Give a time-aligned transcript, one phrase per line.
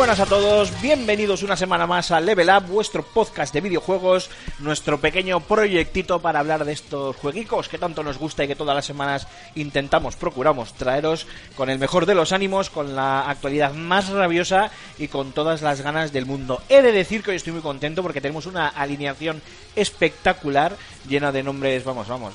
[0.00, 4.98] Buenas a todos, bienvenidos una semana más a Level Up, vuestro podcast de videojuegos, nuestro
[4.98, 8.86] pequeño proyectito para hablar de estos jueguicos que tanto nos gusta y que todas las
[8.86, 14.70] semanas intentamos, procuramos traeros con el mejor de los ánimos, con la actualidad más rabiosa
[14.96, 16.62] y con todas las ganas del mundo.
[16.70, 19.42] He de decir que hoy estoy muy contento porque tenemos una alineación
[19.76, 20.76] espectacular,
[21.10, 22.32] llena de nombres, vamos, vamos,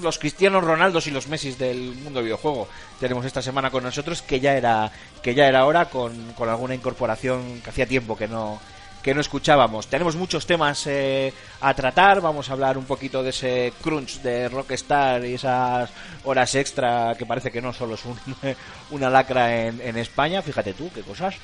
[0.00, 2.68] los Cristianos Ronaldos y los Messi del mundo videojuego.
[3.00, 6.74] Tenemos esta semana con nosotros que ya era que ya era hora con, con alguna
[6.74, 8.60] incorporación que hacía tiempo que no
[9.02, 9.86] que no escuchábamos.
[9.86, 14.48] Tenemos muchos temas eh, a tratar, vamos a hablar un poquito de ese crunch de
[14.48, 15.88] Rockstar y esas
[16.24, 18.18] horas extra que parece que no solo es un-
[18.90, 21.34] una lacra en, en España, fíjate tú, qué cosas.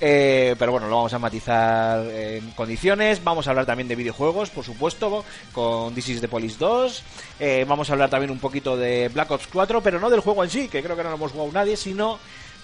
[0.00, 3.22] Eh, pero bueno, lo vamos a matizar en condiciones.
[3.22, 7.02] Vamos a hablar también de videojuegos, por supuesto, con This is the Police 2.
[7.38, 10.42] Eh, vamos a hablar también un poquito de Black Ops 4, pero no del juego
[10.42, 12.18] en sí, que creo que no lo hemos jugado nadie, sino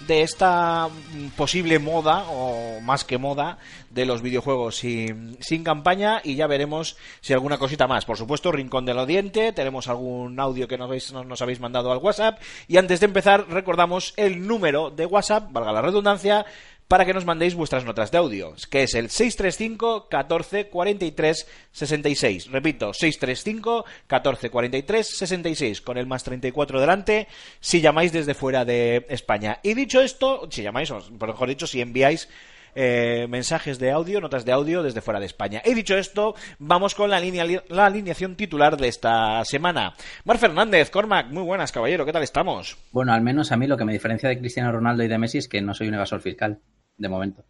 [0.07, 3.57] de esta mm, posible moda, o más que moda,
[3.89, 8.05] de los videojuegos sin, sin campaña y ya veremos si alguna cosita más.
[8.05, 11.97] Por supuesto, Rincón del Odiente, tenemos algún audio que nos, habéis- nos habéis mandado al
[11.99, 16.45] WhatsApp y antes de empezar recordamos el número de WhatsApp, valga la redundancia,
[16.91, 22.51] para que nos mandéis vuestras notas de audio, que es el 635 14 43 66.
[22.51, 27.29] Repito, 635 14 43 66, con el más 34 delante,
[27.61, 29.59] si llamáis desde fuera de España.
[29.63, 32.27] Y dicho esto, si llamáis, o mejor dicho, si enviáis
[32.75, 35.61] eh, mensajes de audio, notas de audio desde fuera de España.
[35.63, 39.93] Y dicho esto, vamos con la, línea, la alineación titular de esta semana.
[40.25, 42.77] Mar Fernández, Cormac, muy buenas, caballero, ¿qué tal estamos?
[42.91, 45.37] Bueno, al menos a mí lo que me diferencia de Cristiano Ronaldo y de Messi
[45.37, 46.59] es que no soy un evasor fiscal,
[46.97, 47.43] de momento.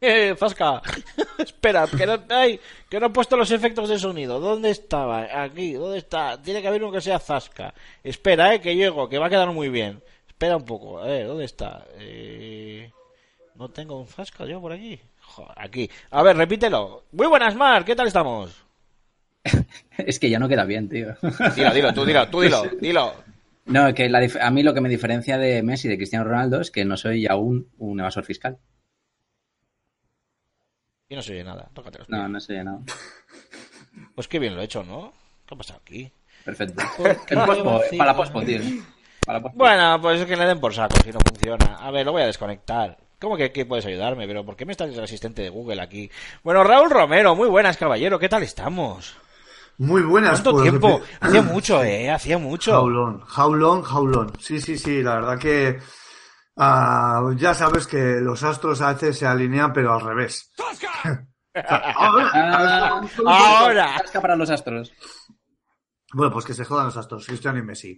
[0.00, 0.82] Eh, Zasca,
[1.38, 4.38] espera, que no, ay, que no he puesto los efectos de sonido.
[4.38, 5.42] ¿Dónde estaba?
[5.42, 6.40] Aquí, ¿dónde está?
[6.42, 7.72] Tiene que haber uno que sea Zasca.
[8.02, 10.02] Espera, eh, que llego, que va a quedar muy bien.
[10.28, 11.86] Espera un poco, a ver, ¿dónde está?
[11.96, 12.90] Eh,
[13.54, 15.00] no tengo un Zasca yo por aquí.
[15.20, 15.90] Joder, aquí.
[16.10, 17.04] A ver, repítelo.
[17.12, 18.64] Muy buenas, Mar, ¿qué tal estamos?
[19.96, 21.16] es que ya no queda bien, tío.
[21.54, 23.14] Dilo, dilo, tú dilo, tú dilo, dilo.
[23.66, 26.60] No, que la a mí lo que me diferencia de Messi y de Cristiano Ronaldo
[26.60, 28.58] es que no soy aún un evasor fiscal.
[31.08, 32.80] Y no se oye nada, tócate los No, no soy nada.
[34.16, 35.12] Pues qué bien lo he hecho, ¿no?
[35.46, 36.10] ¿Qué ha pasado aquí?
[36.44, 36.82] Perfecto.
[36.96, 38.60] ¿Por qué En pospo, va eh, para la pospo, tío.
[39.24, 39.58] Para la pospo.
[39.58, 41.76] Bueno, pues es que le den por saco si no funciona.
[41.76, 42.98] A ver, lo voy a desconectar.
[43.20, 44.26] ¿Cómo que, que puedes ayudarme?
[44.26, 46.10] ¿Pero por qué me estás el asistente de Google aquí?
[46.42, 48.18] Bueno, Raúl Romero, muy buenas, caballero.
[48.18, 49.16] ¿Qué tal estamos?
[49.78, 50.40] Muy buenas.
[50.40, 51.00] ¿Cuánto pues, tiempo?
[51.20, 52.10] Hacía mucho, ¿eh?
[52.10, 52.72] Hacía mucho.
[52.72, 54.32] Jaulón, jaulón, jaulón.
[54.38, 55.78] Sí, sí, sí, la verdad que
[56.56, 60.52] ah, ya sabes que los astros a veces se alinean, pero al revés.
[61.56, 63.94] Ah, Ahora.
[63.98, 64.92] Tasca para los astros.
[66.12, 67.96] Bueno, pues que se jodan los astros, Cristiano y Messi.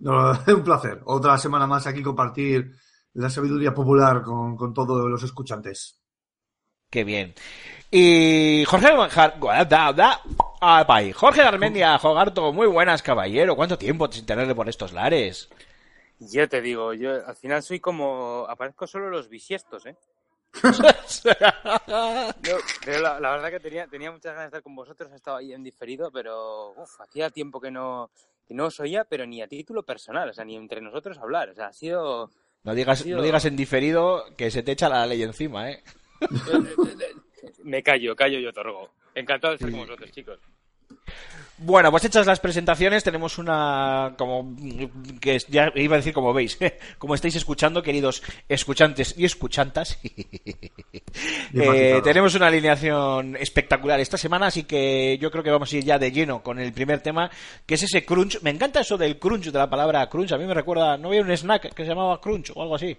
[0.00, 1.00] No, un placer.
[1.06, 2.72] Otra semana más aquí compartir
[3.14, 6.00] la sabiduría popular con, con todos los escuchantes.
[6.90, 7.34] Qué bien.
[7.90, 8.88] Y Jorge
[10.86, 11.12] pay.
[11.12, 13.56] Jorge Garmendia, Jogarto, muy buenas, caballero.
[13.56, 15.48] ¿Cuánto tiempo sin tenerle por estos lares?
[16.20, 18.46] Yo te digo, yo al final soy como.
[18.48, 19.96] Aparezco solo los bisiestos, ¿eh?
[22.42, 25.16] Yo- pero la, la verdad que tenía, tenía muchas ganas de estar con vosotros, he
[25.16, 28.10] estado ahí en diferido, pero uf, hacía tiempo que no,
[28.46, 31.50] que no os oía, pero ni a título personal, o sea, ni entre nosotros hablar.
[31.50, 32.30] O sea, ha sido.
[32.64, 35.82] No digas, no digas en diferido que se te echa la ley encima, ¿eh?
[37.64, 38.90] Me callo, callo y otorgo.
[39.14, 40.38] Encantado de estar con vosotros, chicos.
[41.62, 44.56] Bueno, pues hechas las presentaciones, tenemos una como
[45.20, 46.58] que es- ya iba a decir como veis,
[46.98, 49.98] como estáis escuchando, queridos escuchantes y escuchantas,
[51.54, 55.84] eh, tenemos una alineación espectacular esta semana, así que yo creo que vamos a ir
[55.84, 57.30] ya de lleno con el primer tema,
[57.66, 58.40] que es ese crunch.
[58.42, 60.32] Me encanta eso del crunch, de la palabra crunch.
[60.32, 62.96] A mí me recuerda, no había un snack que se llamaba crunch o algo así.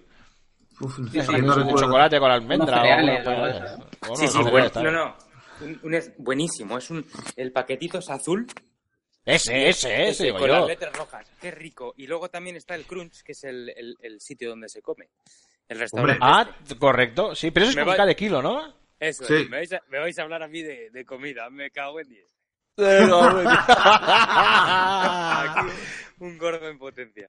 [0.82, 1.78] Uf, Sí, sí, no recuerdo.
[1.78, 2.66] chocolate con almendra.
[2.66, 3.58] Unos o cereales, algo o así.
[3.58, 5.16] algo O Sí, sí, no, buen- está no, no.
[5.60, 6.76] Un- un es buenísimo.
[6.78, 7.06] Es un,
[7.36, 8.46] el paquetito es azul
[9.24, 10.54] Ese, ese, ese, digo con yo.
[10.54, 11.30] las letras rojas.
[11.40, 11.94] Qué rico.
[11.96, 15.08] Y luego también está el Crunch, que es el, el- el sitio donde se come.
[15.68, 16.18] El restaurante.
[16.20, 16.48] Ah,
[16.78, 17.34] correcto.
[17.36, 18.74] Sí, pero eso es con cada kilo, ¿no?
[18.98, 19.46] Eso, Sí.
[19.48, 21.48] me, vais a, me vais a hablar a mí de, de comida.
[21.50, 22.26] Me cago en 10.
[24.42, 25.68] Aquí,
[26.18, 27.28] un gordo en potencia.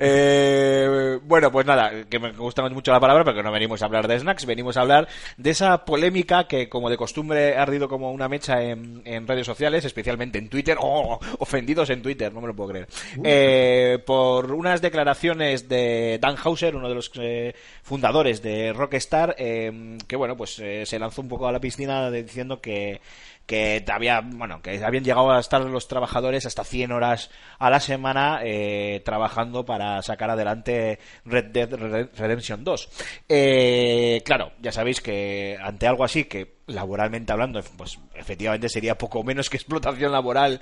[0.00, 4.06] Eh, bueno, pues nada, que me gusta mucho la palabra, porque no venimos a hablar
[4.06, 8.12] de snacks, venimos a hablar de esa polémica que, como de costumbre, ha ardido como
[8.12, 10.76] una mecha en, en redes sociales, especialmente en Twitter.
[10.80, 11.18] ¡Oh!
[11.38, 12.88] Ofendidos en Twitter, no me lo puedo creer.
[13.24, 19.98] Eh, por unas declaraciones de Dan Hauser, uno de los eh, fundadores de Rockstar, eh,
[20.06, 23.00] que bueno, pues eh, se lanzó un poco a la piscina de- diciendo que
[23.48, 27.80] que había, bueno, que habían llegado a estar los trabajadores hasta 100 horas a la
[27.80, 32.88] semana eh, trabajando para sacar adelante Red Dead Red- Redemption 2.
[33.26, 39.24] Eh, claro, ya sabéis que ante algo así que laboralmente hablando, pues efectivamente sería poco
[39.24, 40.60] menos que explotación laboral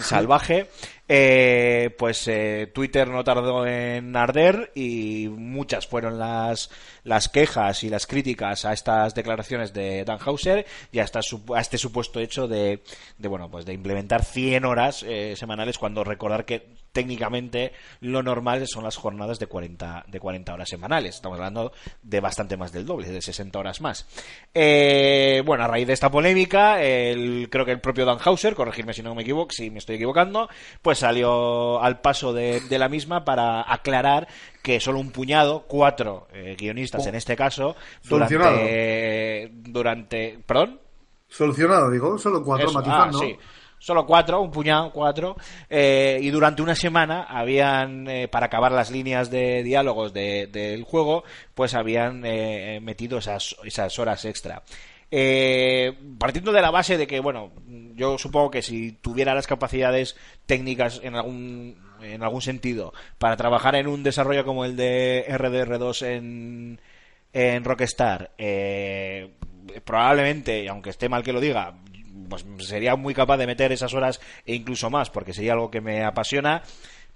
[0.00, 0.70] salvaje,
[1.08, 6.70] eh, pues eh, Twitter no tardó en arder y muchas fueron las,
[7.02, 11.60] las quejas y las críticas a estas declaraciones de Dan Hauser y a, esta a
[11.60, 12.82] este supuesto hecho de,
[13.18, 18.66] de, bueno, pues de implementar 100 horas eh, semanales cuando recordar que técnicamente lo normal
[18.66, 21.14] son las jornadas de 40, de 40 horas semanales.
[21.14, 21.70] Estamos hablando
[22.02, 24.04] de bastante más del doble, de 60 horas más.
[24.52, 28.94] Eh, bueno, a raíz de esta polémica, el, creo que el propio Dan Hauser, corregirme
[28.94, 30.48] si no me equivoco, si me estoy equivocando,
[30.82, 34.26] pues salió al paso de, de la misma para aclarar
[34.60, 40.80] que solo un puñado, cuatro eh, guionistas en este caso, durante, durante, perdón,
[41.28, 43.18] Solucionado, digo, solo cuatro eso, matizando.
[43.18, 43.38] ah, sí.
[43.78, 45.36] Solo cuatro, un puñado, cuatro.
[45.70, 50.82] eh, y durante una semana habían, eh, para acabar las líneas de diálogos de- del
[50.84, 54.62] juego, pues habían eh, metido esas, esas horas extra.
[55.10, 57.50] Eh, partiendo de la base de que, bueno,
[57.94, 63.74] yo supongo que si tuviera las capacidades técnicas en algún, en algún sentido para trabajar
[63.76, 66.80] en un desarrollo como el de RDR2 en,
[67.32, 69.30] en Rockstar, eh,
[69.84, 71.74] probablemente, aunque esté mal que lo diga,
[72.28, 75.80] pues sería muy capaz de meter esas horas e incluso más, porque sería algo que
[75.80, 76.62] me apasiona.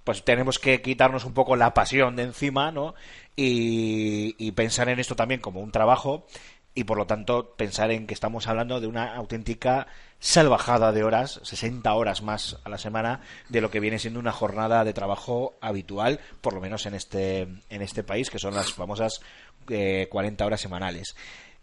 [0.05, 2.95] Pues tenemos que quitarnos un poco la pasión de encima, ¿no?
[3.37, 6.27] Y, pensar en esto también como un trabajo
[6.75, 9.87] y por lo tanto pensar en que estamos hablando de una auténtica
[10.19, 14.33] salvajada de horas, 60 horas más a la semana de lo que viene siendo una
[14.33, 18.73] jornada de trabajo habitual, por lo menos en este en este país, que son las
[18.73, 19.21] famosas
[19.69, 21.15] eh, 40 horas semanales.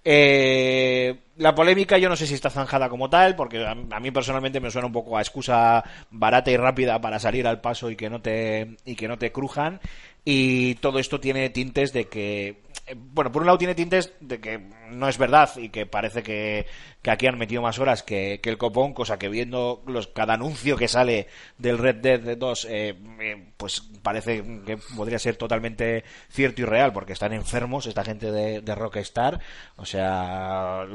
[0.03, 4.11] Eh, la polémica yo no sé si está zanjada como tal, porque a, a mí
[4.11, 7.95] personalmente me suena un poco a excusa barata y rápida para salir al paso y
[7.95, 9.79] que no te y que no te crujan.
[10.25, 12.57] Y todo esto tiene tintes de que,
[12.95, 14.59] bueno, por un lado tiene tintes de que
[14.89, 16.65] no es verdad y que parece que,
[17.01, 20.33] que aquí han metido más horas que, que el copón, cosa que viendo los, cada
[20.33, 21.27] anuncio que sale
[21.57, 26.91] del Red Dead 2, eh, eh, pues parece que podría ser totalmente cierto y real,
[26.93, 29.39] porque están enfermos esta gente de, de Rockstar.
[29.77, 30.85] O sea,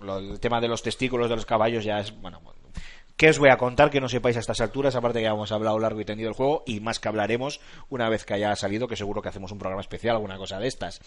[0.00, 2.40] lo- el tema de los testículos de los caballos ya es, bueno,
[3.18, 4.94] ¿Qué os voy a contar que no sepáis a estas alturas?
[4.94, 8.08] Aparte que ya hemos hablado largo y tendido del juego y más que hablaremos una
[8.08, 11.00] vez que haya salido, que seguro que hacemos un programa especial, alguna cosa de estas.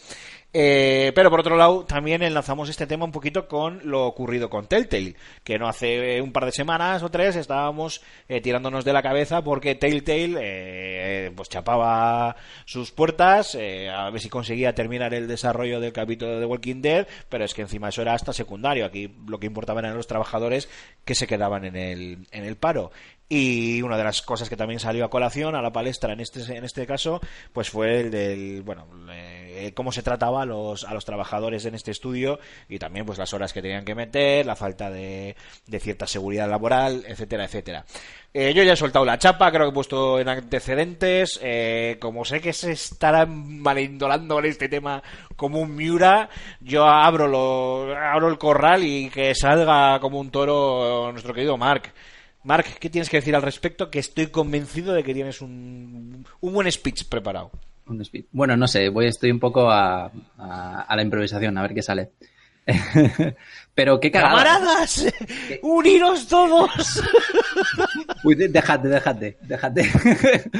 [0.52, 4.68] Eh, pero por otro lado, también enlazamos este tema un poquito con lo ocurrido con
[4.68, 5.16] Telltale,
[5.46, 9.42] que no hace un par de semanas o tres estábamos eh, tirándonos de la cabeza
[9.42, 15.80] porque Telltale eh, pues chapaba sus puertas eh, a ver si conseguía terminar el desarrollo
[15.80, 18.86] del capítulo de Walking Dead, pero es que encima eso era hasta secundario.
[18.86, 20.68] Aquí lo que importaba eran los trabajadores
[21.06, 22.01] que se quedaban en el,
[22.32, 22.92] en el paro.
[23.30, 26.42] Y una de las cosas que también salió a colación, a la palestra en este,
[26.54, 27.22] en este caso,
[27.54, 28.86] pues fue el del, bueno,
[29.74, 33.34] cómo se trataba a los, a los trabajadores en este estudio y también pues las
[33.34, 35.36] horas que tenían que meter, la falta de,
[35.80, 37.86] cierta seguridad laboral, etcétera, etcétera.
[38.34, 41.40] Eh, yo ya he soltado la chapa, creo que he puesto en antecedentes.
[41.44, 45.04] eh, como sé que se estarán malindolando este tema
[45.36, 51.12] como un Miura, yo abro, lo, abro el corral y que salga como un toro
[51.12, 51.94] nuestro querido Mark.
[52.44, 53.90] Mark, ¿qué tienes que decir al respecto?
[53.92, 57.52] Que estoy convencido de que tienes un, un buen speech preparado.
[57.92, 58.26] Un speed.
[58.32, 60.06] Bueno, no sé, voy, estoy un poco a,
[60.38, 62.12] a- a la improvisación, a ver qué sale.
[63.76, 64.44] Pero qué cagada.
[64.44, 65.06] ¡Camaradas!
[65.62, 67.02] ¡Uniros todos!
[68.24, 69.82] Uy, déjate, déjate, déjate.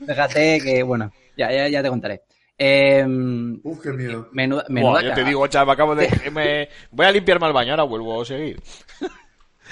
[0.00, 2.22] déjate que, bueno, ya, ya, ya te contaré.
[2.58, 3.04] Eh,
[3.62, 4.28] Uf, qué miedo.
[4.32, 6.08] menuda, menuda, Buah, yo te digo, chaval, acabo de...
[6.32, 8.60] me- voy a limpiarme al baño, ahora vuelvo a seguir.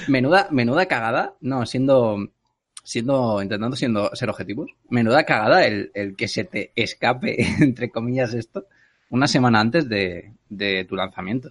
[0.08, 2.18] menuda, menuda cagada, no, siendo,
[2.82, 8.34] siendo, intentando siendo, ser objetivos, menuda cagada el, el que se te escape, entre comillas,
[8.34, 8.66] esto,
[9.10, 11.50] una semana antes de, de tu lanzamiento.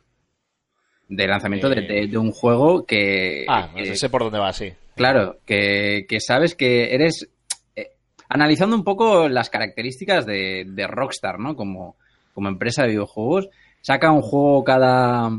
[1.08, 1.88] de lanzamiento de, Eh.
[2.02, 4.72] de- de un juego que, Ah, que- sé por dónde va, sí.
[4.96, 7.28] claro, que, que sabes que eres
[7.76, 7.90] eh,
[8.30, 11.56] analizando un poco las características de, de Rockstar, ¿no?
[11.56, 11.96] Como,
[12.34, 13.50] como empresa de videojuegos,
[13.82, 15.32] saca un juego cada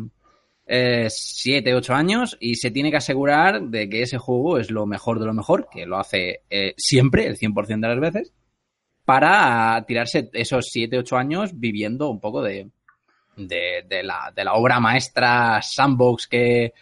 [1.08, 5.18] 7, 8 años y se tiene que asegurar de que ese juego es lo mejor
[5.18, 8.32] de lo mejor, que lo hace eh, siempre, el 100% de las veces,
[9.04, 12.70] para tirarse esos 7, 8 años viviendo un poco de,
[13.36, 16.72] de, la, de la obra maestra sandbox que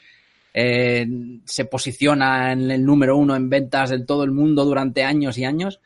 [0.53, 1.07] eh,
[1.45, 5.45] se posiciona en el número uno en ventas de todo el mundo durante años y
[5.45, 5.81] años.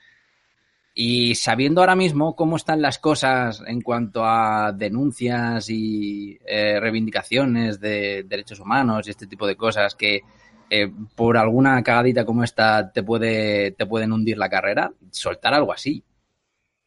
[0.95, 7.81] Y sabiendo ahora mismo cómo están las cosas en cuanto a denuncias y eh, reivindicaciones
[7.81, 10.21] de derechos humanos y este tipo de cosas que
[10.69, 15.73] eh, por alguna cagadita como esta te puede te pueden hundir la carrera, soltar algo
[15.73, 16.03] así.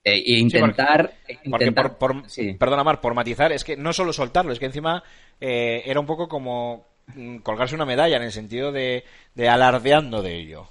[0.04, 2.54] Eh, e intentar, Porque intentar por, por- sí.
[2.54, 5.04] perdona Mar, por matizar, es que no solo soltarlo, es que encima
[5.42, 6.86] eh, era un poco como
[7.16, 10.68] mm, colgarse una medalla en el sentido de, de alardeando de ello.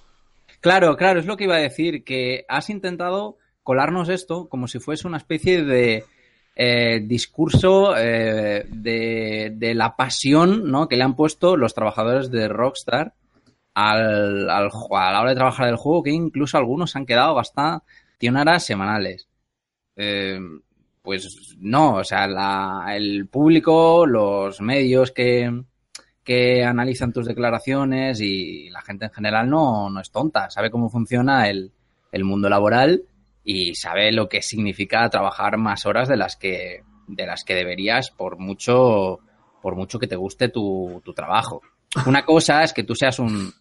[0.65, 4.79] Claro, claro, es lo que iba a decir, que has intentado colarnos esto como si
[4.79, 6.05] fuese una especie de
[6.57, 10.89] eh, discurso eh, de, la pasión ¿no?
[10.89, 13.13] que le han puesto los trabajadores de Rockstar
[13.75, 17.85] al, a la hora de trabajar del juego, que incluso algunos han quedado bastante
[18.31, 19.29] horas semanales.
[19.97, 20.41] Eh,
[21.03, 22.25] pues no, o sea,
[22.97, 25.63] el público, los medios que,
[26.25, 30.89] que analizan tus declaraciones y la gente en general no, no es tonta, sabe cómo
[30.89, 31.73] funciona el,
[32.11, 33.03] el mundo laboral
[33.45, 38.11] y sabe lo que significa trabajar más horas de las que, de las que deberías
[38.11, 39.21] por mucho,
[39.61, 41.61] por mucho que te guste tu, tu trabajo.
[42.07, 43.53] Una cosa es que tú seas un,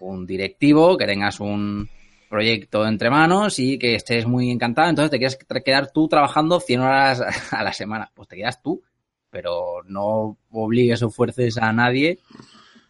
[0.00, 1.88] un directivo, que tengas un
[2.28, 6.80] proyecto entre manos y que estés muy encantado, entonces te quieres quedar tú trabajando 100
[6.80, 8.10] horas a la semana.
[8.14, 8.82] Pues te quedas tú,
[9.30, 12.18] pero no obligues o fuerces a nadie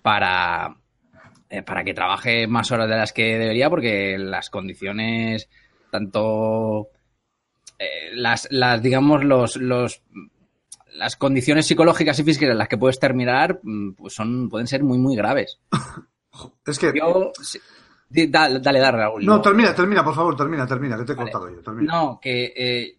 [0.02, 0.76] para,
[1.50, 5.48] eh, para que trabaje más horas de las que debería, porque las condiciones,
[5.90, 6.88] tanto
[7.78, 10.02] eh, las, las, digamos, los, los
[10.94, 14.82] las condiciones psicológicas y físicas en las que puedes terminar, mm, pues son, pueden ser
[14.82, 15.60] muy, muy graves.
[16.64, 16.92] Es que.
[16.94, 17.58] Yo, sí,
[18.28, 19.24] dale, dale, dale, Raúl.
[19.26, 21.32] No, termina, termina, por favor, termina, termina, que te he Vale.
[21.32, 21.62] cortado yo.
[21.62, 21.92] Termina.
[21.92, 22.97] No, que eh,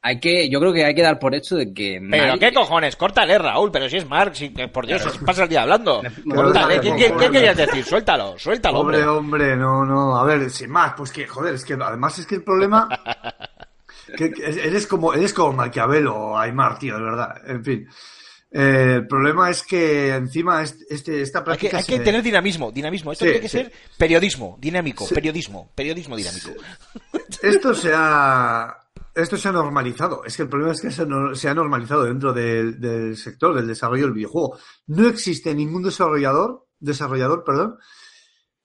[0.00, 2.52] hay que, yo creo que hay que dar por hecho de que Pero nadie- qué
[2.54, 5.62] cojones, córtale Raúl, pero si es Mark, si, que por Dios, se pasa el día
[5.62, 6.02] hablando.
[6.32, 7.84] Córtale, ¿qué, qué- qué querías decir?
[7.84, 8.98] Suéltalo, suéltalo, hombre.
[9.04, 10.16] Hombre, hombre, no, no.
[10.16, 12.88] A ver, sin más, pues que, joder, es que además es que el problema.
[14.16, 17.34] que, que eres como, eres como Maquiavelo, Aymar, tío, de verdad.
[17.46, 17.88] En fin.
[18.50, 21.76] Eh, el problema es que encima este, este- esta Hay que, práctica.
[21.78, 23.12] hay que se- tener dinamismo, dinamismo.
[23.12, 23.58] Esto Sí, tiene que sí.
[23.58, 25.14] ser periodismo, dinámico, Sí.
[25.14, 26.50] periodismo, periodismo dinámico.
[27.42, 28.74] Esto se ha.
[29.14, 30.24] Esto se ha normalizado.
[30.24, 33.54] Es que el problema es que se, no- se ha normalizado dentro del, del sector
[33.54, 34.58] del desarrollo del videojuego.
[34.88, 37.76] No existe ningún desarrollador, desarrollador, perdón,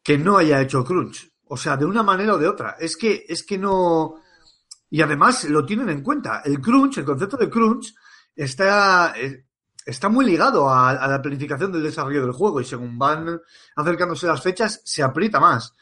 [0.03, 1.31] que no haya hecho crunch.
[1.45, 2.75] O sea, de una manera o de otra.
[2.79, 4.15] Es que, es que no.
[4.89, 6.41] Y además lo tienen en cuenta.
[6.45, 7.93] El crunch, el concepto de crunch,
[8.35, 9.45] está, eh,
[9.85, 12.61] está muy ligado a, a la planificación del desarrollo del juego.
[12.61, 13.39] Y según van
[13.75, 15.75] acercándose las fechas, se aprieta más.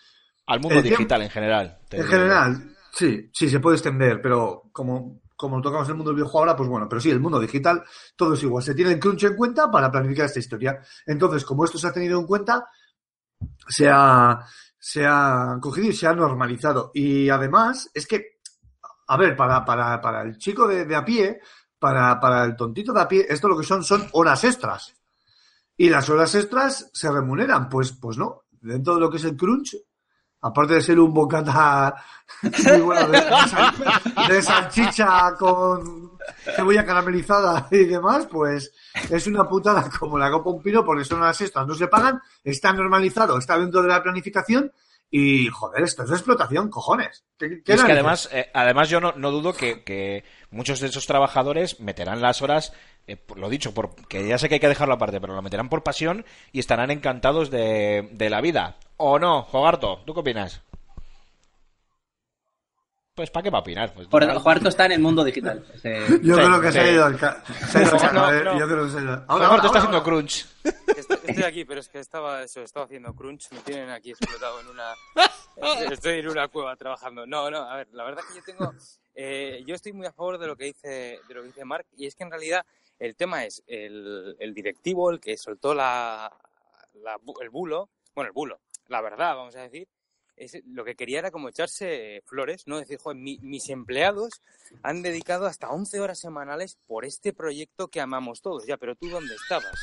[0.48, 1.80] Al mundo El tiempo- digital en general.
[1.92, 6.40] En general, sí, sí, se puede extender, pero como, como tocamos el mundo del videojuego
[6.40, 7.84] ahora, pues bueno, pero sí, el mundo digital,
[8.16, 8.64] todo es igual.
[8.64, 10.80] Se tiene el crunch en cuenta para planificar esta historia.
[11.06, 12.68] Entonces, como esto se ha tenido en cuenta,
[13.68, 14.40] se ha,
[14.78, 16.92] se ha cogido y se ha normalizado.
[16.94, 18.40] Y además, es que,
[19.08, 21.40] a ver, para, para, para el chico de, de a pie,
[21.80, 24.94] para, para el tontito de a pie, esto lo que son son horas extras.
[25.76, 28.44] Y las horas extras se remuneran, pues, pues no.
[28.52, 29.76] Dentro de lo que es el crunch,
[30.42, 31.94] aparte de ser un bocata
[32.42, 33.76] muy bueno de, de sal-
[34.30, 36.12] de salchicha con
[36.56, 38.72] cebolla caramelizada y demás, pues
[39.10, 42.20] es una putada como la copa un pino porque son horas extras, no se pagan,
[42.44, 44.72] está normalizado, está dentro de la planificación
[45.14, 47.26] y joder, esto es explotación, cojones.
[47.38, 50.80] ¿Qué- qué Y es que además, eh, además yo no, no dudo que, que muchos
[50.80, 52.72] de esos trabajadores meterán las horas,
[53.12, 55.70] eh, lo dicho, por, que ya sé que hay que dejarlo aparte, pero lo meterán
[55.70, 58.78] por pasión y estarán encantados de, de la vida.
[58.98, 60.02] ¿O no, Jogarto?
[60.06, 60.62] ¿Tú qué opinas?
[63.14, 63.94] Pues ¿para qué va a opinar?
[63.94, 65.66] Pues, Por Juarto está en el mundo digital.
[65.82, 66.90] Se- Yo Sí, creo que se ha sí.
[66.92, 68.60] ido al ca- se ha ido al No, caca, eh, no.
[68.60, 70.48] yo creo que se ha ido- Ahora, Jogarto está haciendo crunch.
[70.96, 74.62] Estoy, estoy aquí, pero es que estaba eso, estaba haciendo crunch, me tienen aquí explotado
[74.62, 74.94] en una...
[75.92, 77.28] Estoy en una cueva trabajando.
[77.28, 78.74] No, no, a ver, la verdad es que yo tengo...
[79.14, 81.86] eh, yo estoy muy a favor de lo que dice de lo que dice Mark
[81.98, 82.66] y es que en realidad
[83.02, 86.32] el tema es el, el directivo, el que soltó la,
[86.94, 89.88] la el bulo, bueno, el bulo, la verdad, vamos a decir,
[90.36, 92.78] es- lo que quería era como echarse flores, ¿no?
[92.80, 94.42] Decir, joder, mi- mis empleados
[94.84, 98.66] han dedicado hasta 11 horas semanales por este proyecto que amamos todos.
[98.68, 99.74] Ya, pero tú dónde estabas?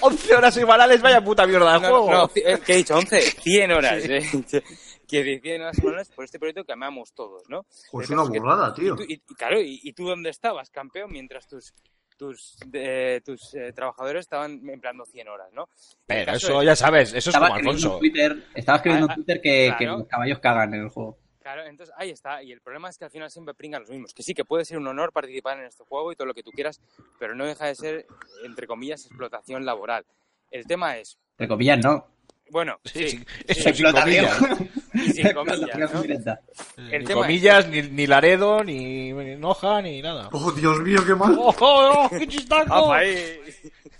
[0.00, 2.10] 11 horas semanales, vaya puta mierda de No, juego.
[2.10, 2.96] no, eh, ¿qué he dicho?
[2.96, 4.04] 11, 100 horas.
[4.04, 4.22] ¿eh?
[5.08, 7.64] Que de 100 horas semanales por este proyecto que amamos todos, ¿no?
[7.90, 8.94] Pues una burrada, tío.
[8.94, 11.72] Y, tú- y- y claro, y, y tú dónde estabas, campeón, mientras tus
[12.16, 15.68] tus eh, tus eh, trabajadores estaban empleando 100 horas, ¿no?
[16.04, 17.98] Pero eso es- ya sabes, eso es como en Alfonso.
[18.00, 21.16] Twitter, estaba escribiendo Ah, en Twitter que, los caballos cagan en el juego.
[21.40, 22.42] Claro, entonces ahí está.
[22.42, 24.12] Y el problema es que al final siempre pringan los mismos.
[24.12, 26.42] Que sí, que puede ser un honor participar en este juego y todo lo que
[26.42, 26.80] tú quieras,
[27.18, 28.06] pero no deja de ser,
[28.44, 30.04] entre comillas, explotación laboral.
[30.50, 32.04] El tema es, Entre comillas, no.
[32.50, 34.70] bueno, Sí, sí, sí, sí, Explotación.
[34.94, 36.02] Y sin comillas, ¿no?
[36.02, 40.28] El Ni tema comillas, ni, ni Laredo, ni, ni Noja, ni nada.
[40.32, 41.34] Oh, Dios mío, qué mal.
[41.38, 42.94] ¡Oh, oh, oh, qué chistaco!
[42.98, 43.42] El, el-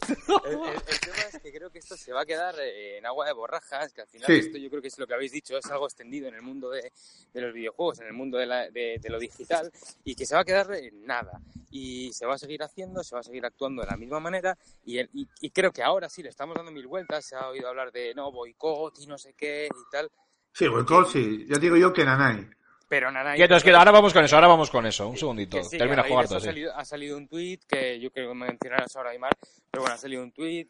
[0.09, 3.33] el tema es que creo que esto se va a quedar eh, en agua de
[3.33, 4.35] borrajas, que al final Sí.
[4.35, 6.71] esto yo creo que es lo que habéis dicho, es algo extendido en el mundo
[6.71, 6.93] de,
[7.33, 9.71] de los videojuegos, en el mundo de, la- de- de lo digital,
[10.05, 11.41] y que se va a quedar en nada.
[11.71, 14.57] Y se va a seguir haciendo, se va a seguir actuando de la misma manera,
[14.85, 17.49] y, el- y, y creo que ahora sí le estamos dando mil vueltas, se ha
[17.49, 20.11] oído hablar de no, boicot y no sé qué y tal,
[20.53, 21.47] Sí, boicot, sí.
[21.49, 22.49] Ya digo yo que Nanai.
[22.89, 23.35] pero nada.
[23.35, 25.09] Quietos, quietos, ahora vamos con eso, ahora vamos con eso.
[25.09, 25.63] Un segundito.
[25.63, 29.11] Sí, Termina jugar ha, salido, ha salido un tuit que yo creo que mencionarás ahora,
[29.11, 29.37] Aymar,
[29.71, 30.69] pero bueno, ha salido un tuit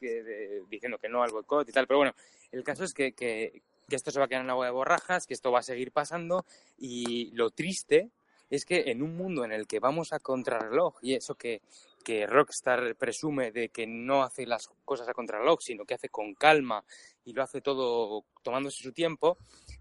[0.68, 1.86] diciendo que no al boicot y tal.
[1.86, 2.14] Pero bueno,
[2.52, 5.26] el caso es que, que, que esto se va a quedar en agua de borrajas,
[5.26, 6.44] que esto va a seguir pasando
[6.76, 8.10] y lo triste
[8.50, 11.60] es que en un mundo en el que vamos a contrarreloj y eso que,
[12.04, 16.34] que Rockstar presume de que no hace las cosas a contrarreloj, sino que hace con
[16.34, 16.82] calma
[17.24, 19.36] y lo hace todo tomándose su tiempo,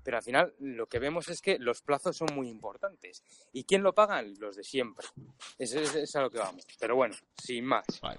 [0.07, 3.21] pero al final lo que vemos es que los plazos son muy importantes.
[3.51, 4.35] ¿Y quién lo pagan?
[4.39, 5.05] Los de siempre.
[5.59, 6.65] Eso es, es a lo que vamos.
[6.79, 7.83] Pero bueno, sin más.
[8.01, 8.17] Vale.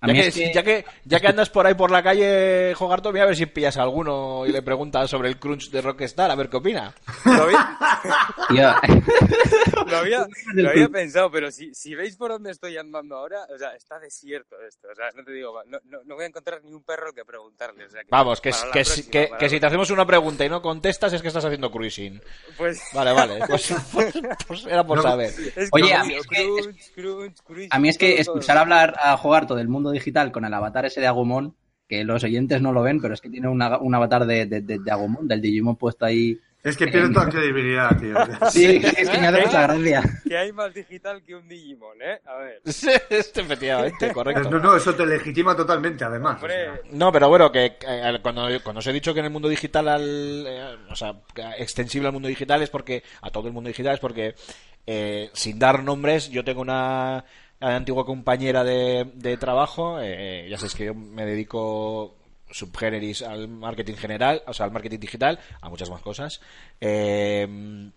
[0.00, 2.02] A Ya mí que, es que- ya, que, ya que andas por ahí por la
[2.02, 5.68] calle, Jogarto, voy a ver si pillas a alguno y le preguntas sobre el crunch
[5.70, 6.94] de Rockstar, a ver qué opina.
[7.26, 7.46] Lo
[8.50, 13.58] lo había- lo había pensado, pero si, si veis por dónde estoy andando ahora, o
[13.58, 14.88] sea, está desierto esto.
[14.90, 17.24] O sea, no te digo, no, no, no voy a encontrar ni un perro que
[17.24, 17.84] preguntarle.
[17.86, 20.62] O sea, que Vamos, que, que, próxima, que, si te hacemos una pregunta y no
[20.62, 22.20] contestas es que estás haciendo cruising.
[22.56, 24.12] Pues, Vale, vale, pues, pues-
[24.48, 25.32] pues era por No, saber.
[25.56, 28.34] es Oye, a mí es que- crunch, crunch, crunch, a mí es que todo, todo.
[28.38, 31.56] escuchar hablar a jugar todo el mundo digital con el avatar ese de Agumon,
[31.88, 34.60] que los oyentes no lo ven, pero es que tiene una- un avatar de, de,
[34.60, 36.38] de- de Agumon, del Digimon puesto ahí.
[36.62, 38.16] Es que pierde toda credibilidad, tío.
[38.50, 40.02] Sí, es que me hace mucha gracia.
[40.26, 42.20] Que hay más digital que un Digimon, ¿eh?
[42.26, 42.60] A ver.
[42.66, 44.50] Sí, este, efectivamente, correcto.
[44.50, 46.42] No, no, eso te legitima totalmente, además.
[46.42, 46.72] o sea.
[46.72, 49.48] Hombre, No, pero bueno, que eh, cuando, cuando os he dicho que en el mundo
[49.48, 51.14] digital, al, eh, o sea,
[51.58, 54.34] extensible al mundo digital es porque, a todo el mundo digital es porque,
[54.86, 57.24] eh, sin dar nombres, yo tengo una
[57.60, 62.17] antigua compañera de, de trabajo, eh, ya sabéis que yo me dedico
[62.50, 66.40] subgéneris al marketing general, o sea, al marketing digital, a muchas más cosas.
[66.80, 67.90] Eh,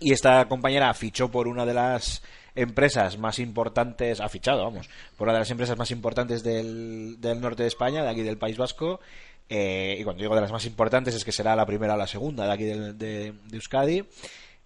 [0.00, 2.22] y esta compañera fichó por una de las
[2.54, 7.40] empresas más importantes, ha fichado, vamos, por una de las empresas más importantes del, del
[7.40, 9.00] norte de España, de aquí del País Vasco.
[9.48, 12.06] eh, y cuando digo de las más importantes es que será la primera o la
[12.06, 14.04] segunda de aquí de, de Euskadi.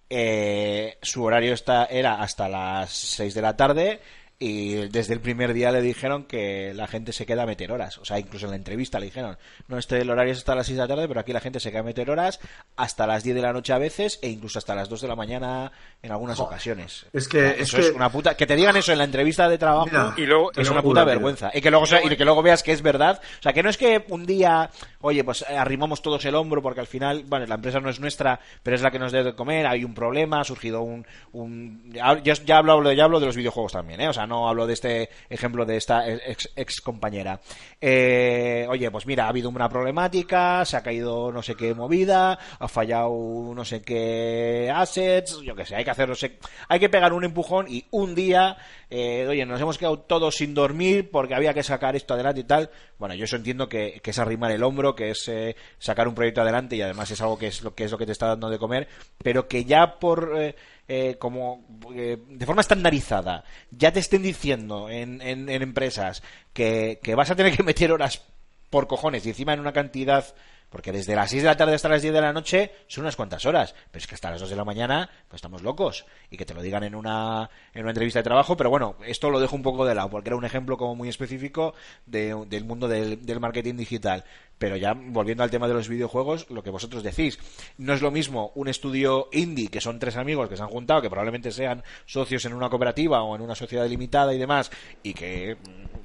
[0.09, 3.99] Eh, su horario está, era hasta las 6 de la tarde
[4.39, 7.97] y desde el primer día le dijeron que la gente se queda a meter horas.
[7.99, 9.37] O sea, incluso en la entrevista le dijeron,
[9.69, 11.59] no, este el horario es hasta las 6 de la tarde, pero aquí la gente
[11.61, 12.39] se queda a meter horas
[12.75, 15.15] hasta las 10 de la noche a veces e incluso hasta las 2 de la
[15.15, 17.05] mañana en algunas ocasiones.
[17.13, 18.35] Es que- eso es es, que- una puta...
[18.35, 21.03] Que te digan eso en la entrevista de trabajo Mira, y luego, es una puta
[21.05, 21.51] vergüenza.
[21.53, 23.21] Y que luego sea- y que luego veas que es verdad.
[23.39, 24.69] O sea, que no es que un día,
[25.01, 27.99] oye, pues eh, arrimamos todos el hombro porque al final, bueno, la empresa no es
[28.01, 31.05] nuestra, pero es la que nos debe de comer, hay un problema, ha surgido un...
[31.31, 34.09] un ya, ya hablo, hablo- ya hablo de los videojuegos también, ¿eh?
[34.09, 37.39] O sea, no hablo de este ejemplo de esta ex, compañera.
[37.79, 42.37] Eh, oye, pues mira, ha habido una problemática, se ha caído no sé qué movida,
[42.59, 46.79] ha fallado no sé qué assets, yo qué sé, hay que hacer, no sé, hay
[46.79, 48.57] que pegar un empujón y un día,
[48.89, 52.45] eh, oye, nos hemos quedado todos sin dormir porque había que sacar esto adelante y
[52.45, 52.69] tal.
[52.97, 56.15] Bueno, yo eso entiendo que, que es arrimar el hombro, que es eh, sacar un
[56.15, 58.27] proyecto adelante y además es algo que es lo que es lo que te está
[58.27, 58.87] dando de comer,
[59.21, 60.55] pero que ya por eh,
[60.87, 61.65] eh, como
[61.95, 67.31] eh, de forma estandarizada ya te estén diciendo en, en, en empresas que, que vas
[67.31, 68.21] a tener que meter horas
[68.69, 70.25] por cojones y encima en una cantidad
[70.73, 73.15] porque desde las 6 de la tarde hasta las 10 de la noche son unas
[73.15, 76.03] cuantas horas, pero es que hasta las 2 de la mañana pues estamos locos.
[76.31, 79.29] Y que te lo digan en una en una entrevista de trabajo, pero bueno, esto
[79.29, 81.75] lo dejo un poco de lado porque era un ejemplo como muy específico
[82.07, 84.23] de- del mundo del, del marketing digital,
[84.57, 87.37] pero ya volviendo al tema de los videojuegos, lo que vosotros decís,
[87.77, 91.01] no es lo mismo un estudio indie que son tres amigos que se han juntado,
[91.03, 94.71] que probablemente sean socios en una cooperativa o en una sociedad limitada y demás
[95.03, 95.55] y que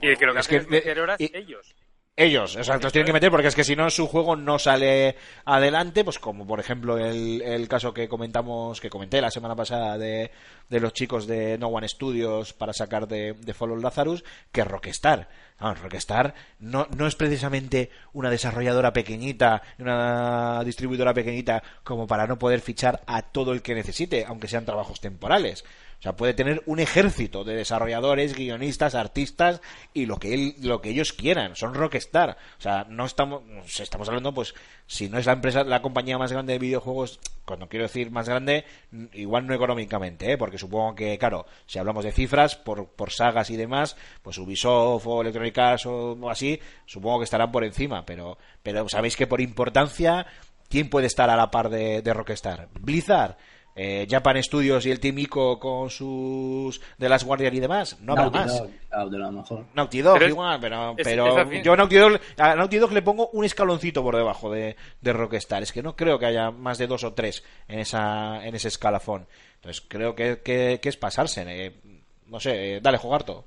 [0.02, 1.74] Y que lo que es hacen es que- meter horas y- ellos.
[2.20, 5.14] Ellos, o los tienen que meter porque es que si no su juego no sale
[5.44, 9.96] adelante, pues como por ejemplo el, el caso que comentamos, que comenté la semana pasada
[9.96, 10.32] de,
[10.68, 15.28] de los chicos de No One Studios para sacar de, de Follow Lazarus, que Rockstar.
[15.60, 22.60] Rockstar no, no es precisamente una desarrolladora pequeñita, una distribuidora pequeñita como para no poder
[22.60, 25.64] fichar a todo el que necesite, aunque sean trabajos temporales.
[25.98, 29.60] O sea, puede tener un ejército de desarrolladores, guionistas, artistas
[29.92, 31.56] y lo que él, lo que ellos quieran.
[31.56, 32.36] Son Rockstar.
[32.56, 33.42] O sea, no estamos,
[33.80, 34.54] estamos hablando, pues,
[34.86, 38.28] si no es la empresa, la compañía más grande de videojuegos, cuando quiero decir más
[38.28, 38.64] grande,
[39.12, 40.38] igual no económicamente, ¿eh?
[40.38, 45.04] porque supongo que, claro, si hablamos de cifras, por, por sagas y demás, pues Ubisoft
[45.04, 49.40] o Electronic Arts o así, supongo que estarán por encima, pero, pero sabéis que por
[49.40, 50.26] importancia,
[50.68, 52.68] ¿quién puede estar a la par de, de Rockstar?
[52.78, 53.36] Blizzard
[53.80, 58.12] eh, Japan Studios y el Team Ico con sus de las Guardian y demás, no
[58.12, 58.58] habrá Naughty más.
[58.58, 59.64] Dog, claro, de lo mejor.
[59.74, 62.54] Naughty Dog Pero igual, pero, es- pero es al fin- yo a Naughty, Dog, a
[62.56, 65.62] Naughty Dog le pongo un escaloncito por debajo de, de Rockstar.
[65.62, 68.68] Es que no creo que haya más de dos o tres en esa en ese
[68.68, 69.26] escalafón.
[69.56, 71.44] Entonces creo que, que, que es pasarse.
[71.46, 71.72] eh,
[72.26, 73.44] no sé, eh, dale, Jogarto.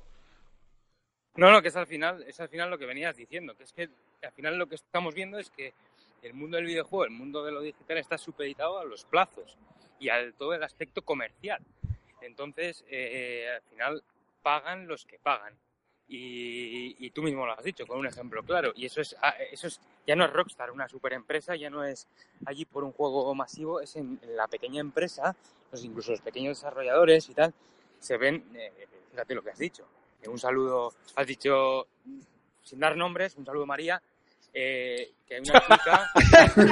[1.36, 3.72] No, no, que es al final, es al final lo que venías diciendo, que es
[3.72, 3.88] que
[4.22, 5.72] al final lo que estamos viendo es que
[6.22, 9.56] el mundo del videojuego, el mundo de lo digital está supeditado a los plazos
[10.02, 11.62] y al todo el aspecto comercial.
[12.20, 14.02] Entonces, eh, al final
[14.42, 15.54] pagan los que pagan.
[16.08, 18.72] Y, y tú mismo lo has dicho, con un ejemplo claro.
[18.74, 21.84] Y eso es, ah, eso es ya no es Rockstar, una super empresa, ya no
[21.84, 22.08] es
[22.44, 25.36] allí por un juego masivo, es en, en la pequeña empresa,
[25.70, 27.54] los, incluso los pequeños desarrolladores y tal,
[28.00, 29.86] se ven, eh, fíjate lo que has dicho.
[30.20, 31.86] Eh, un saludo, has dicho,
[32.62, 34.02] sin dar nombres, un saludo María,
[34.52, 36.10] eh, que una chica
[36.54, 36.64] se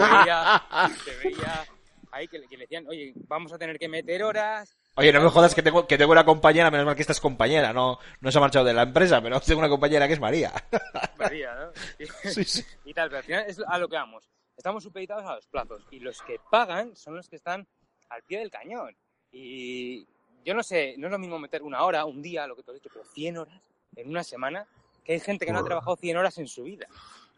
[0.00, 0.62] veía,
[1.04, 1.66] se veía
[2.12, 4.76] ahí que, le- que le decían, oye, vamos a tener que meter horas.
[4.94, 7.20] Oye, no me jodas que tengo, que tengo una compañera, menos mal que esta es
[7.20, 10.20] compañera, no, no se ha marchado de la empresa, pero tengo una compañera que es
[10.20, 10.52] María.
[11.18, 11.72] María, ¿no?
[12.30, 12.62] Sí, sí.
[12.84, 14.28] y tal, pero al final es a lo que vamos.
[14.56, 17.66] Estamos supeditados a los plazos y los que pagan son los que están
[18.10, 18.94] al pie del cañón.
[19.32, 20.06] Y
[20.44, 22.70] yo no sé, no es lo mismo meter una hora, un día, lo que te
[22.70, 23.62] he dicho, pero 100 horas
[23.96, 24.66] en una semana,
[25.04, 26.86] que hay gente que no ha trabajado 100 horas en su vida.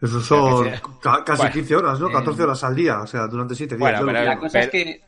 [0.02, 0.80] Eso son que
[1.24, 2.08] casi Bueno, 15 horas, ¿no?
[2.10, 3.80] eh, 14 horas al día, o sea, durante 7 días.
[3.80, 5.00] Bueno, pero que- La cosa es pero- que...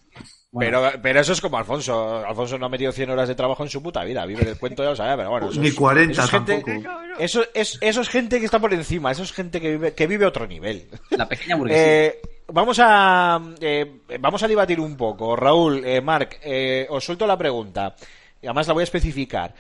[0.51, 2.25] bueno, Pero, pero eso es como Alfonso.
[2.27, 4.25] Alfonso no ha metido 100 horas de trabajo en su puta vida.
[4.25, 5.51] Vive del cuento, ya lo sabía, pero bueno.
[5.51, 6.97] eso Ni es- 40 eso es gente, tampoco.
[7.19, 9.11] Eso es, eso es gente que está por encima.
[9.11, 10.89] Eso es gente que vive, que vive otro nivel.
[11.11, 11.83] la pequeña burguesía.
[12.47, 15.35] Eh, vamos a eh, vamos a debatir un poco.
[15.37, 17.95] Raúl, eh, Marc, eh, os suelto la pregunta.
[18.41, 19.53] Y además la voy a especificar.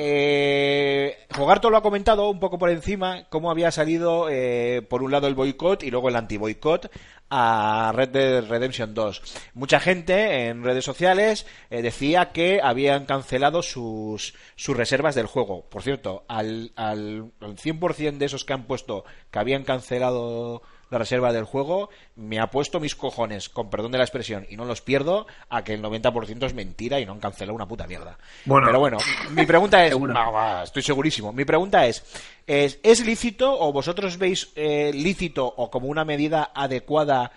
[0.00, 5.10] Eh, Jogarto lo ha comentado un poco por encima, cómo había salido eh, por un
[5.10, 6.88] lado el boicot y luego el anti-boicot
[7.30, 9.22] a Red Dead Redemption 2.
[9.54, 15.68] Mucha gente en redes sociales eh, decía que habían cancelado sus, sus reservas del juego.
[15.68, 20.98] Por cierto, al, al, al 100% de esos que han puesto que habían cancelado la
[20.98, 24.64] reserva del juego, me ha puesto mis cojones, con perdón de la expresión, y no
[24.64, 28.18] los pierdo, a que el 90% es mentira y no han cancelado una puta mierda.
[28.44, 28.66] Bueno.
[28.66, 28.98] Pero bueno,
[29.30, 32.04] mi pregunta es, no, va, estoy segurísimo, mi pregunta es,
[32.46, 37.32] ¿es, ¿es lícito o vosotros veis eh, lícito o como una medida adecuada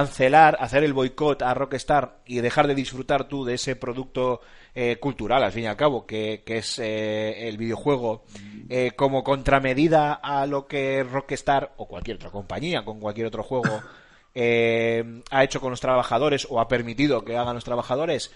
[0.00, 4.42] cancelar, hacer el boicot a Rockstar y dejar de disfrutar tú de ese producto
[4.74, 8.24] eh, cultural, al fin y al cabo, que, que es eh, el videojuego,
[8.68, 13.80] eh, como contramedida a lo que Rockstar o cualquier otra compañía, con cualquier otro juego,
[14.34, 18.30] eh, ha hecho con los trabajadores o ha permitido que hagan los trabajadores?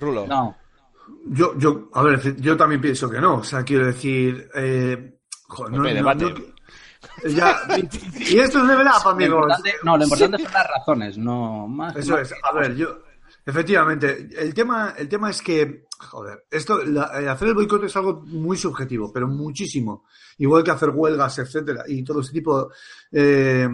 [0.00, 0.26] Rulo.
[0.26, 0.56] No,
[1.26, 3.34] Yo, yo, a ver, yo también pienso que no.
[3.36, 6.24] O sea, quiero decir, eh, joder, no, no- debate.
[6.24, 6.55] no-
[7.28, 9.52] ya, y, esto es level up, amigos.
[9.82, 11.96] no, lo importante son las razones, no más.
[11.96, 12.38] Eso más es.
[12.42, 12.98] A ver, yo,
[13.44, 17.96] efectivamente, el tema, el tema es que, joder, esto, la- eh, hacer el boicot es
[17.96, 20.04] algo muy subjetivo, pero muchísimo.
[20.38, 22.70] Igual que hacer huelgas, etcétera, y todo ese tipo
[23.12, 23.68] eh,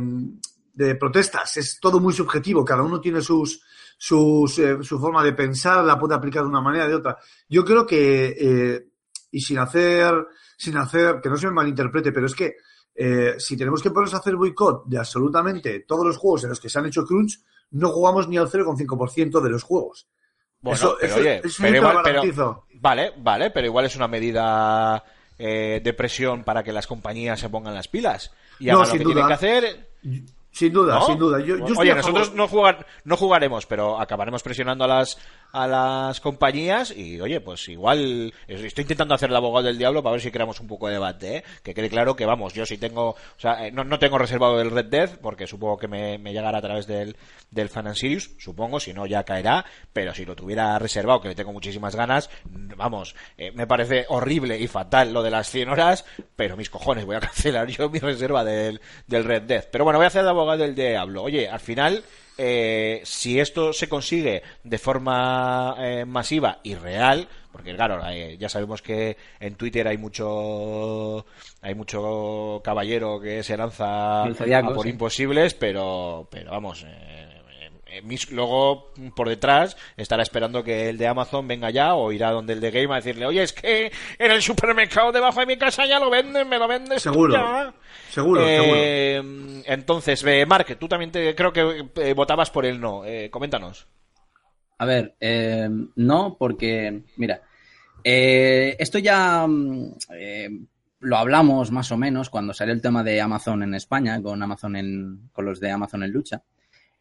[0.75, 1.57] de protestas.
[1.57, 2.64] Es todo muy subjetivo.
[2.64, 3.62] Cada uno tiene sus,
[3.99, 7.18] sus, eh, su forma de pensar, la puede aplicar de una manera o de otra.
[7.49, 8.87] Yo creo que, eh,
[9.33, 10.14] y sin hacer,
[10.57, 12.57] sin hacer, que no se me malinterprete, pero es que
[12.95, 16.61] eh, si tenemos que ponernos a hacer boicot de absolutamente todos los juegos en los
[16.61, 17.41] que se han hecho crunch,
[17.73, 20.07] no jugamos ni al 0,5% de los juegos.
[20.61, 22.65] Bueno, Eso- pero eso- oye, eso pero yo te lo igual, pero- garantizo.
[22.75, 25.03] vale, vale, pero igual es una medida
[25.39, 28.87] eh, de presión para que las compañías se pongan las pilas y No, hagan lo
[28.87, 29.15] sin que duda.
[29.15, 29.89] tienen que hacer.
[30.53, 31.07] Sin duda, ¿no?
[31.07, 31.41] sin duda.
[31.41, 35.19] Yo, yo estoy Oye, nosotros no, jugar, no jugaremos, pero acabaremos presionando a las
[35.53, 40.12] a las compañías y oye, pues igual estoy intentando hacer el abogado del diablo para
[40.12, 41.45] ver si creamos un poco de debate, ¿eh?
[41.62, 44.61] que quede claro que vamos, yo sí tengo, o sea, eh, no, no tengo reservado
[44.61, 47.17] el Red Dead porque supongo que me, llegará a través del,
[47.51, 47.97] del Fan and
[48.38, 52.31] supongo, si no ya caerá, pero si lo tuviera reservado, que le tengo muchísimas ganas,
[52.45, 57.05] vamos, eh, me parece horrible y fatal lo de las 100 horas, pero mis cojones,
[57.05, 59.65] voy a cancelar yo mi reserva del, del Red Dead.
[59.71, 61.23] Pero bueno, voy a hacer el abogado del diablo.
[61.23, 62.03] Oye, al final
[62.38, 68.49] eh, si esto se consigue de forma eh, masiva y real, porque claro, eh, ya
[68.49, 71.27] sabemos que en Twitter hay mucho
[71.61, 74.90] hay mucho caballero que se lanza zodiaco, a por sí.
[74.90, 77.29] imposibles, pero pero vamos, eh,
[77.87, 82.31] eh, mis- luego por detrás estará esperando que el de Amazon venga ya o irá
[82.31, 85.59] donde el de Game a decirle, oye, es que en el supermercado debajo de mi
[85.59, 87.35] casa ya lo venden, me lo vendes tú Seguro.
[87.35, 87.75] ya".
[88.12, 88.75] Seguro, seguro.
[88.77, 93.07] Eh, Entonces, eh, Mark, tú también te, creo que eh, votabas por el no.
[93.07, 93.87] Eh, coméntanos.
[94.77, 97.40] A ver, eh, no, porque, mira,
[98.05, 100.51] eh, esto ya mm, eh,
[101.01, 104.77] lo hablamos más o menos cuando salió el tema de Amazon en España, con Amazon
[104.77, 106.42] en, con los de Amazon en lucha.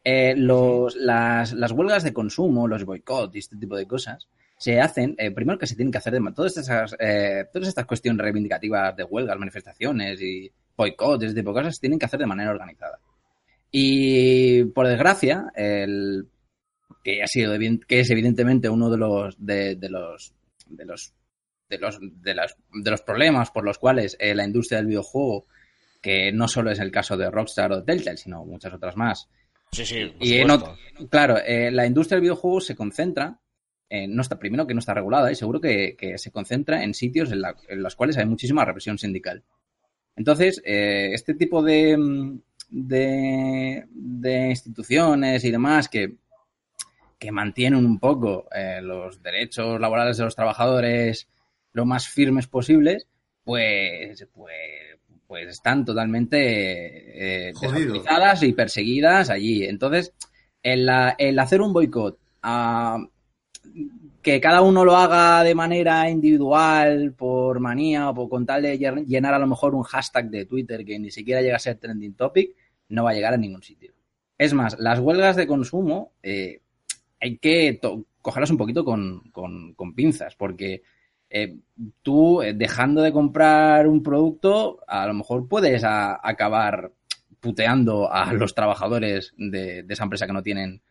[0.05, 4.79] Eh, los, las, las huelgas de consumo, los boicots y este tipo de cosas, se
[4.79, 8.21] hacen, eh, primero que se tienen que hacer de todas estas, eh, todas estas cuestiones
[8.21, 10.49] reivindicativas de huelgas, manifestaciones y
[10.81, 12.99] boicots, este tipo de cosas, se tienen que hacer de manera organizada.
[13.71, 16.27] Y por desgracia, el,
[17.03, 17.53] que ha sido
[17.87, 20.33] que es evidentemente uno de los de, de los
[20.67, 21.13] de los
[21.69, 25.45] de los de las- de los problemas por los cuales eh, la industria del videojuego
[26.01, 29.29] que no solo es el caso de Rockstar o Telltale sino muchas otras más.
[29.71, 30.47] Sí, sí, y en
[31.09, 33.39] claro eh, la industria del videojuego se concentra
[33.89, 36.93] en- no está primero que no está regulada y seguro que, que se concentra en
[36.93, 39.43] sitios en, la- en los cuales hay muchísima represión sindical
[40.15, 46.15] entonces eh, este tipo de mm, de, de instituciones y demás que
[47.21, 51.27] que mantienen un poco eh, los derechos laborales de los trabajadores
[51.71, 53.05] lo más firmes posibles,
[53.43, 54.97] pues, pues,
[55.27, 59.65] pues están totalmente eh, desautorizadas y perseguidas allí.
[59.65, 60.13] Entonces,
[60.63, 60.89] el
[61.39, 62.97] hacer un boicot, a
[64.21, 68.77] que cada uno lo haga de manera individual, por manía o por, con tal de
[68.79, 71.77] llen- llenar a lo mejor un hashtag de Twitter que ni siquiera llega a ser
[71.77, 72.55] trending topic,
[72.89, 73.93] no va a llegar a ningún sitio.
[74.37, 76.61] Es más, las huelgas de consumo eh,
[77.19, 77.79] hay que
[78.21, 80.83] cogerlas un poquito con, con- pinzas, porque
[81.29, 81.57] eh,
[82.01, 86.91] tú eh, dejando de comprar un producto, a lo mejor puedes acabar
[87.39, 90.81] puteando a los trabajadores de, de esa empresa que no tienen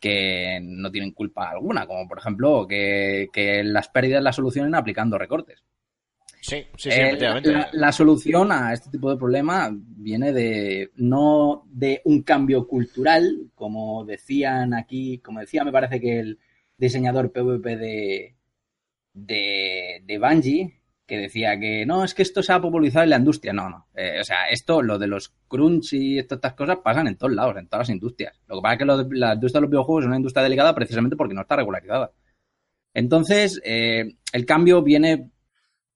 [0.00, 5.18] que no tienen culpa alguna, como por ejemplo que, que las pérdidas las solucionen aplicando
[5.18, 5.62] recortes.
[6.40, 7.50] Sí, sí, sí, Eh, efectivamente.
[7.52, 13.50] la, la solución a este tipo de problema viene de no de un cambio cultural,
[13.54, 16.38] como decían aquí, como decía, me parece que el
[16.78, 18.36] diseñador PvP de,
[19.12, 23.16] de, de Bungie, que decía que no, es que esto se ha popularizado en la
[23.18, 23.52] industria.
[23.52, 23.86] No, no.
[23.94, 27.56] Eh, o sea, esto, lo de los crunch y estas cosas pasan en todos lados,
[27.56, 28.40] en todas las industrias.
[28.48, 30.42] Lo que pasa es que lo de- la industria de los videojuegos es una industria
[30.42, 32.10] delicada precisamente porque no está regularizada.
[32.92, 35.30] Entonces, eh, el cambio viene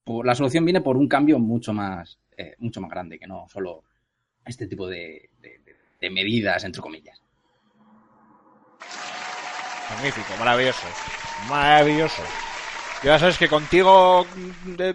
[0.05, 3.47] por- la solución viene por un cambio mucho más, eh, mucho más grande que no
[3.49, 3.83] solo
[4.45, 7.21] este tipo de, de- de- de medidas, entre comillas.
[9.91, 10.87] Magnífico, maravilloso.
[11.49, 12.23] Maravilloso.
[13.03, 14.27] Ya sabes que contigo,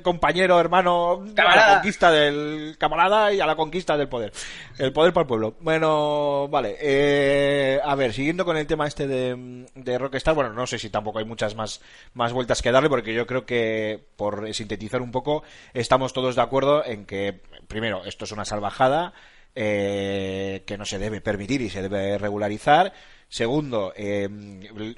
[0.03, 4.31] compañero, hermano, a la conquista del camarada y a la conquista del poder.
[4.77, 5.55] El poder para el pueblo.
[5.59, 6.77] Bueno, vale.
[6.79, 10.91] eh, a ver, siguiendo con el tema este de, de Rockstar, bueno, no sé si
[10.91, 11.81] tampoco hay muchas más,
[12.13, 15.41] más vueltas que darle, porque yo creo que, por sintetizar un poco,
[15.73, 19.13] estamos todos de acuerdo en que, primero, esto es una salvajada,
[19.55, 22.93] eh, que no se debe permitir y se debe regularizar.
[23.27, 24.29] Segundo, eh,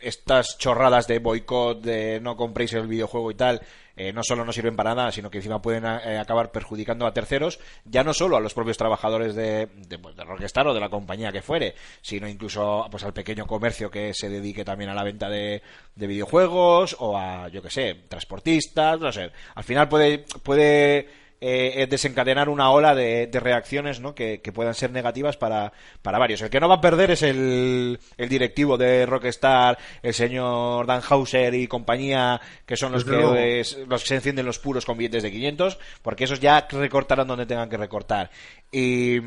[0.02, 3.62] estas chorradas de boicot, de no compréis el videojuego y tal,
[3.96, 7.14] eh, no solo no sirven para nada, sino que encima pueden eh, acabar perjudicando a
[7.14, 10.90] terceros, ya no solo a los propios trabajadores de, de, de Rockstar o de la
[10.90, 15.04] compañía que fuere, sino incluso pues, al pequeño comercio que se dedique también a la
[15.04, 15.64] venta de,
[15.96, 19.32] de videojuegos o a, yo que sé, transportistas, no sé.
[19.56, 24.16] Al final puede, puede eh, desencadenar una ola de, de reacciones ¿no?
[24.16, 25.72] que, que puedan ser negativas para,
[26.02, 26.42] para varios.
[26.42, 31.02] El que no va a perder es el, el directivo de Rockstar, el señor Dan
[31.08, 34.86] Hauser y compañía, que son los Desde que, es- los que se encienden los puros
[34.86, 38.30] con billetes de 500, porque esos ya recortarán donde tengan que recortar.
[38.72, 39.20] Y.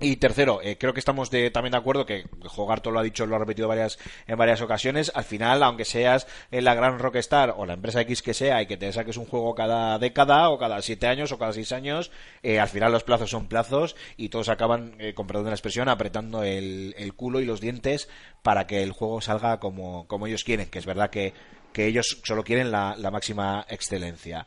[0.00, 3.26] Y tercero, eh, creo que estamos de- también de acuerdo que Jogarto lo ha dicho,
[3.26, 5.10] lo ha repetido varias, en varias ocasiones.
[5.12, 8.66] Al final, aunque seas eh, la gran Rockstar o la empresa X que sea y
[8.66, 12.12] que te saques un juego cada década o cada siete años o cada seis años,
[12.44, 16.44] eh, al final los plazos son plazos y todos acaban, eh, con la expresión, apretando
[16.44, 18.08] el, culo y los dientes
[18.42, 21.34] para que el juego salga como, como ellos quieren, que es verdad que,
[21.72, 24.46] que ellos solo quieren la máxima excelencia.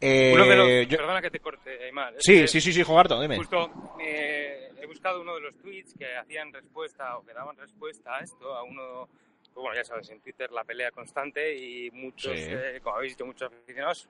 [0.00, 2.14] Eh, Uno de los, yo- Perdona que te corte, Aymar.
[2.18, 3.36] Sí, que sí, sí, sí, Jogarto, dime.
[3.36, 8.16] Justo eh, he buscado uno de los tweets que hacían respuesta o que daban respuesta
[8.16, 9.08] a esto, a uno,
[9.42, 12.46] pues bueno, ya sabes, en Twitter la pelea constante y muchos, Sí.
[12.50, 14.08] eh, como habéis visto, muchos aficionados,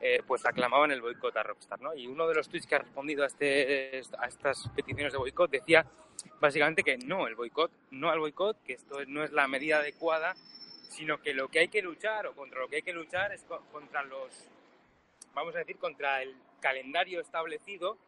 [0.00, 1.94] eh, pues aclamaban el boicot a Rockstar, ¿no?
[1.94, 5.50] Y uno de los tweets que ha respondido a, este, a estas peticiones de boicot
[5.50, 5.84] decía
[6.40, 10.34] básicamente que no, el boicot, no al boicot, que esto no es la medida adecuada,
[10.88, 13.42] sino que lo que hay que luchar o contra lo que hay que luchar es
[13.44, 14.48] co- contra los
[15.36, 17.98] vamos a decir, contra el calendario establecido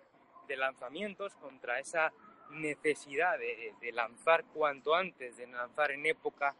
[0.48, 2.10] de lanzamientos, contra esa
[2.50, 6.56] necesidad de, de lanzar cuanto antes, de lanzar en época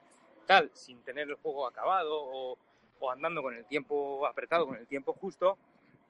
[0.47, 2.59] tal, sin tener el juego acabado o,
[3.01, 5.57] o andando con el tiempo apretado, con el tiempo justo.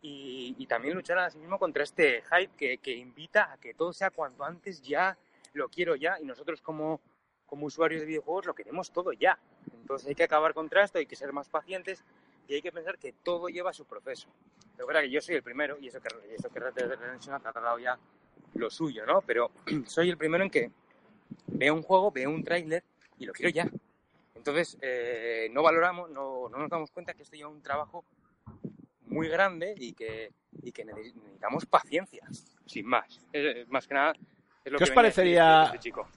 [0.02, 3.74] Y, y también luchar a sí mismo contra este hype que, que invita a que
[3.74, 5.16] todo sea cuanto antes ya,
[5.52, 7.00] lo quiero ya, y nosotros como,
[7.46, 9.38] como usuarios de videojuegos lo queremos todo ya.
[9.72, 12.04] Entonces hay que acabar contra esto, hay que ser más pacientes
[12.48, 14.28] y hay que pensar que todo lleva su proceso.
[14.74, 17.34] Pero verdad que yo soy el primero, y eso que, y eso que Red Redemption
[17.34, 17.98] ha tardado ya
[18.54, 19.20] lo suyo, ¿no?
[19.22, 19.50] Pero
[19.86, 20.70] soy el primero en que
[21.46, 22.82] veo un juego, veo un tráiler
[23.18, 23.68] y lo quiero ya.
[24.34, 28.04] Entonces, eh, no valoramos, no, no nos damos cuenta que esto lleva un trabajo
[29.06, 30.32] muy grande y que,
[30.62, 32.26] y que neces- necesitamos paciencia,
[32.66, 33.20] sin más.
[33.68, 34.12] Más que nada,
[34.64, 36.08] es lo ¿Qué que os parecería- este chico.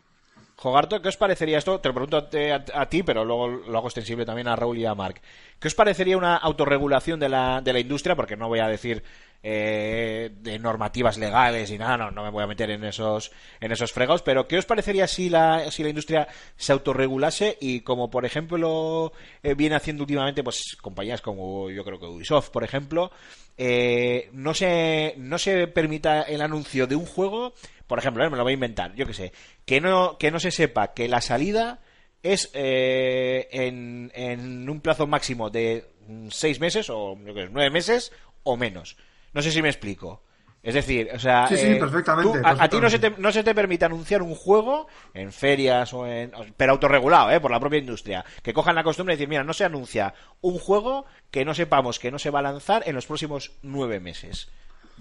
[0.62, 1.80] Jogarto, ¿qué os parecería esto?
[1.80, 4.86] Te lo pregunto a, a ti, pero luego lo hago extensible también a Raúl y
[4.86, 5.20] a Mark.
[5.60, 8.16] ¿Qué os parecería una autorregulación de la, de la industria?
[8.16, 9.02] Porque no voy a decir
[9.42, 13.72] eh, de normativas legales y nada, no, no me voy a meter en esos, en
[13.72, 18.12] esos fregados, pero ¿qué os parecería si la, si la industria se autorregulase y como
[18.12, 23.10] por ejemplo eh, viene haciendo últimamente pues compañías como yo creo que Ubisoft, por ejemplo,
[23.58, 27.54] eh, no se no se permita el anuncio de un juego,
[27.92, 29.34] por ejemplo, eh, me lo voy a inventar, yo qué sé,
[29.66, 31.82] que no que no se sepa que la salida
[32.24, 37.50] es eh, en, en un plazo máximo de mm, seis meses o yo qué sé,
[37.52, 38.96] nueve meses o menos.
[39.34, 40.24] No sé si me explico.
[40.64, 43.10] Es decir, o sea, Sí, sí, eh, perfectamente, tú- a, a ti no se, te,
[43.18, 46.32] no se te permite anunciar un juego en ferias o en.
[46.56, 47.40] Pero autorregulado, ¿eh?
[47.42, 48.24] Por la propia industria.
[48.44, 51.98] Que cojan la costumbre de decir, mira, no se anuncia un juego que no sepamos
[52.00, 54.50] que no se va a lanzar en los próximos nueve meses.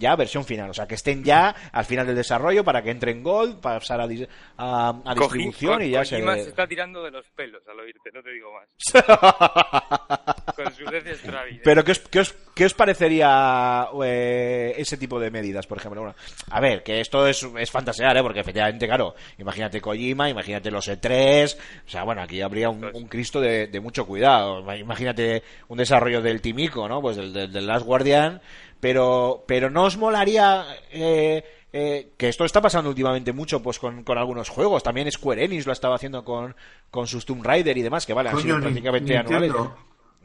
[0.00, 0.70] Ya, versión final.
[0.70, 3.78] O sea, que estén ya al final del desarrollo para que entre en Gold, para
[3.78, 6.42] pasar a, dis- a- a distribución y ya Kojima se.
[6.44, 8.68] se está tirando de los pelos al oírte, no te digo más.
[10.56, 10.72] Con.
[11.62, 16.00] Pero ¿qué os, qué os, qué os parecería eh, ese tipo de medidas, por ejemplo?
[16.02, 16.16] Bueno,
[16.50, 18.22] a ver, que esto es, es fantasear, ¿eh?
[18.22, 23.06] Porque efectivamente, claro, imagínate Kojima, imagínate los E3, o sea, bueno, aquí habría un, un
[23.08, 24.60] Cristo de, de mucho cuidado.
[24.74, 27.00] Imagínate un desarrollo del Timico, ¿no?
[27.00, 28.40] Pues del, del, del Last Guardian,
[28.80, 30.66] pero, pero no os molaría...
[30.90, 35.44] Eh, eh, que esto está pasando últimamente mucho pues con, con algunos juegos también Square
[35.44, 36.56] Enix lo estaba haciendo con,
[36.90, 39.52] con sus Tomb Raider y demás que vale han Coño, sido prácticamente anuales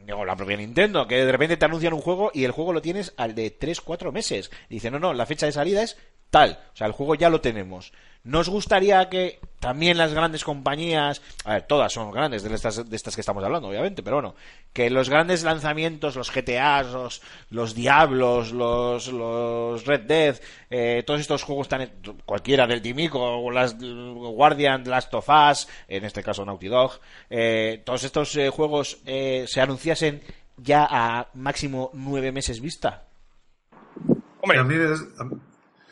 [0.06, 2.80] Digo, la propia Nintendo, que de repente te anuncian un juego y el juego lo
[2.80, 4.52] tienes al de 3-4 meses.
[4.68, 5.98] Y dice, no, no, la fecha de salida es
[6.30, 6.60] tal.
[6.72, 7.92] O sea, el juego ya lo tenemos.
[8.22, 12.88] ¿No os gustaría que también las grandes compañías, a ver, todas son grandes de estas,
[12.88, 14.34] de estas que estamos hablando, obviamente, pero bueno,
[14.72, 20.40] que los grandes lanzamientos, los GTA, los, los Diablos, los, los Red Dead,
[20.70, 21.90] eh, todos estos juegos tan,
[22.24, 27.82] cualquiera del Timico, o las Guardian, Last of Us, en este caso Naughty Dog, eh,
[27.84, 30.20] todos estos eh, juegos eh, se anunciasen
[30.56, 33.04] ya a máximo nueve meses vista?
[34.40, 34.74] Hombre, a mí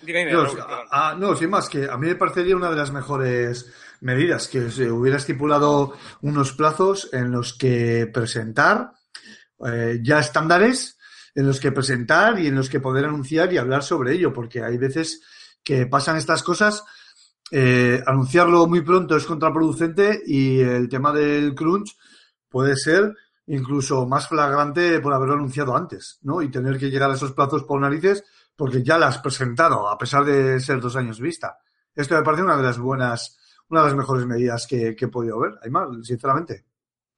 [0.04, 0.86] dime, dime, No, Raúl, a- perdón.
[0.90, 4.70] a- no, sin más, que a mí me parecería una de las mejores medidas que
[4.70, 8.92] se hubiera estipulado unos plazos en los que presentar
[9.66, 10.98] eh, ya estándares,
[11.34, 14.62] en los que presentar y en los que poder anunciar y hablar sobre ello, porque
[14.62, 15.22] hay veces
[15.62, 16.84] que pasan estas cosas.
[17.50, 21.94] eh, anunciarlo muy pronto es contraproducente y el tema del crunch
[22.48, 23.14] puede ser
[23.46, 26.40] incluso más flagrante por haberlo anunciado antes, ¿no?
[26.40, 28.24] Y tener que llegar a esos plazos por narices
[28.56, 31.58] porque ya la has presentado, a pesar de ser dos años vista.
[31.94, 33.38] Esto me parece una de las buenas,
[33.68, 36.64] una de las mejores medidas que, que he podido ver, Aymar, sinceramente.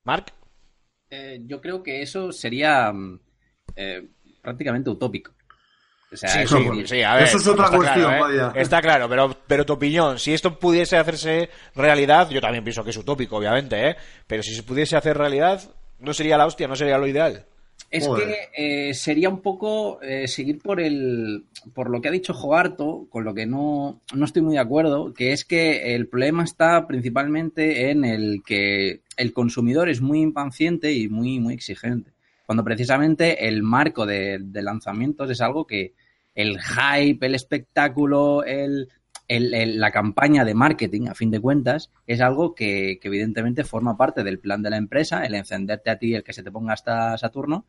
[0.05, 0.27] Mark,
[1.09, 3.20] Eh, yo creo que eso sería mm,
[3.77, 4.09] eh,
[4.42, 5.33] prácticamente utópico.
[6.12, 8.16] O sea, Sí, es sí, decir, sí, a ver, Eso es otra está cuestión, claro,
[8.16, 8.38] ¿eh?
[8.38, 8.61] vaya.
[8.61, 12.90] Está claro, pero, pero tu opinión, si esto pudiese hacerse realidad, yo también pienso que
[12.90, 13.96] es utópico, obviamente, ¿eh?
[14.27, 15.61] Pero si se pudiese hacer realidad,
[15.99, 17.46] no sería la hostia, no sería lo ideal.
[17.90, 18.27] Es Joder.
[18.55, 21.44] que eh, sería un poco eh, seguir por el
[21.75, 25.12] por lo que ha dicho Jogarto, con lo que no, no estoy muy de acuerdo,
[25.14, 30.92] que es que el problema está principalmente en el que el consumidor es muy impaciente
[30.92, 32.12] y muy, muy exigente.
[32.44, 35.94] Cuando precisamente el marco de, de lanzamientos es algo que
[36.35, 38.88] el hype, el espectáculo, el,
[39.27, 43.65] el- el- la campaña de marketing, a fin de cuentas, es algo que, que evidentemente
[43.65, 46.52] forma parte del plan de la empresa, el encenderte a ti, el que se te
[46.52, 47.65] ponga hasta Saturno,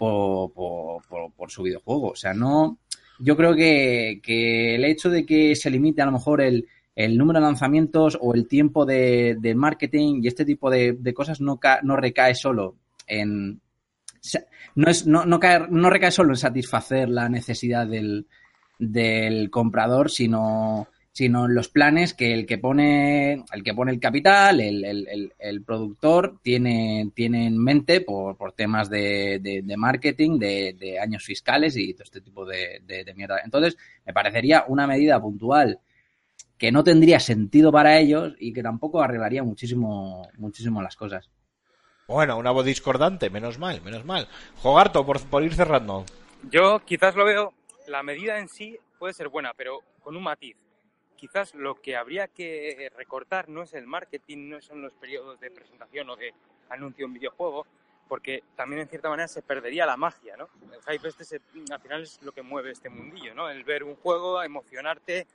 [0.00, 2.10] por, por- por- su videojuego.
[2.12, 2.78] O sea, no.
[3.18, 7.18] Yo creo que, que el hecho de que se limite a lo mejor el, el
[7.18, 11.40] número de lanzamientos o el tiempo de, de marketing y este tipo de, de cosas
[11.42, 12.76] no, ca- no recae solo
[13.06, 13.60] en.
[14.74, 18.26] No, es, no, no, cae- no recae solo en satisfacer la necesidad del,
[18.78, 23.98] del comprador, sino, sino en los planes que el que pone el, que pone el
[24.00, 29.62] capital, el, el- el- el productor, tiene, tiene en mente por, por temas de, de-
[29.62, 33.40] de marketing, de, de años fiscales y todo este tipo de, de- de mierda.
[33.44, 35.80] Entonces, me parecería una medida puntual
[36.56, 41.28] que no tendría sentido para ellos y que tampoco arreglaría muchísimo, muchísimo las cosas.
[42.06, 44.28] Bueno, una voz discordante, menos mal, menos mal.
[44.56, 46.04] Jogarto, por, por ir cerrando.
[46.50, 47.52] Yo quizás lo veo,
[47.88, 50.56] la medida en sí puede ser buena, pero con un matiz.
[51.20, 55.50] Quizás lo que habría que recortar no es el marketing, no son los periodos de
[55.50, 56.32] presentación o de
[56.70, 57.66] anuncio en videojuego,
[58.08, 60.48] porque también en cierta manera se perdería la magia, ¿no?
[60.72, 63.50] El hype este se- al final es lo que mueve este mundillo, ¿no?
[63.50, 65.26] El ver un juego, emocionarte,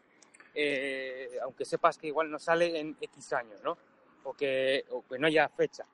[0.55, 3.77] eh, aunque sepas que igual no sale en X años, ¿no?
[4.23, 5.85] O que, o que no haya fecha.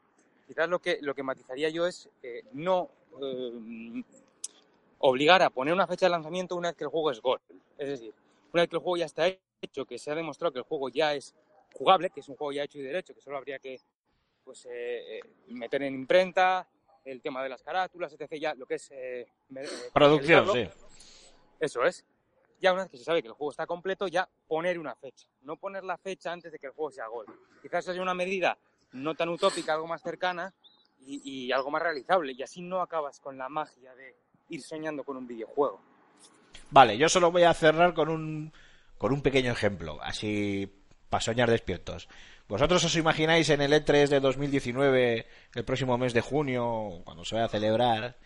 [0.48, 2.90] Quizás lo que, lo que matizaría yo es eh, no
[3.22, 4.04] eh,
[5.00, 7.42] obligar a poner una fecha de lanzamiento una vez que el juego es gol.
[7.78, 8.14] Es decir,
[8.54, 10.90] una vez que el juego ya está hecho, que se ha demostrado que el juego
[10.90, 11.36] ya es
[11.74, 13.80] jugable, que es un juego ya hecho y derecho, que solo habría que
[14.44, 16.68] pues, eh, eh, meter en imprenta,
[17.06, 18.34] el tema de las carátulas, etc.
[18.40, 18.92] Ya lo que es...
[18.92, 20.68] eh, eh, Producción, sí.
[21.60, 22.06] Eso es.
[22.60, 25.28] Ya una vez que se sabe que el juego está completo, ya poner una fecha.
[25.42, 27.26] No poner la fecha antes de que el juego sea gol.
[27.62, 28.58] Quizás sea una medida
[28.92, 30.54] no tan utópica, algo más cercana
[31.00, 32.34] y, y algo más realizable.
[32.34, 34.16] Y así no acabas con la magia de
[34.50, 35.82] ir soñando con un videojuego.
[36.70, 38.54] Vale, yo solo voy a cerrar con un,
[39.02, 40.72] con un pequeño ejemplo, así
[41.10, 42.08] para soñar despiertos.
[42.48, 45.26] ¿Vosotros os imagináis en el E3 de 2019,
[45.56, 48.18] el próximo mes de junio, cuando se vaya a celebrar,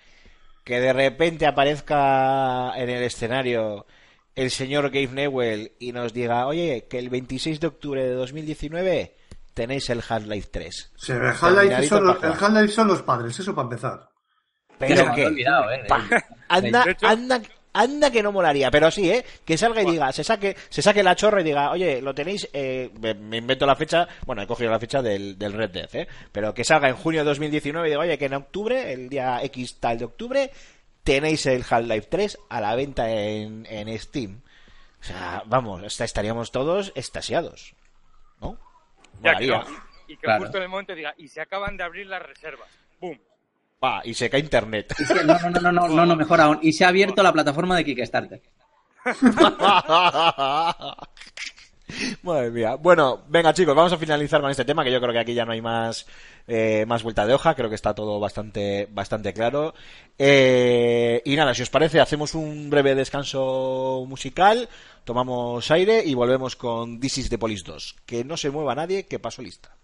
[0.66, 3.86] que de repente aparezca en el escenario
[4.36, 9.16] el señor Gabe Newell y nos diga, oye, que el 26 de octubre de 2019
[9.54, 10.92] tenéis el Half-Life 3?
[10.98, 14.10] Sí, el Half-Life son, son los padres, eso para empezar.
[14.78, 15.88] Pero que, olvidado, ¿eh?
[16.50, 17.42] anda, anda,
[17.76, 19.24] anda que no molaría, pero sí, ¿eh?
[19.46, 22.50] Que salga y diga, se saque, se saque la chorra y diga, oye, lo tenéis,
[22.54, 25.90] eh, me, me invento la fecha, bueno, he cogido la fecha del, del Red Dead,
[25.96, 26.08] ¿eh?
[26.32, 29.44] Pero que salga en junio de 2019 y diga, oye, que en octubre, el día
[29.44, 30.52] X tal de octubre,
[31.04, 34.42] tenéis el Half-Life 3 a la venta en, en Steam.
[35.02, 37.76] O sea, vamos, estaríamos todos estasiados,
[38.42, 38.58] ¿no?
[39.22, 39.64] Ya Molaría.
[40.08, 40.42] y, y que Claro.
[40.44, 42.70] justo en el momento diga, y se acaban de abrir las reservas.
[43.00, 43.18] ¡Bum!
[43.84, 44.94] Va, y se cae internet.
[44.96, 46.60] Que no, no, no, no, no, no, no, mejor aún.
[46.62, 48.42] Y se ha abierto la plataforma de Kickstarter.
[52.24, 52.76] Madre mía.
[52.76, 55.46] Bueno, venga chicos, vamos a finalizar con este tema que yo creo que aquí ya
[55.46, 56.08] no hay más
[56.48, 59.76] eh, más vuelta de hoja, creo que está todo bastante bastante claro.
[60.18, 64.68] Eh, y nada, si os parece, hacemos un breve descanso musical,
[65.04, 67.96] tomamos aire y volvemos con This is the Police 2.
[68.06, 69.76] Que no se mueva nadie, que paso lista.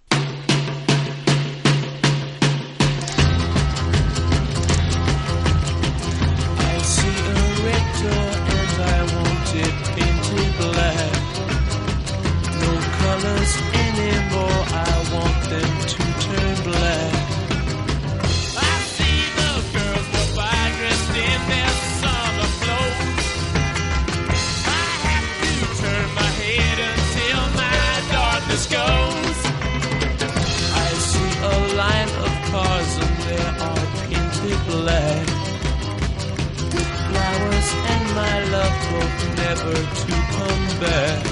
[39.61, 41.30] Hope to come back.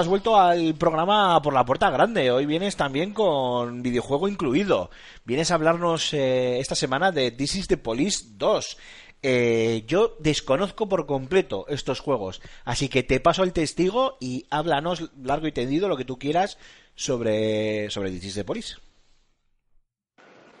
[0.00, 2.30] Has vuelto al programa por la puerta grande.
[2.30, 4.90] Hoy vienes también con videojuego incluido.
[5.26, 8.78] Vienes a hablarnos eh, esta semana de This is the Police 2.
[9.22, 15.12] Eh, yo desconozco por completo estos juegos, así que te paso el testigo y háblanos
[15.22, 16.58] largo y tendido lo que tú quieras
[16.94, 18.76] sobre, sobre This is the Police.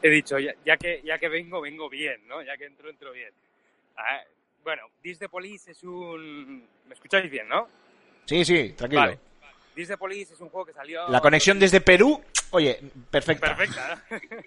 [0.02, 2.42] He dicho, ya, ya que, ya que vengo, vengo bien, ¿no?
[2.42, 3.32] Ya que entro, entro bien.
[3.96, 4.22] Ah,
[4.62, 6.68] bueno, This the Police es un...
[6.86, 7.68] ¿Me escucháis bien, no?
[8.26, 9.00] Sí, sí, tranquilo.
[9.00, 9.29] Vale.
[9.96, 11.08] Police es un juego que salió...
[11.08, 13.54] La conexión desde Perú, oye, perfecta.
[13.56, 14.04] Perfecta.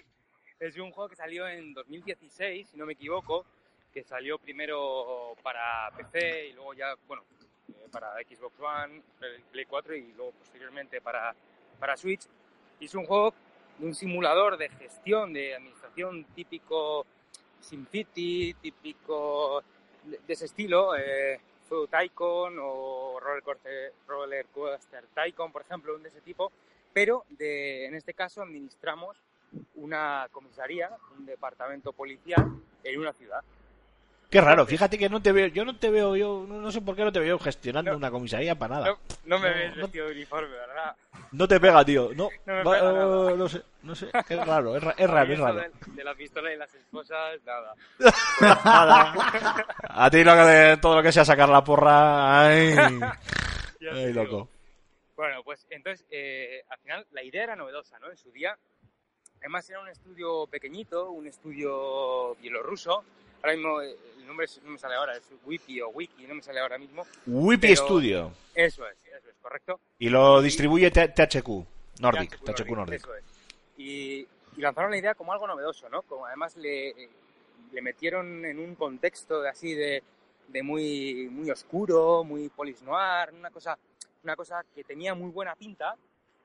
[0.60, 3.44] es un juego que salió en 2016, si no me equivoco,
[3.92, 7.24] que salió primero para PC y luego ya, bueno,
[7.68, 11.34] eh, para Xbox One, Play- Play 4 y luego posteriormente para,
[11.78, 12.22] para Switch.
[12.80, 13.34] Y es un juego
[13.78, 17.06] de un simulador de gestión, de administración típico
[17.60, 19.62] SimCity, típico
[20.04, 21.40] de, de ese estilo, eh,
[21.90, 26.52] Tycoon o Roller Coaster, Roller Coaster Tycoon, por ejemplo, un de ese tipo,
[26.92, 29.16] pero de, en este caso administramos
[29.74, 32.44] una comisaría, un departamento policial
[32.82, 33.42] en una ciudad.
[34.34, 36.80] Qué raro, fíjate que no te veo, yo no te veo, yo no, no sé
[36.80, 37.98] por qué no te veo gestionando No.
[37.98, 38.86] una comisaría para nada.
[38.88, 40.96] No, no me ves vestido de uniforme, ¿verdad?
[41.30, 42.10] No te pega, tío.
[42.16, 43.30] No, No me pega nada.
[43.36, 44.08] no sé, no sé.
[44.28, 45.60] Es raro, es, ra- es raro, es raro.
[45.60, 47.74] De, de la pistola y las esposas, nada.
[48.40, 49.14] Nada.
[49.88, 52.74] A ti lo que de- todo lo que sea sacar la porra, ay,
[53.92, 54.48] ay, loco.
[55.16, 58.10] Bueno, pues entonces, eh, al final la idea era novedosa, ¿no?
[58.10, 58.58] En su día.
[59.44, 63.04] Además era un estudio pequeñito, un estudio bielorruso.
[63.42, 66.42] Ahora mismo eh, el nombre no me sale ahora, es Wiki o Wiki, no me
[66.42, 67.06] sale ahora mismo.
[67.26, 68.32] Whippy Pero- Studio.
[68.54, 69.78] Eso es, eso es, correcto.
[69.98, 71.46] Y lo distribuye T- THQ
[72.00, 72.38] Nordic.
[72.38, 73.00] THQ THQ Nordic.
[73.00, 73.24] Eso es.
[73.76, 74.26] Y,
[74.56, 76.00] y lanzaron la idea como algo novedoso, ¿no?
[76.02, 76.94] Como además le,
[77.70, 80.02] le metieron en un contexto de así de,
[80.48, 83.78] de muy, muy oscuro, muy polis noir, una cosa,
[84.22, 85.94] una cosa que tenía muy buena pinta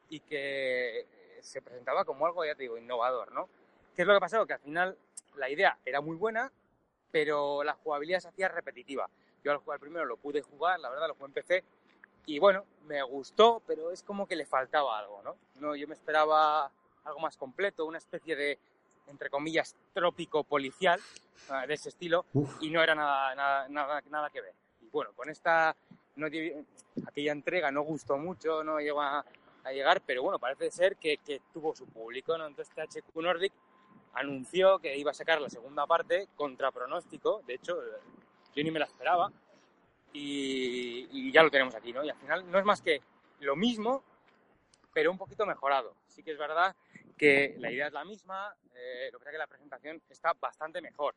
[0.09, 1.05] y que
[1.41, 3.49] se presentaba como algo, ya te digo, innovador, ¿no?
[3.95, 4.45] ¿Qué es lo que ha pasado?
[4.45, 4.97] Que al final
[5.35, 6.51] la idea era muy buena,
[7.11, 9.09] pero la jugabilidad se hacía repetitiva.
[9.43, 11.63] Yo al jugar primero lo pude jugar, la verdad, lo jugué en PC,
[12.25, 15.35] y bueno, me gustó, pero es como que le faltaba algo, ¿no?
[15.55, 16.71] no yo me esperaba
[17.03, 18.59] algo más completo, una especie de,
[19.07, 20.99] entre comillas, trópico policial
[21.49, 22.61] ah, de ese estilo, Uf.
[22.61, 24.53] y no era nada, nada, nada, nada que ver.
[24.81, 25.75] Y bueno, con esta,
[26.15, 29.25] no, aquella entrega no gustó mucho, no llegó a,
[29.69, 32.47] a llegar, pero bueno, parece ser que, que tuvo su público, ¿no?
[32.47, 33.53] Entonces THQ Nordic
[34.13, 37.99] anunció que iba a sacar la segunda parte contra pronóstico, de hecho, eh,
[38.55, 39.31] yo ni me la esperaba,
[40.11, 42.03] y, y ya lo tenemos aquí, ¿no?
[42.03, 43.01] Y al final no es más que
[43.39, 44.03] lo mismo,
[44.93, 45.95] pero un poquito mejorado.
[46.07, 46.75] Sí que es verdad
[47.17, 50.81] que la idea es la misma, eh, lo que pasa que la presentación está bastante
[50.81, 51.15] mejor.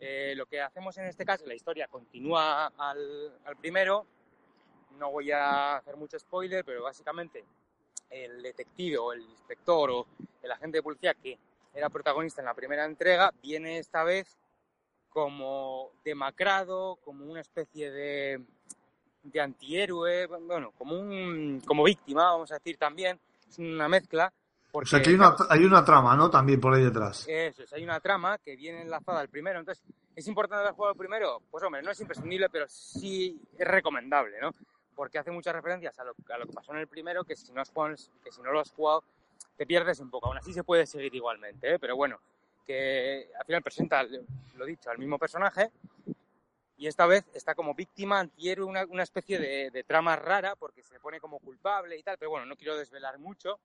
[0.00, 4.06] Eh, lo que hacemos en este caso, la historia continúa al, al primero,
[4.98, 7.44] no voy a hacer mucho spoiler, pero básicamente
[8.10, 10.06] el detective o el inspector o
[10.42, 11.38] el agente de policía que
[11.74, 14.36] era protagonista en la primera entrega viene esta vez
[15.10, 18.44] como demacrado, como una especie de,
[19.22, 24.32] de antihéroe, bueno, como un como víctima, vamos a decir también, es una mezcla.
[24.68, 26.30] O Porque, sea que hay una, hay una trama, ¿no?
[26.30, 27.24] También por ahí detrás.
[27.28, 29.58] eso es, hay una trama que viene enlazada al primero.
[29.58, 29.82] Entonces,
[30.14, 31.40] ¿es importante haber jugado el primero?
[31.50, 34.50] Pues hombre, no es imprescindible, pero sí es recomendable, ¿no?
[34.96, 37.52] Porque hace muchas referencias a lo, a lo que pasó en el primero, que si
[37.52, 37.94] no has jugado,
[38.24, 39.04] que si no lo has jugado,
[39.56, 40.26] te pierdes un poco.
[40.26, 41.78] Aún así se puede seguir igualmente, ¿eh?
[41.78, 42.18] Pero bueno,
[42.66, 45.70] que al final presenta, lo dicho, al mismo personaje
[46.78, 50.82] y esta vez está como víctima, antihéroe, una, una especie de, de trama rara porque
[50.82, 53.58] se pone como culpable y tal, pero bueno, no quiero desvelar mucho.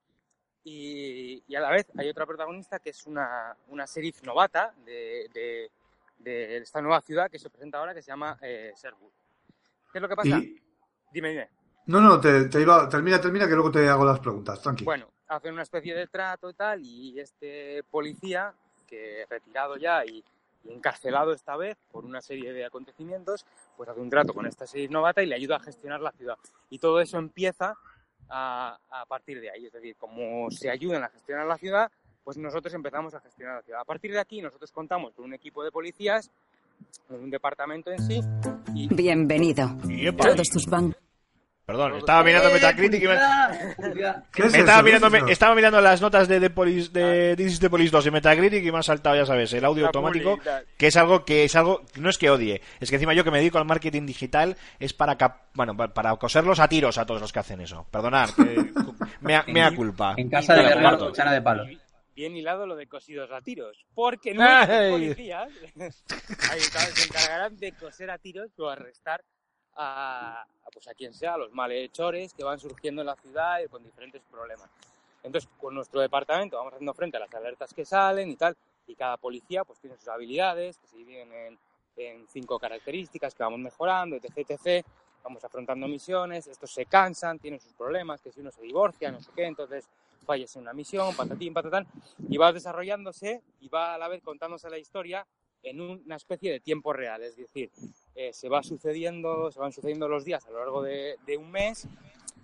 [0.64, 5.28] Y, y a la vez hay otra protagonista que es una, una sheriff novata de,
[5.34, 5.72] de-
[6.20, 8.72] de esta nueva ciudad que se presenta ahora que se llama eh.
[9.92, 10.38] ¿Qué es lo que pasa?
[10.38, 10.62] Y-
[11.12, 11.50] Dime, dime.
[11.88, 14.86] No, no, te, te iba, termina, termina, que luego te hago las preguntas, tranquilo.
[14.86, 18.54] Bueno, hacen una especie de trato y tal, y este policía,
[18.88, 20.24] que retirado ya y,
[20.64, 23.46] y encarcelado esta vez por una serie de acontecimientos,
[23.76, 26.38] pues hace un trato con esta serie novata y le ayuda a gestionar la ciudad.
[26.70, 27.76] Y todo eso empieza
[28.30, 31.92] a, a partir de ahí, es decir, como se ayudan a gestionar la ciudad,
[32.24, 33.82] pues nosotros empezamos a gestionar la ciudad.
[33.82, 36.30] A partir de aquí nosotros contamos con un equipo de policías,
[37.10, 38.22] un departamento en sí,
[38.76, 39.78] y Bienvenido.
[39.88, 40.30] Yepa.
[40.30, 40.96] Todos tus bancos.
[41.64, 43.16] Perdón, estaba mirando Metacritic y me,
[44.34, 44.84] ¿Qué es me estaba, eso?
[44.84, 47.70] mirando, ¿Qué es me- estaba mirando las notas de The Police, de This is the
[47.70, 50.38] Police 2 y Metacritic y me ha saltado, ya sabes, el audio automático,
[50.78, 53.32] que es algo que es algo, no es que odie, es que encima yo que
[53.32, 57.06] me dedico al marketing digital es para, cap- bueno, pa- para coserlos a tiros a
[57.06, 57.86] todos los que hacen eso.
[57.90, 58.72] Perdonad, que,
[59.22, 60.16] mea, mea culpa.
[60.18, 61.64] En casa de Guerrero, cuchara de palo.
[62.16, 64.92] Bien hilado lo de cosidos a tiros, porque nuestros Ay.
[64.92, 65.52] policías
[66.94, 69.24] se encargarán de coser a tiros o arrestar
[69.76, 73.60] a, a, pues a quien sea, a los malhechores que van surgiendo en la ciudad
[73.64, 74.70] y con diferentes problemas.
[75.24, 78.58] Entonces, con nuestro departamento vamos haciendo frente a las alertas que salen y tal,
[78.88, 81.60] y cada policía pues tiene sus habilidades, que se dividen en,
[81.96, 84.86] en cinco características que vamos mejorando, etc, etc.
[85.24, 89.22] Vamos afrontando misiones, estos se cansan, tienen sus problemas, que si uno se divorcia, no
[89.22, 89.88] sé qué, entonces
[90.26, 91.88] fallas en una misión, patatín, patatán,
[92.30, 95.26] y va desarrollándose y va a la vez contándose la historia
[95.64, 97.72] en una especie de tiempo real, es decir,
[98.16, 101.52] eh, se va sucediendo, se van sucediendo los días a lo largo de, de un
[101.52, 101.88] mes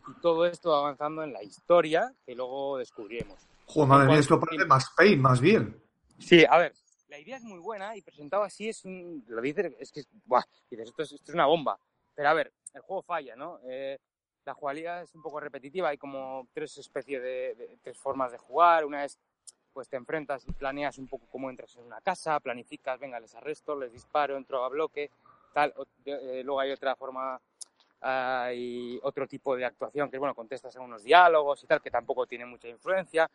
[0.07, 3.39] y todo esto va avanzando en la historia que luego descubriremos.
[3.65, 5.81] Joder, madre mía, esto parece más Pain, más bien.
[6.19, 6.73] Sí, a ver,
[7.09, 9.23] la idea es muy buena y presentado así es un...
[9.27, 10.03] Lo dices, es que...
[10.25, 11.79] Buah, dices, esto es, esto es una bomba.
[12.15, 13.59] Pero a ver, el juego falla, ¿no?
[13.67, 13.97] Eh,
[14.47, 18.37] la jugabilidad es un poco repetitiva, hay como tres especies de, de- tres formas de
[18.37, 18.85] jugar.
[18.85, 19.19] Una es,
[19.73, 23.35] pues te enfrentas y planeas un poco cómo entras en una casa, planificas, venga, les
[23.35, 25.11] arresto, les disparo, entro a bloque,
[25.53, 25.73] tal.
[25.75, 27.39] O- eh, luego hay otra forma,
[27.99, 32.25] hay otro tipo de actuación que bueno, contestas en unos diálogos y tal, que tampoco
[32.25, 33.29] tiene mucha influencia.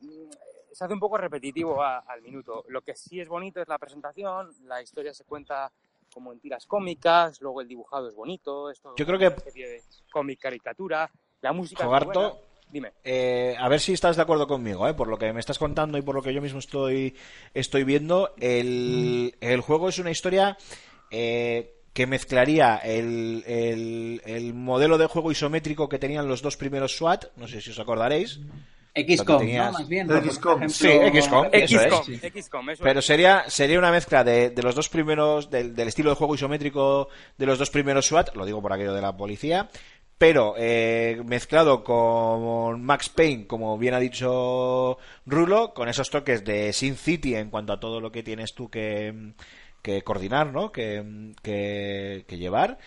[0.00, 0.30] Mm,
[0.72, 2.62] Se hace un poco repetitivo a- al minuto.
[2.68, 5.72] Lo que sí es bonito es la presentación, la historia se cuenta
[6.16, 10.40] como en tiras cómicas, luego el dibujado es bonito, esto Yo creo que- de cómic
[10.40, 11.10] caricatura,
[11.42, 12.34] la música es Jogarto, buena.
[12.70, 12.92] Dime.
[13.04, 14.94] Eh, a ver si estás de acuerdo conmigo, ¿eh?
[14.94, 17.14] por lo que me estás contando y por lo que yo mismo estoy,
[17.52, 18.32] estoy viendo.
[18.38, 20.56] El, el juego es una historia
[21.10, 26.96] eh, que mezclaría el, el- el modelo de juego isométrico que tenían los dos primeros
[26.96, 28.40] SWAT, no sé si os acordaréis,
[28.96, 29.78] XCOM, tenías- ¿no?
[29.78, 30.08] Más bien.
[30.08, 30.68] XCOM.
[30.68, 31.86] Sí, XCOM, eso es.
[31.86, 32.16] XCOM, Sí.
[32.42, 33.06] XCOM, eso pero es.
[33.06, 37.08] sería, sería una mezcla de, de los dos primeros, del, del estilo de juego isométrico
[37.36, 39.68] de los dos primeros SWAT, lo digo por aquello de la policía,
[40.18, 46.72] pero eh, mezclado con Max Payne, como bien ha dicho Rulo, con esos toques de
[46.72, 49.32] Sin City en cuanto a todo lo que tienes tú que,
[49.82, 50.72] que coordinar, ¿no?
[50.72, 52.78] Que, que, que llevar.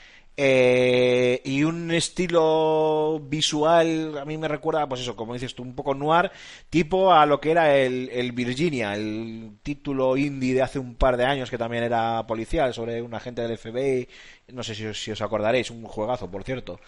[0.42, 5.76] Eh, y un estilo visual, a mí me recuerda, pues eso, como dices tú, un
[5.76, 6.32] poco noir,
[6.70, 11.18] tipo a lo que era el, el Virginia, el título indie de hace un par
[11.18, 14.08] de años que también era policial, sobre un agente del FBI,
[14.54, 16.80] no sé si, os- si os acordaréis, un juegazo, por cierto.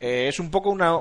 [0.00, 0.92] Eh, es un poco una,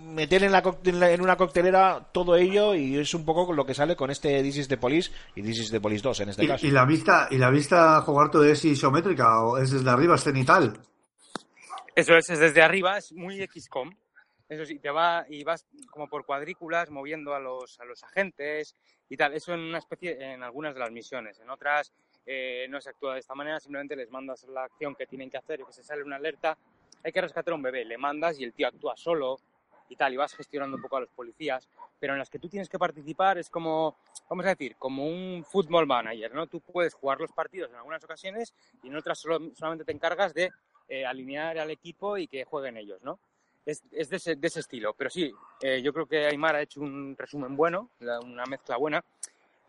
[0.00, 3.64] meter en, la en la- en una coctelera todo ello y es un poco lo
[3.66, 6.28] que sale con este This is the Police y This is the Police 2 en
[6.30, 6.66] este caso.
[6.66, 10.14] Y, y la vista, y la vista jugar todo es isométrica o es desde arriba,
[10.16, 10.72] es cenital.
[11.94, 13.90] Eso es, es desde arriba, es muy XCOM.
[14.48, 18.74] Eso sí, te va y vas como por cuadrículas moviendo a los, a los agentes
[19.08, 19.34] y tal.
[19.34, 21.38] Eso en una especie, en algunas de las misiones.
[21.40, 21.92] En otras
[22.26, 25.38] eh, no se actúa de esta manera, simplemente les mandas la acción que tienen que
[25.38, 26.56] hacer y que se sale una alerta.
[27.04, 29.38] Hay que rescatar a un bebé, le mandas y el tío actúa solo
[29.88, 31.68] y tal, y vas gestionando un poco a los policías.
[31.98, 33.96] Pero en las que tú tienes que participar es como,
[34.28, 36.46] vamos a decir, como un football manager, ¿no?
[36.46, 40.32] Tú puedes jugar los partidos en algunas ocasiones y en otras solo- solamente te encargas
[40.34, 40.50] de
[40.92, 43.18] eh, alinear al equipo y que jueguen ellos, ¿no?
[43.64, 44.92] Es, es de, ese, de ese estilo.
[44.92, 45.32] Pero sí,
[45.62, 49.02] eh, yo creo que Aymar ha hecho un resumen bueno, una mezcla buena.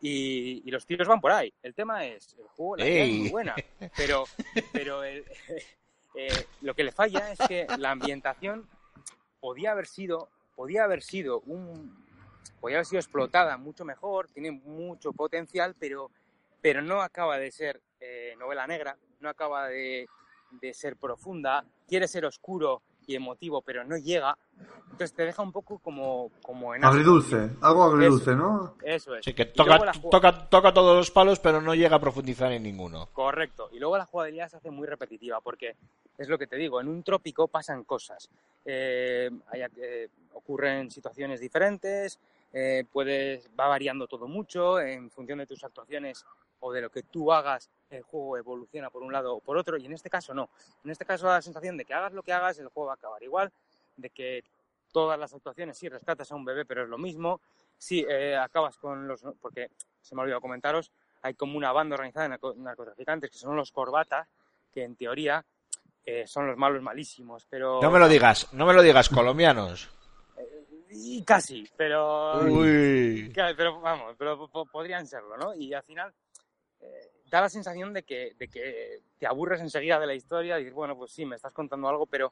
[0.02, 1.54] Y, y los tiros van por ahí.
[1.64, 3.56] El tema es, el juego, la es muy buena,
[3.96, 4.26] pero,
[4.74, 5.24] pero el-
[6.16, 8.68] eh, lo que le falla es que la ambientación
[9.40, 12.06] podía haber sido, podía haber sido un,
[12.60, 16.12] podía haber sido explotada mucho mejor, tiene mucho potencial, pero,
[16.62, 20.06] pero no acaba de ser eh, novela negra, no acaba de,
[20.62, 24.38] de ser profunda, quiere ser oscuro y emotivo, pero no llega.
[24.92, 26.86] Entonces te deja un poco como, como en.
[26.86, 28.76] Agridulce, algo agridulce, ¿no?
[28.84, 29.26] Eso es.
[29.26, 32.64] Sí, que toca, la toca, toca todos los palos, pero no llega a profundizar en
[32.64, 33.10] ninguno.
[33.12, 33.70] Correcto.
[33.72, 35.76] Y luego la jugabilidad se hace muy repetitiva porque
[36.18, 38.30] es lo que te digo, en un trópico pasan cosas.
[38.66, 42.20] Eh, hay- eh, ocurren situaciones diferentes,
[42.54, 46.26] eh, puedes, va variando todo mucho en función de tus actuaciones
[46.60, 49.76] o de lo que tú hagas, el juego evoluciona por un lado o por otro,
[49.76, 50.50] y en este caso no.
[50.86, 52.94] En este caso da la sensación de que hagas lo que hagas, el juego va
[52.94, 53.52] a acabar igual,
[53.98, 54.44] de que
[54.94, 57.42] todas las actuaciones, sí, rescatas a un bebé, pero es lo mismo.
[57.78, 59.24] Sí, eh, acabas con los...
[59.42, 60.92] porque se me ha olvidado comentaros,
[61.22, 64.28] hay como una banda organizada de narco- narcotraficantes que son los corbatas,
[64.72, 65.44] que en teoría
[66.06, 67.82] eh, son los malos malísimos, pero...
[67.82, 69.90] No me lo digas, no me lo digas, colombianos.
[70.96, 72.40] Y casi, pero...
[72.42, 73.32] Uy.
[73.34, 75.56] Pero vamos, pero po- podrían serlo, ¿no?
[75.56, 76.14] Y al final
[76.80, 80.64] eh, da la sensación de que, de que te aburres enseguida de la historia y
[80.64, 82.32] dices, bueno, pues sí, me estás contando algo, pero,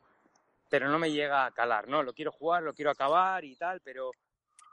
[0.69, 2.03] pero no me llega a calar, ¿no?
[2.03, 4.11] Lo quiero jugar, lo quiero acabar y tal, pero,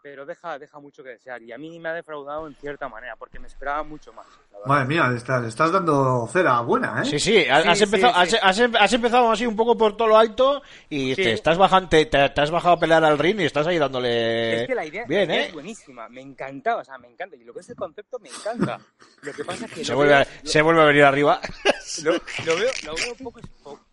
[0.02, 1.42] pero deja, deja mucho que desear.
[1.42, 4.26] Y a mí me ha defraudado en cierta manera, porque me esperaba mucho más.
[4.52, 4.58] la.
[4.66, 7.04] Madre mía, le estás, le estás dando cera buena, ¿eh?
[7.04, 8.18] Sí, sí, has, Sí, has sí, empezado, sí.
[8.20, 11.22] Has, has em- has empezado así un poco por todo lo alto y Sí.
[11.22, 13.78] te estás bajando, te, te- te has bajado a pelear al ring y estás ahí
[13.78, 14.62] dándole.
[14.62, 15.46] Es que la idea, la Bien, idea ¿eh?
[15.48, 17.36] es buenísima, me encantaba, o sea, me encanta.
[17.36, 18.78] Y lo que es el concepto me encanta.
[19.22, 21.40] Lo que pasa es que Se vuelve, a, se vuelve a venir arriba.
[22.04, 23.40] lo, lo veo, lo veo un poco,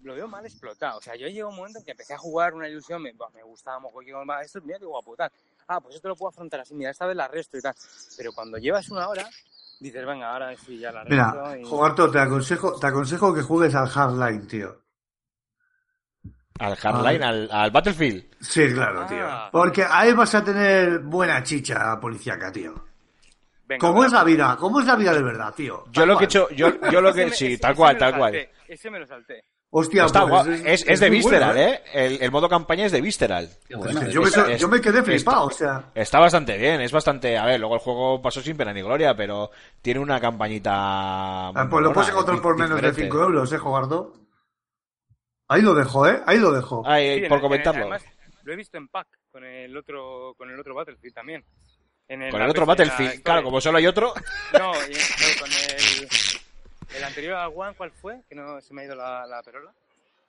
[0.03, 0.99] lo veo mal explotado.
[0.99, 3.43] O sea, yo llego un momento en que empecé a jugar una ilusión, me, me
[3.43, 5.31] gustaba mogollón, va, esto, mira qué guapo, tal.
[5.67, 7.73] Ah, pues esto lo puedo afrontar así, mira, esta vez la resto y tal.
[8.17, 9.27] Pero cuando llevas una hora,
[9.79, 11.15] dices, venga, ahora sí, ya la resto.
[11.15, 11.63] Mira, y...
[11.65, 14.81] Jogarto, te aconsejo, te aconsejo que juegues al Hardline, tío.
[16.59, 18.25] Al Hardline, al, al Battlefield.
[18.39, 19.07] Sí, claro, Ah.
[19.07, 19.27] tío.
[19.51, 22.73] Porque ahí vas a tener buena chicha policíaca, tío.
[23.67, 24.05] Venga, ¿Cómo va.
[24.05, 24.55] es la vida?
[24.59, 25.83] ¿Cómo es la vida de verdad, tío?
[25.91, 28.47] Yo lo que he hecho, yo, yo lo que, sí, ese- tal cual, tal cual.
[28.67, 29.43] Ese me lo salté.
[29.77, 30.47] Hostia, Está pues.
[30.65, 31.81] Es, es de Visceral, bueno, ¿eh?
[31.93, 33.49] El, el modo campaña es de Visceral.
[33.75, 35.91] Bueno, Yo me, Es- yo me quedé flipado, o sea.
[35.93, 37.37] Está bastante bien, es bastante...
[37.37, 39.51] A ver, luego el juego pasó sin pena ni gloria, pero
[39.81, 40.71] tiene una campañita...
[41.49, 43.01] Ah, pues lo puedes encontrar por menos de diferente.
[43.03, 44.13] 5 euros, eh, Jogardo.
[45.49, 46.21] Ahí lo dejo, eh.
[46.25, 46.81] Ahí lo dejo.
[46.85, 47.81] Sí, en por el- comentarlo.
[47.81, 48.05] además,
[48.43, 51.43] lo he visto en pack con el otro, con el otro Battlefield también.
[52.07, 54.13] En Con el otro Battlefield, claro, como solo hay otro...
[54.53, 56.07] No, y- joder, con el,
[56.97, 58.21] el anterior al One, ¿cuál fue?
[58.29, 59.71] Que no se me ha ido la, la perola.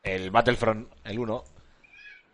[0.03, 1.45] El Battlefront, el 1.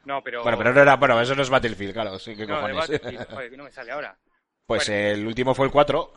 [0.04, 0.42] No, pero...
[0.42, 0.96] Bueno, pero no era...
[0.96, 2.76] Bueno, eso no es Battlefield, claro, sí, qué No, cojones.
[2.76, 4.16] Battlefield, joder, no me sale ahora.
[4.66, 5.02] Pues Bueno.
[5.10, 6.12] el último fue el 4.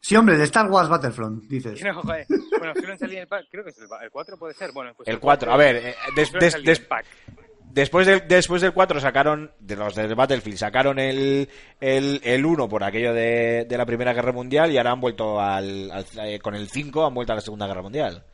[0.00, 1.82] Sí, hombre, de Star Wars Battlefront, dices.
[1.82, 2.26] No, joder.
[2.58, 4.70] Bueno, suelen salir en el pack, creo que es el, el 4 puede ser.
[4.72, 7.04] Bueno, pues El 4, a ver, eh, des- des- des- pack.
[7.76, 11.48] Después del, después del 4 sacaron, de los del Battlefield, sacaron el,
[11.78, 15.38] el, el 1 por aquello de, de la Primera Guerra Mundial y ahora han vuelto
[15.38, 18.24] al, al- eh, con el 5 han vuelto a la Segunda Guerra Mundial.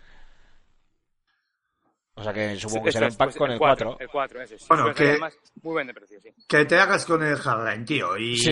[2.15, 3.87] O sea que supongo que Eso será es, un pack pues, con el 4.
[3.97, 4.05] 4.
[4.05, 4.67] El 4, ese sí.
[4.69, 6.29] Bueno, que- además muy buen de precio, sí.
[6.47, 8.19] Que te hagas con el Hardline, tío.
[8.19, 8.51] Y, Sí.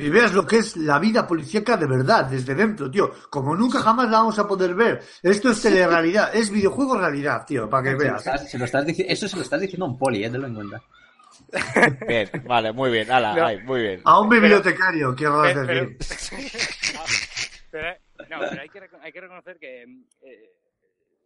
[0.00, 3.12] y veas lo que es la vida policíaca de verdad, desde dentro, tío.
[3.28, 5.02] Como nunca jamás la vamos a poder ver.
[5.22, 8.26] Esto es telerrealidad, es videojuego realidad, tío, para que Se lo veas.
[8.26, 10.54] estás- se lo estás eso se lo estás diciendo a un poli, eh, tenlo en
[10.54, 10.82] cuenta.
[12.08, 13.46] Bien, vale, muy bien, ala, No.
[13.46, 14.00] ay, muy bien.
[14.04, 15.66] A un bibliotecario, quiero decir.
[15.66, 15.90] pero-
[17.70, 17.90] pero,
[18.30, 20.50] no, pero hay que, hay que reconocer que, eh,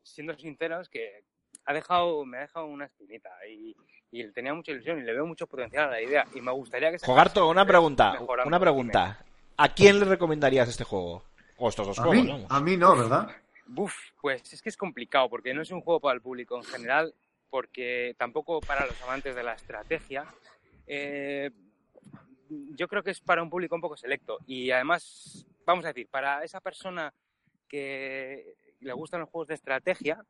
[0.03, 1.25] siendo sinceros, que
[1.67, 3.77] ha dejado, me ha dejado una espinita y,
[4.11, 6.91] y tenía mucha ilusión y le veo mucho potencial a la idea y me gustaría
[6.91, 6.99] que...
[6.99, 9.19] Jogarto, una pregunta, una pregunta.
[9.57, 11.23] ¿A quién le recomendarías este juego?
[11.59, 12.47] O estos dos A juegos, mí, vamos.
[12.51, 13.31] a mí no, ¿verdad?
[13.67, 16.65] Buf, pues es que es complicado porque no es un juego para el público en
[16.65, 17.15] general,
[17.51, 20.25] porque tampoco para los amantes de la estrategia.
[20.87, 21.51] Eh,
[22.49, 26.07] yo creo que es para un público un poco selecto y además, vamos a decir,
[26.09, 27.13] para esa persona
[27.67, 30.23] que le gustan los juegos de estrategia,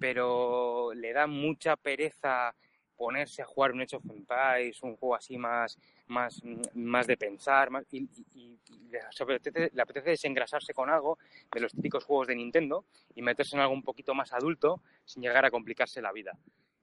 [0.00, 2.54] pero le da mucha pereza
[2.96, 5.78] ponerse a jugar un Age of Empires, un juego así más,
[6.08, 6.42] más,
[6.74, 11.16] más de pensar, más, y, y- y le, apetece, le apetece desengrasarse con algo
[11.52, 15.22] de los típicos juegos de Nintendo y meterse en algo un poquito más adulto sin
[15.22, 16.32] llegar a complicarse la vida.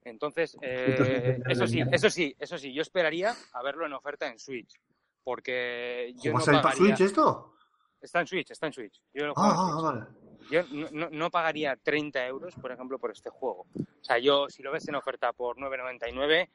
[0.04, 4.38] Entonces, eh, eso sí, eso sí, eso sí, yo esperaría a verlo en oferta en
[4.38, 4.80] Switch,
[5.22, 6.96] porque yo ¿Cómo no pagaría...
[6.96, 7.52] Switch esto?
[8.00, 9.02] Está en Switch, está en Switch.
[9.12, 9.76] Yo lo juego en Ah, Switch.
[9.76, 10.25] ah, vale.
[10.50, 13.66] Yo no, no- no pagaría 30 euros, por ejemplo, por este juego.
[13.74, 16.48] O sea, yo, si lo ves en oferta por 9,99,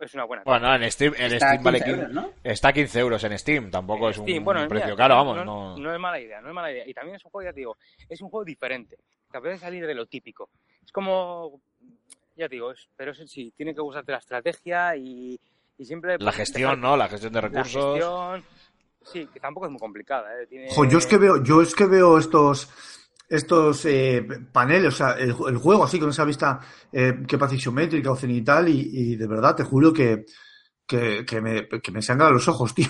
[0.00, 2.32] es una buena Bueno, en Steam, en Está Steam vale 15 quin- euros, ¿no?
[2.42, 5.44] Está a 15 euros en Steam, tampoco es un bueno, precio mira, caro, vamos, no,
[5.44, 5.76] no...
[5.78, 6.86] no es mala idea, no es mala idea.
[6.88, 7.76] Y también es un juego, ya te digo,
[8.08, 8.96] es un juego diferente.
[9.30, 10.48] Te puede salir de lo típico.
[10.84, 11.60] Es como,
[12.36, 15.38] ya te digo, es- pero eso sí, tiene que gustarte la estrategia y,
[15.78, 16.16] y siempre...
[16.18, 16.96] La gestión, ¿no?
[16.96, 17.94] La gestión de La recursos.
[17.94, 18.44] gestión,
[19.02, 20.30] sí, que tampoco es muy complicada.
[20.42, 20.46] ¿eh?
[20.46, 22.70] Tiene- Jo, yo es que veo, yo es que veo estos
[23.30, 26.60] estos eh, paneles, o sea, el, el juego así con esa vista
[26.92, 30.26] eh, que parece isométrica o cenital y, y de verdad te juro que,
[30.84, 32.88] que, que me, que me sangran los ojos, tío.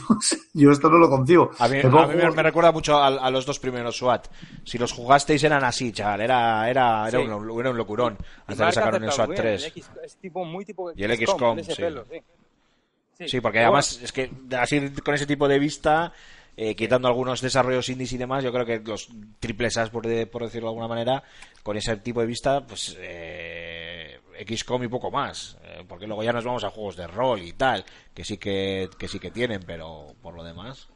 [0.54, 1.50] yo esto no lo concibo.
[1.58, 3.58] A mí, Me pongo a mí me, juegos- me recuerda mucho a, a los dos
[3.58, 4.28] primeros SWAT.
[4.64, 6.22] Si los jugasteis eran así, chaval.
[6.22, 7.26] Era, era, era, Sí.
[7.28, 8.16] un, era un locurón.
[8.48, 9.62] y Hasta que sacaron el SWAT muy bien, 3.
[9.62, 11.74] el X- es tipo, muy tipo Y el XCOM, sí.
[11.76, 13.26] pelo, sí.
[13.26, 16.10] Sí, porque además es que así con ese tipo de vista,
[16.56, 20.26] eh, quitando algunos desarrollos indies y demás, yo creo que los triples As, por, de-
[20.26, 21.22] por decirlo de alguna manera,
[21.62, 25.56] con ese tipo de vista, pues eh, XCOM y poco más.
[25.64, 27.84] Eh, porque luego ya nos vamos a juegos de rol y tal,
[28.14, 30.88] que sí que, que sí que tienen, pero por lo demás.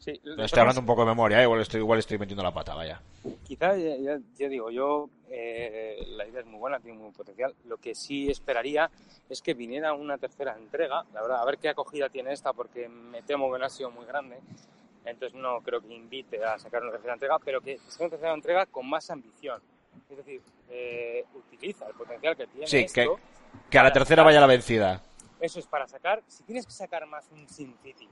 [0.00, 2.74] Sí, Estoy hablando un poco de memoria, eh, igual, estoy, igual estoy metiendo la pata,
[2.74, 3.02] vaya.
[3.44, 7.54] Quizá, ya, ya- ya digo, yo, eh, la idea es muy buena, tiene muy potencial.
[7.66, 8.90] Lo que sí esperaría
[9.28, 12.88] es que viniera una tercera entrega, la verdad, a ver qué acogida tiene esta, porque
[12.88, 14.38] me temo que no ha sido muy grande.
[15.04, 18.32] Entonces no creo que invite a sacar una tercera entrega, pero que sea una tercera
[18.32, 19.60] entrega con más ambición.
[20.08, 20.40] Es decir,
[20.70, 23.18] eh, utiliza el potencial que tiene Sí, que, esto.
[23.68, 25.02] que a la tercera sacar- vaya la vencida.
[25.40, 28.08] Eso es para sacar, si tienes que sacar más un Sin City,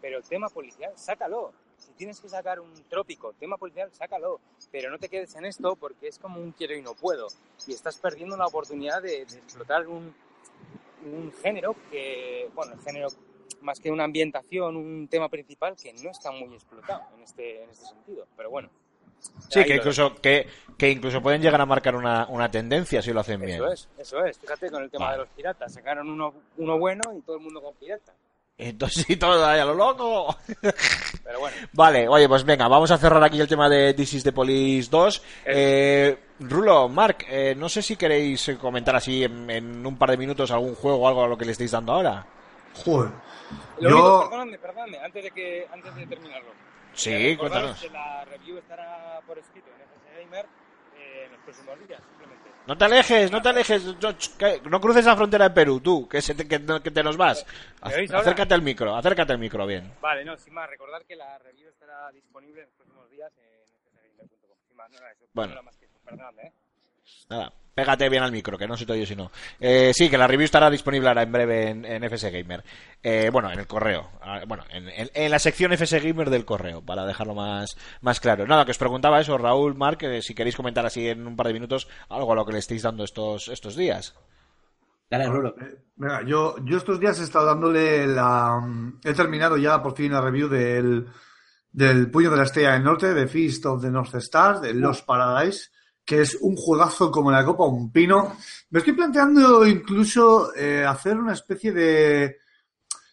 [0.00, 1.52] pero el tema policial, sácalo.
[1.76, 4.40] Si tienes que sacar un trópico, tema policial, sácalo.
[4.70, 7.28] Pero no te quedes en esto porque es como un quiero y no puedo.
[7.66, 10.14] Y estás perdiendo la oportunidad de, de explotar un,
[11.04, 13.08] un género que, bueno, el género
[13.62, 17.70] más que una ambientación, un tema principal que no está muy explotado en este, en
[17.70, 18.26] este sentido.
[18.36, 18.70] Pero bueno,
[19.48, 20.46] Sí, que incluso, que,
[20.78, 23.56] que incluso pueden llegar a marcar una, una tendencia si lo hacen bien.
[23.56, 24.38] Eso es, eso es.
[24.38, 25.18] Fíjate con el tema Vale.
[25.18, 25.74] de los piratas.
[25.74, 28.14] Sacaron uno, uno bueno y todo el mundo con piratas.
[28.60, 30.36] Entonces, sí, todo ahí a lo loco.
[31.24, 34.24] Pero bueno, Vale, oye, pues venga, vamos a cerrar aquí el tema de This is
[34.24, 35.22] the Police 2.
[35.46, 40.18] Eh, Rulo, Mark, eh, no sé si queréis comentar así en, en un par de
[40.18, 42.26] minutos algún juego o algo a lo que le estáis dando ahora.
[42.84, 43.10] Joder.
[43.78, 46.50] lo único, Yo, perdóname, perdóname, antes de, que, antes de terminarlo.
[46.92, 47.80] Sí, cuéntanos.
[47.80, 50.46] que la review estará por escrito en FS Gamer
[50.96, 52.02] eh, en los próximos días.
[52.70, 53.82] No te alejes, no te alejes,
[54.38, 57.16] que no cruces la frontera de Perú, tú, que, se te, que, que te nos
[57.16, 57.44] vas.
[57.80, 59.92] Acércate al micro, acércate al micro, bien.
[60.00, 64.14] Vale, no, sin más, recordar que la review estará disponible en los próximos días en
[64.14, 64.56] fsgamer.com.
[64.68, 65.26] Sin más, no era eso.
[65.32, 65.48] Bueno.
[65.48, 66.52] No era más que eso, perdóname, ¿eh?
[67.28, 69.30] Nada, pégate bien al micro, que no se te oye si no.
[69.60, 72.64] Eh, sí, que la review estará disponible ahora en breve en, en FS Gamer.
[73.02, 74.10] Eh, bueno, en el correo.
[74.20, 78.18] Ah, Bueno, en, en- en la sección FS Gamer del correo, para dejarlo más, más
[78.20, 78.46] claro.
[78.46, 81.46] Nada, que os preguntaba eso, Raúl, Marc, eh, si queréis comentar así en un par
[81.46, 84.14] de minutos algo a lo que le estéis dando estos, estos días.
[85.08, 85.54] Dale, Rulo.
[85.60, 88.60] eh, venga, yo, yo estos días he estado dándole la.
[89.04, 91.06] He terminado ya por fin la review del,
[91.72, 95.02] del Puño de la Estrella del Norte, de Feast of the North Stars, de Los
[95.02, 95.70] Paradise,
[96.04, 98.36] que es un juegazo como la copa un pino.
[98.70, 102.38] Me estoy planteando incluso eh, hacer una especie de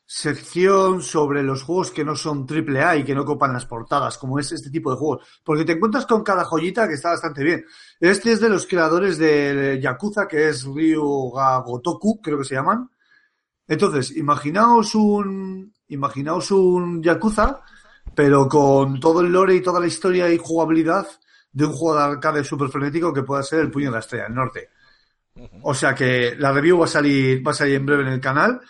[0.09, 4.17] sección sobre los juegos que no son triple A y que no copan las portadas,
[4.17, 5.27] como es este tipo de juegos.
[5.43, 7.65] Porque te encuentras con cada joyita que está bastante bien.
[7.99, 12.89] Este es de los creadores de Yakuza, que es Ryuga Gotoku, creo que se llaman.
[13.67, 17.61] Entonces, imaginaos un, imaginaos un Yakuza,
[18.15, 21.05] pero con todo el lore y toda la historia y jugabilidad
[21.57, 24.25] de un juego de arcade super frenético que pueda ser el Puño de la Estrella
[24.25, 24.69] del Norte.
[25.63, 28.21] O sea que la review va a salir, va a salir en breve en el
[28.21, 28.61] canal.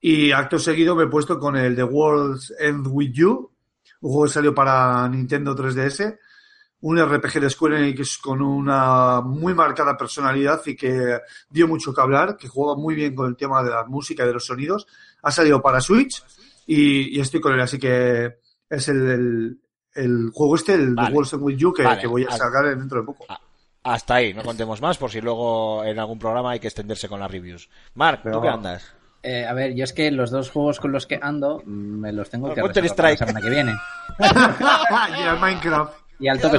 [0.00, 3.52] Y acto seguido me he puesto con el The World's End With You,
[4.00, 6.18] un juego que salió para Nintendo 3DS,
[6.80, 12.00] un RPG de Square Enix con una muy marcada personalidad y que dio mucho que
[12.00, 14.88] hablar, que juega muy bien con el tema de la música y de los sonidos.
[15.22, 16.24] Ha salido para Switch
[16.66, 18.38] y, y estoy con él, así que
[18.68, 19.60] es el, el,
[19.94, 21.08] el juego este, el Vale.
[21.08, 22.00] The World's With You, que, Vale.
[22.00, 23.26] que voy a sacar dentro de poco.
[23.84, 27.18] Hasta ahí, no contemos más por si luego en algún programa hay que extenderse con
[27.20, 27.68] las reviews.
[27.94, 28.94] Marc, ¿tú Pero- qué andas?
[29.24, 32.28] Eh, a ver, yo es que los dos juegos con los que ando me los
[32.28, 33.18] tengo que para la Strike.
[33.18, 33.72] semana que viene.
[34.18, 35.94] y al Minecraft.
[36.18, 36.52] Y al top.
[36.52, 36.58] De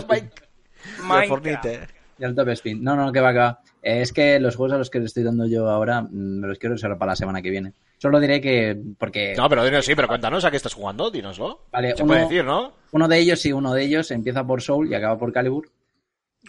[1.03, 1.27] Minecraft.
[1.27, 1.87] Fornite.
[2.19, 2.77] Y al top speed.
[2.79, 3.59] No, no, que va, que va.
[3.62, 6.09] Eh, es que los juegos a los que le estoy dando yo ahora mm,
[6.39, 7.73] me los quiero reservar para la semana que viene.
[7.97, 11.67] Solo diré que, porque No, pero dinos, sí, pero cuéntanos a qué estás jugando, dínoslo.
[11.71, 12.73] Vale, Se uno- puede decir, ¿no?
[12.91, 15.69] uno de ellos, sí, uno de ellos empieza por Soul y acaba por Calibur.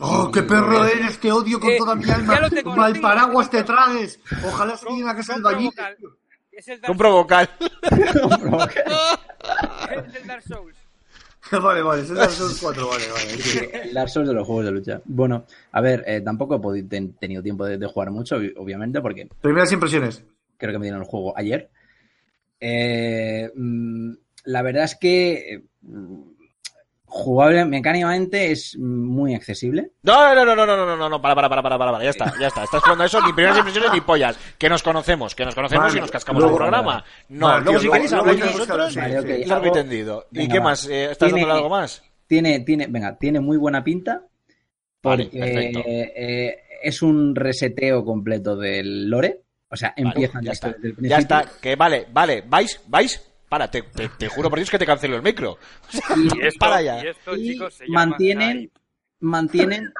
[0.00, 1.20] ¡Oh, qué perro eres!
[1.20, 2.48] Te odio con Eh, toda mi alma.
[2.50, 4.18] tengo, Mal paraguas te tragues.
[4.44, 4.86] Ojalá se
[5.34, 5.70] del Compro bañil.
[5.70, 5.96] vocal.
[6.50, 7.50] Es el Dark, Compro vocal.
[10.06, 10.76] es el Dark Souls.
[11.62, 13.42] vale, vale, el Souls 4, vale, vale.
[13.42, 13.58] sí.
[13.84, 15.00] El Dark Souls de los juegos de lucha.
[15.04, 18.52] Bueno, a ver, eh, tampoco he podido- ten- tenido tiempo de, de jugar mucho, obvi-
[18.56, 20.22] obviamente, porque Primeras impresiones.
[20.56, 21.70] creo que me dieron el juego ayer.
[22.60, 24.12] Eh, mm,
[24.44, 25.62] la verdad es que eh,
[27.16, 29.92] jugable mecánicamente es muy accesible.
[30.02, 32.10] No, no, no, no, no, no, no, no, para, para, para, para, para, para, ya
[32.10, 32.64] está, ya está.
[32.64, 34.36] Estás jugando a eso, ni primeras impresiones ni pollas.
[34.58, 37.04] Que nos conocemos, que nos conocemos Vale, y nos cascamos luego- el programa.
[37.28, 39.42] No, Vale, luego tío, si queréis hablar Vale, sí.
[39.42, 39.46] ok.
[39.48, 40.26] largo y tendido.
[40.32, 40.64] ¿Y Venga, qué va.
[40.64, 40.88] más?
[40.88, 42.02] Eh, ¿Estás Tiene- dándole algo más?
[42.26, 44.22] Tiene, tiene, venga, tiene muy buena pinta.
[45.02, 45.80] Vale, Porque perfecto.
[45.86, 49.40] eh, es un reseteo completo del lore.
[49.68, 51.18] O sea, Vale, empiezan ya está, desde el ya principio.
[51.18, 53.20] está, que vale, vale, vais, vais,
[53.54, 55.58] para, te, te, te juro por Dios que te cancelo el micro.
[56.16, 57.04] Y esto, Para ya.
[57.04, 58.06] y esto, Y chicos, se llama
[59.20, 59.92] mantienen,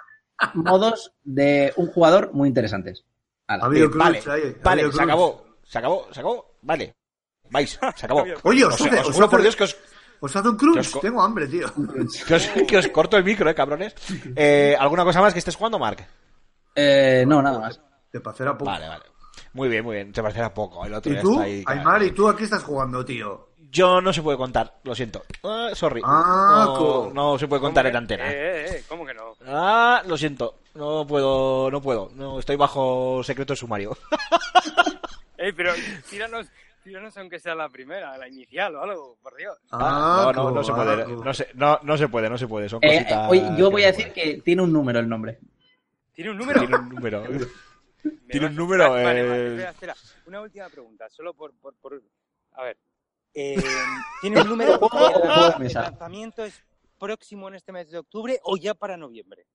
[0.55, 3.05] modos de un jugador muy interesantes.
[3.47, 3.69] Ala.
[3.73, 6.97] Eh, vale, ahí, vale, se acabó, se acabó, se acabó, vale.
[7.49, 8.25] Vais, se acabó.
[8.43, 9.77] Oye, Os, os, hace, os os juro por hace- Dios que os,
[10.19, 11.01] os hace un crunch.
[11.01, 11.73] Tengo hambre, tío.
[12.27, 13.95] que os, que os corto el micro, eh, cabrones.
[14.35, 16.05] Eh, ¿Alguna cosa más que estés jugando, Mark?
[16.75, 17.81] Eh, no, nada más.
[18.21, 18.69] Parecerá poco.
[18.69, 19.05] Vale, vale.
[19.53, 20.13] Muy bien, muy bien.
[20.13, 20.85] Te parecerá poco.
[20.85, 21.33] El otro ¿Y ya tú?
[21.33, 21.65] está ahí.
[21.67, 23.49] Aymar, ¿y tú a qué estás jugando, tío?
[23.71, 25.25] Yo no se puede contar, lo siento.
[25.43, 26.01] Ah, sorry.
[26.05, 26.77] Ah,
[27.13, 28.31] no, se puede contar ¿Cómo en que- antena.
[28.33, 29.35] Eh, eh, eh, ¿cómo que no?
[29.47, 30.59] Ah, lo siento.
[30.75, 32.11] No puedo, no puedo.
[32.15, 33.97] No, estoy bajo secreto sumario.
[35.37, 35.73] Eh, pero
[36.09, 36.47] tíranos,
[36.85, 39.59] tíranos aunque sea la primera, la inicial o algo, por Dios.
[39.73, 41.03] Ah, no, no, no se puede.
[41.03, 42.69] ah, No se, no, no se puede, no se puede.
[42.69, 43.31] Son Eh, cositas.
[43.31, 45.39] oye, yo voy a decir que tiene un número el nombre.
[46.15, 46.61] ¿Tiene un número?
[46.61, 47.25] Tiene un número.
[48.29, 49.49] Tiene un número, Vale, vale, vale, eh.
[49.49, 49.95] espera, espera.
[50.27, 51.53] Una última pregunta, solo por...
[51.55, 52.03] por, por-
[52.53, 52.79] A ver.
[53.35, 53.57] Eh,
[54.21, 54.79] ¿Tiene un número?
[55.61, 56.63] ¿El lanzamiento es
[56.99, 59.47] próximo en este mes de octubre o ya para noviembre?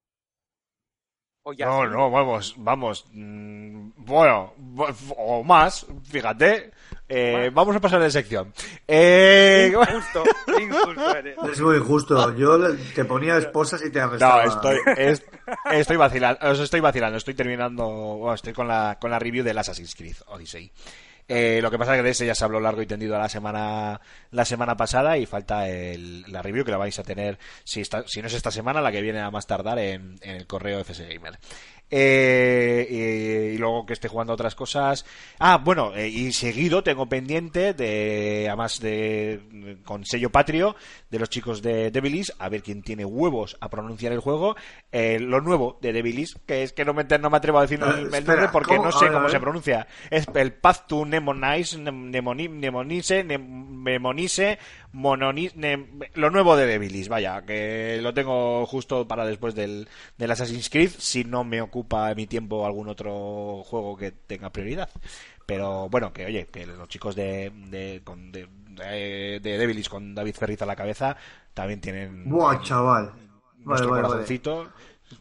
[1.49, 3.05] O ya No, no, vamos, vamos.
[3.11, 6.71] mm, Bueno, bu- o más, fíjate.
[7.11, 8.53] Eh, Vamos a pasar de sección.
[8.87, 10.23] Eh, Injusto,
[10.61, 11.35] injusto eres.
[11.51, 12.35] Es muy injusto.
[12.35, 14.43] Yo le- te ponía esposas y te No, arrestaba.
[14.43, 15.23] estoy, es-
[15.71, 19.57] estoy vacilando, os estoy vacilando, estoy terminando, bueno, estoy con la, con la review del
[19.57, 20.71] Assassin's Creed Odyssey.
[21.31, 23.29] Eh, lo que pasa es que de ese ya se habló largo y tendido la
[23.29, 24.01] semana,
[24.31, 28.03] la semana pasada y falta el- la review que la vais a tener, si, está-
[28.07, 30.79] si no es esta semana, la que viene a más tardar en, en el correo
[30.79, 31.37] FS Gamer.
[31.91, 35.05] Eh, y, y luego que esté jugando otras cosas.
[35.39, 40.75] Ah, bueno, eh, y seguido tengo pendiente de, además de, con sello patrio,
[41.09, 44.55] de los chicos de Devilis, a ver quién tiene huevos a pronunciar el juego.
[44.91, 47.79] Eh, lo nuevo de Devilis, que es que no me, no me atrevo a decir
[47.81, 47.85] Eh,
[48.17, 48.85] el, nombre porque ¿cómo?
[48.85, 49.87] no sé ver, cómo se pronuncia.
[50.09, 52.49] Es el Path to Nemonize, Nem- Nemoni-
[54.93, 59.25] Nemonise, Nem- Nemonise, Mononi- Nem- lo nuevo de Devilis, vaya, que lo tengo justo para
[59.25, 59.87] después del,
[60.17, 64.89] del Assassin's Creed, si no me ocupa mi tiempo algún otro juego que tenga prioridad.
[65.45, 70.13] Pero bueno, que oye, que los chicos de, de, con- de, de, de Devilis con
[70.13, 71.15] David Ferriz a la cabeza
[71.53, 73.05] también tienen Buah, chaval.
[73.09, 74.07] Vale, nuestro vale, vale.
[74.13, 74.69] corazoncito.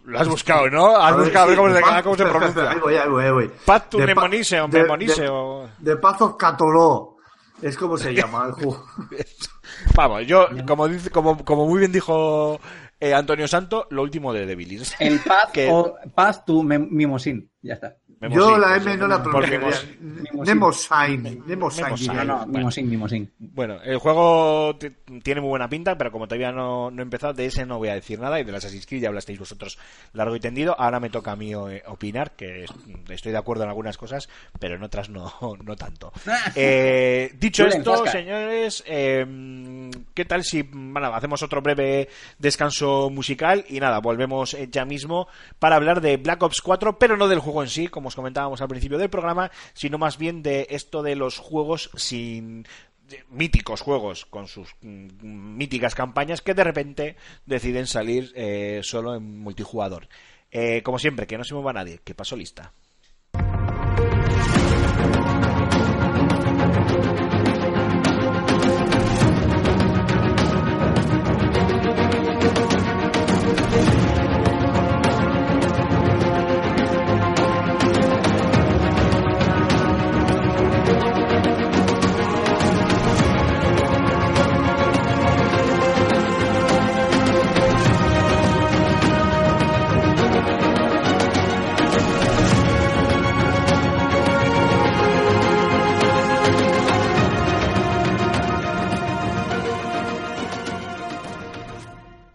[0.05, 0.95] Lo has buscado, ¿no?
[0.97, 2.71] Has A buscado ver sí, cómo, se, cómo se pronuncia.
[2.71, 3.51] Ahí voy, ahí voy, ahí voy.
[3.65, 5.69] Path to De pa- Nemonise o de- Memonise de- o...
[5.79, 7.17] De Path of Catoló.
[7.63, 8.85] Es como se llama el juego.
[9.95, 12.61] Vamos, yo, como, dice, como, como muy bien dijo
[13.01, 14.95] eh, Antonio Santo, lo último de Devilis.
[14.99, 17.51] El Path, Que- o Path to Mem- Mimosin.
[17.63, 17.97] Ya está.
[18.21, 19.69] Yo la pues, M no la pronunciaría.
[21.89, 22.25] No, yo.
[22.25, 22.47] no,
[23.39, 23.79] Bueno.
[23.85, 24.77] El juego
[25.23, 27.89] tiene muy buena pinta, pero como todavía no, no he empezado, de ese no voy
[27.91, 28.41] a decir nada.
[28.41, 29.79] Y de las Assassin's Creed ya hablasteis vosotros
[30.15, 30.75] largo y tendido.
[30.79, 32.71] Ahora me toca a mí eh, opinar, que es-
[33.09, 35.33] estoy de acuerdo en algunas cosas, pero en otras no,
[35.65, 36.13] no tanto.
[36.55, 42.09] Eh, dicho Julen, esto, señores, eh, ¿qué tal si bueno, hacemos otro breve
[42.39, 43.65] descanso musical?
[43.69, 47.39] Y nada, volvemos eh, ya mismo para hablar de Black Ops 4, pero no del
[47.41, 51.03] juego en sí, como os comentábamos al principio del programa, sino más bien de esto
[51.03, 52.67] de los juegos sin
[53.31, 59.41] míticos juegos con sus mm, míticas campañas que de repente deciden salir eh, solo en
[59.41, 60.09] multijugador.
[60.51, 62.73] Eh, como siempre, que no se mueva nadie, que pasó lista.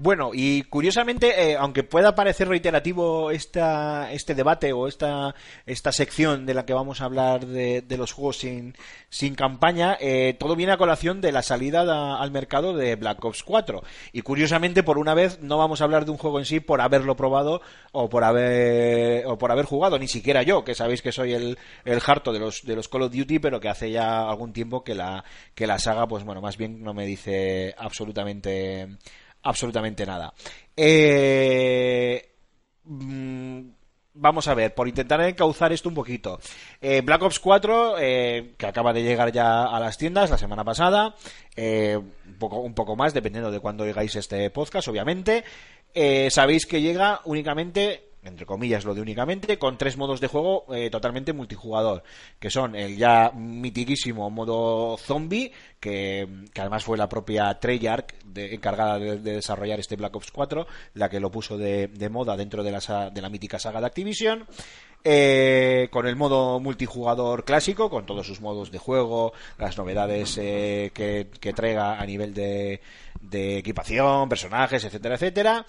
[0.03, 5.33] Bueno, y curiosamente, eh, aunque pueda parecer reiterativo esta, este debate o esta,
[5.65, 8.75] esta sección de la que vamos a hablar de, de los juegos sin,
[9.09, 13.23] sin campaña, eh, todo viene a colación de la salida da- al mercado de Black
[13.23, 13.81] Ops 4.
[14.11, 16.81] Y curiosamente, por una vez, no vamos a hablar de un juego en sí por
[16.81, 17.61] haberlo probado
[17.93, 21.57] o por haber, o por haber jugado, ni siquiera yo, que sabéis que soy el,
[21.85, 24.83] el harto de los, de los Call of Duty, pero que hace ya algún tiempo
[24.83, 25.23] que la,
[25.55, 28.89] que la saga, pues bueno, más bien no me dice absolutamente
[29.43, 30.33] absolutamente nada.
[30.75, 32.29] Eh,
[32.85, 33.61] mm,
[34.13, 36.39] vamos a ver, por intentar encauzar esto un poquito.
[36.81, 40.63] Eh, Black Ops 4, eh, que acaba de llegar ya a las tiendas la semana
[40.63, 41.15] pasada,
[41.55, 45.43] eh, un, poco, un poco más, dependiendo de cuándo oigáis este podcast, obviamente.
[46.29, 50.89] Sabéis que llega únicamente entre comillas lo de únicamente, con tres modos de juego eh,
[50.89, 52.03] totalmente multijugador,
[52.39, 58.99] que son el ya mitiquísimo modo zombie, que, que además fue la propia Treyarch encargada
[58.99, 62.63] de, de desarrollar este Black Ops 4, la que lo puso de, de moda dentro
[62.63, 64.47] de la, de la mítica saga de Activision.
[65.05, 70.91] Eh, con el modo multijugador clásico, con todos sus modos de juego, las novedades eh,
[70.93, 72.79] que, que traiga a nivel de,
[73.19, 75.65] de equipación, personajes, etcétera, etcétera.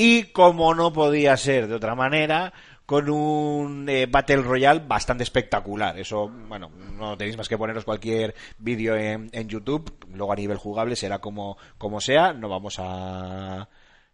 [0.00, 2.52] Y como no podía ser de otra manera,
[2.86, 5.98] con un eh, Battle Royale bastante espectacular.
[5.98, 9.92] Eso, bueno, no tenéis más que poneros cualquier vídeo en, en YouTube.
[10.14, 12.32] Luego a nivel jugable será como, como sea.
[12.32, 13.68] No vamos a.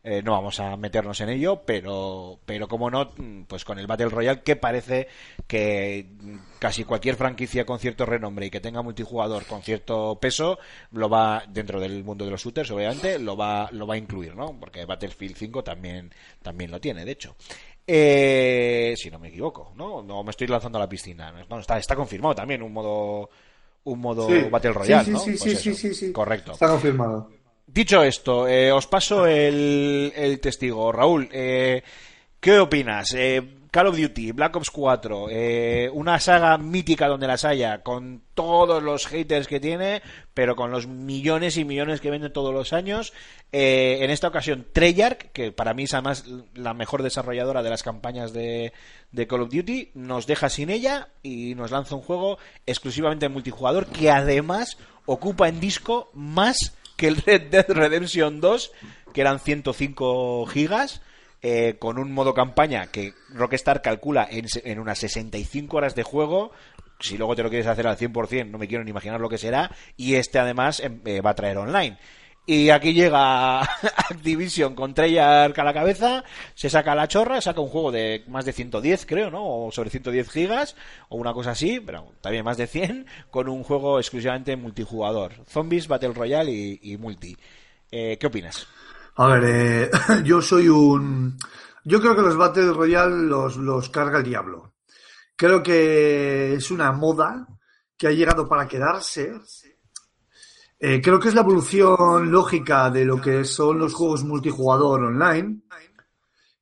[0.07, 3.11] eh, no vamos a meternos en ello, pero, pero como no,
[3.49, 5.09] pues con el Battle Royale que parece
[5.47, 6.07] que
[6.59, 10.59] casi cualquier franquicia con cierto renombre y que tenga multijugador con cierto peso
[10.93, 14.37] lo va dentro del mundo de los shooters, obviamente lo va lo va a incluir,
[14.37, 14.55] ¿no?
[14.61, 17.35] Porque Battlefield 5 también también lo tiene, de hecho.
[17.87, 20.03] Eh, si no me equivoco, ¿no?
[20.03, 21.33] No me estoy lanzando a la piscina.
[21.49, 23.31] No, está, está confirmado también un modo
[23.85, 24.47] un modo Sí.
[24.51, 25.19] Battle Royale, Sí, sí, ¿no?
[25.21, 26.13] sí, Pues sí, sí, sí.
[26.13, 26.53] Correcto.
[26.53, 27.31] Está confirmado.
[27.75, 30.93] Dicho esto, eh, os paso el, el testigo.
[30.93, 31.83] Raúl, eh,
[32.39, 33.13] ¿Qué opinas?
[33.15, 38.23] Eh, Call of Duty, Black Ops 4, eh, una saga mítica donde las haya, con
[38.35, 40.03] todos los haters que tiene,
[40.35, 43.13] pero con los millones y millones que vende todos los años.
[43.51, 48.33] En esta ocasión, Treyarch, que para mí es además la mejor desarrolladora de las campañas
[48.33, 48.73] de
[49.29, 54.13] Call of Duty, nos deja sin ella y nos lanza un juego exclusivamente multijugador que
[54.13, 58.73] además ocupa en disco más que el Red Dead Redemption 2,
[59.13, 61.03] que eran 105 gigas
[61.47, 66.53] eh, con un modo campaña que Rockstar calcula en, en unas 65 horas de juego.
[67.01, 69.37] Si luego te lo quieres hacer al 100%, no me quiero ni imaginar lo que
[69.37, 69.71] será.
[69.99, 71.99] Y este además em, eh, va a traer online.
[72.47, 73.63] Y aquí llega
[74.11, 76.25] Activision con Treyarch a la cabeza,
[76.55, 79.67] se saca la chorra, saca un juego de más de 110, creo, ¿no?
[79.67, 80.77] O sobre 110 gigas,
[81.09, 85.33] o una cosa así, pero también más de 100, con un juego exclusivamente multijugador.
[85.49, 87.35] Zombies, Battle Royale y, multi.
[87.91, 88.67] Eh, ¿Qué opinas?
[89.17, 89.91] A ver, eh,
[90.25, 91.39] yo soy un...
[91.83, 94.75] Yo creo que los Battle Royale los, los carga el diablo.
[95.37, 97.47] Creo que es una moda
[97.97, 99.33] que ha llegado para quedarse.
[100.87, 105.63] Eh, creo que es la evolución lógica de lo que son los juegos multijugador online.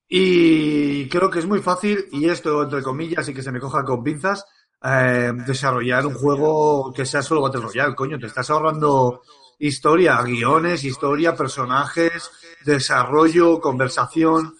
[0.08, 3.84] Y creo que es muy fácil, y esto entre comillas y que se me coja
[3.84, 4.46] con pinzas,
[4.80, 9.22] eh, desarrollar un juego que sea solo Battle Royale, coño, te estás ahorrando
[9.58, 12.30] historia, guiones, historia, personajes,
[12.64, 14.54] desarrollo, conversación.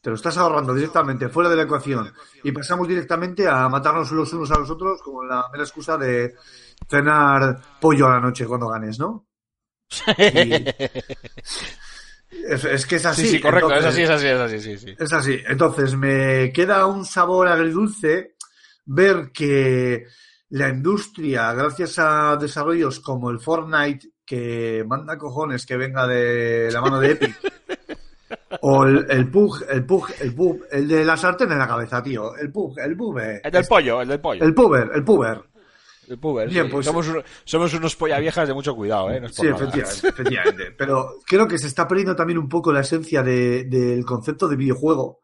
[0.00, 2.10] Te lo estás ahorrando directamente fuera de la ecuación
[2.42, 6.34] y pasamos directamente a matarnos los unos a los otros con la mera excusa de
[6.88, 9.26] cenar pollo a la noche cuando ganes, ¿no?
[10.18, 10.64] Y-
[12.48, 13.22] es, es que es así.
[13.22, 14.96] Sí, sí, correcto, entonces- es así, es así, es así, sí, sí.
[14.98, 15.38] es así.
[15.48, 18.36] Entonces, me queda un sabor agridulce
[18.86, 20.04] ver que
[20.50, 26.80] la industria, gracias a desarrollos como el Fortnite, que manda cojones que venga de la
[26.80, 27.36] mano de Epic,
[28.62, 32.02] o el, el PUG, el PUG, el PUG, el de la sartén en la cabeza,
[32.02, 34.44] tío, el PUG, el PUG, eh, El del pollo, el del pollo.
[34.44, 35.42] el puber, el puber.
[36.08, 36.70] El puber, Bien, sí.
[36.72, 39.20] pues- somos, un- somos unos polla viejas de mucho cuidado, ¿eh?
[39.20, 40.70] No Sí, efectivamente, efectivamente.
[40.76, 44.56] Pero creo que se está perdiendo también un poco la esencia de- del concepto de
[44.56, 45.20] videojuego.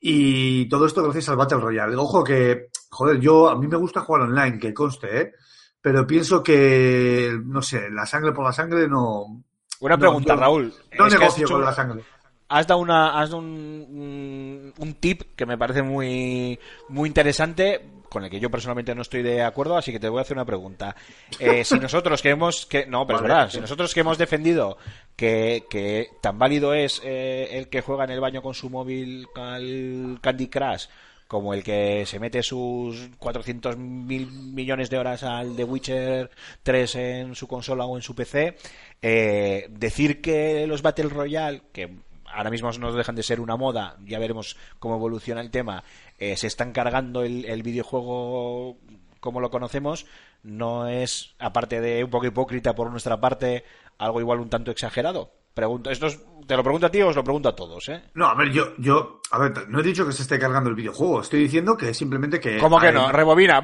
[0.00, 1.94] Y todo esto gracias al Battle Royale.
[1.96, 5.32] Ojo que, joder, yo, a mí me gusta jugar online, que conste, ¿eh?
[5.80, 9.42] Pero pienso que, no sé, la sangre por la sangre no.
[9.80, 10.74] Una No, pregunta, yo- Raúl.
[10.98, 12.02] No Es negocio hecho- con la sangre.
[12.48, 17.80] has dado una has dado un, un, un tip que me parece muy muy interesante
[18.12, 20.36] con el que yo personalmente no estoy de acuerdo así que te voy a hacer
[20.36, 20.94] una pregunta.
[21.38, 24.76] Eh, si nosotros que hemos que no pero es verdad si nosotros que hemos defendido
[25.16, 29.26] que, que tan válido es eh, el que juega en el baño con su móvil
[29.34, 30.86] al Candy Crush
[31.26, 36.30] como el que se mete sus 400 mil millones de horas al The Witcher
[36.62, 38.58] 3 en su consola o en su PC,
[39.00, 41.88] eh, decir que los Battle Royale, que
[42.32, 45.84] ahora mismo no dejan de ser una moda, ya veremos cómo evoluciona el tema,
[46.22, 48.76] eh, se están cargando el, el videojuego
[49.20, 50.06] como lo conocemos,
[50.42, 53.64] no es, aparte de un poco hipócrita por nuestra parte,
[53.98, 55.32] algo igual un tanto exagerado.
[55.54, 58.02] Pregunto, esto es- te lo pregunto a ti o os lo pregunto a todos, ¿eh?
[58.14, 60.74] No, a ver, yo, yo, a ver, no he dicho que se esté cargando el
[60.76, 61.20] videojuego.
[61.20, 62.58] Estoy diciendo que simplemente que.
[62.58, 63.12] ¿Cómo que hay- no?
[63.12, 63.62] Rebobina.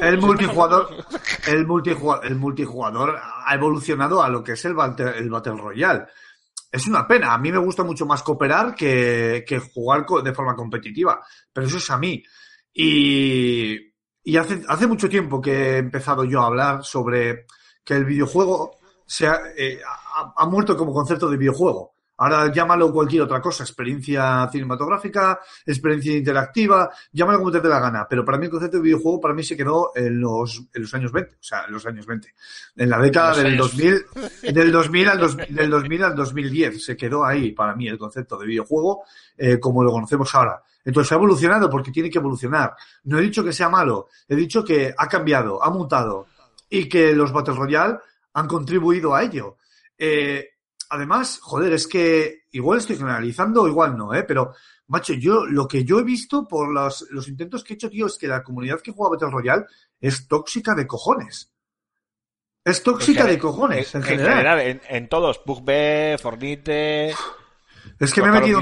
[0.00, 0.88] El multijugador,
[1.46, 6.06] el multijugador, el multijugador ha evolucionado a lo que es el Battle, el Battle Royale.
[6.70, 7.32] Es una pena.
[7.32, 9.44] A mí me gusta mucho más cooperar que,
[9.74, 11.20] jugar de forma competitiva.
[11.52, 12.22] Pero eso es a mí.
[12.72, 17.46] Y, hace, hace mucho tiempo que he empezado yo a hablar sobre
[17.84, 19.80] que el videojuego se ha, eh,
[20.36, 21.97] ha muerto como concepto de videojuego.
[22.18, 28.06] Ahora llámalo cualquier otra cosa, experiencia cinematográfica, experiencia interactiva, llámalo como te dé la gana.
[28.10, 30.92] Pero para mí el concepto de videojuego para mí se quedó en los, en los
[30.94, 32.34] años 20, o sea, en los años 20.
[32.76, 34.04] En la década del años- 2000,
[34.54, 38.36] del 2000 al dos- del 2000 al 2010 se quedó ahí para mí el concepto
[38.36, 39.04] de videojuego
[39.36, 40.62] eh, como lo conocemos ahora.
[40.84, 42.74] Entonces ha evolucionado porque tiene que evolucionar.
[43.04, 46.26] No he dicho que sea malo, he dicho que ha cambiado, ha mutado
[46.70, 47.98] y que los Battle Royale
[48.32, 49.56] han contribuido a ello.
[49.96, 50.48] Eh,
[50.88, 54.24] además, joder, es que igual estoy generalizando, igual no, ¿eh?
[54.24, 54.54] Pero,
[54.86, 58.06] macho, yo lo que yo he visto por los, los intentos que he hecho, tío,
[58.06, 59.64] es que la comunidad que juega Battle Royale
[60.00, 61.52] es tóxica de cojones.
[62.64, 64.30] Es tóxica En de cojones, en, en general.
[64.36, 65.38] general, en, en todos.
[65.38, 67.14] PUBG, Fornite.
[67.98, 68.60] Es que me he metido,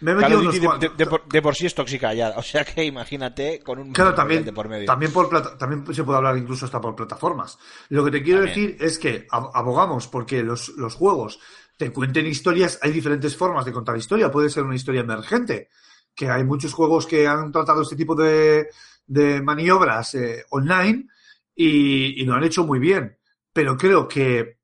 [0.00, 2.34] me he metido unos de, de- de por, de por sí es tóxica ya.
[2.36, 4.86] O sea que imagínate con un Claro, también, por medio.
[4.86, 7.58] también, por plata- también se puede hablar incluso hasta por plataformas.
[7.88, 8.68] Lo que te quiero También.
[8.72, 11.38] decir es que ab- abogamos porque los, los juegos
[11.76, 14.30] te cuenten historias, hay diferentes formas de contar historia.
[14.30, 15.68] Puede ser una historia emergente,
[16.14, 18.68] que hay muchos juegos que han tratado este tipo de,
[19.06, 21.08] de maniobras eh, online
[21.54, 23.18] y, y lo han hecho muy bien.
[23.52, 24.58] Pero creo que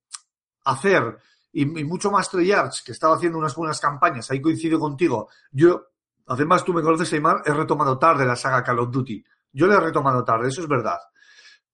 [0.65, 1.19] hacer,
[1.53, 5.91] y, mucho más Treyarch, que estaba haciendo unas buenas campañas, ahí coincido contigo, yo
[6.31, 9.25] Además, tú me conoces, Aymar, he retomado tarde la saga Call of Duty.
[9.53, 10.99] Yo la he retomado tarde, eso es verdad.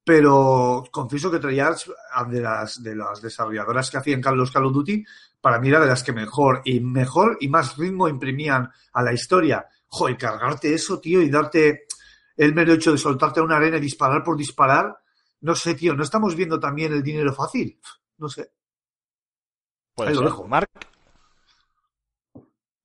[0.03, 1.90] Pero confieso que Treyarch,
[2.31, 5.05] de las, de las desarrolladoras que hacían los Call of Duty,
[5.43, 9.12] para mí era de las que mejor y mejor y más ritmo imprimían a la
[9.12, 9.66] historia.
[9.89, 11.86] Joder, cargarte eso, tío, y darte
[12.35, 14.97] el mero hecho de soltarte a una arena y disparar por disparar.
[15.43, 17.78] No sé, tío, ¿no estamos viendo también el dinero fácil?
[18.16, 18.53] No sé.
[19.97, 20.31] Puede Ahí lo ser.
[20.31, 20.47] dejo.
[20.47, 20.68] Marc,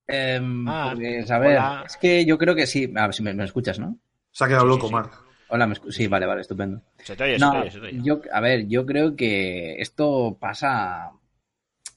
[0.08, 1.84] Em, Ah, pues, a ver, hola.
[1.86, 2.92] es que yo creo que sí.
[2.98, 3.98] A ver si me, me escuchas, ¿no?
[4.32, 4.94] Se ha quedado Sí, loco, sí, sí.
[4.94, 5.14] Marc.
[5.50, 6.82] Hola, me sí, vale, vale, estupendo.
[7.04, 8.02] se te oye, se No, te oye, se te oye.
[8.04, 11.12] yo, a ver, yo creo que esto pasa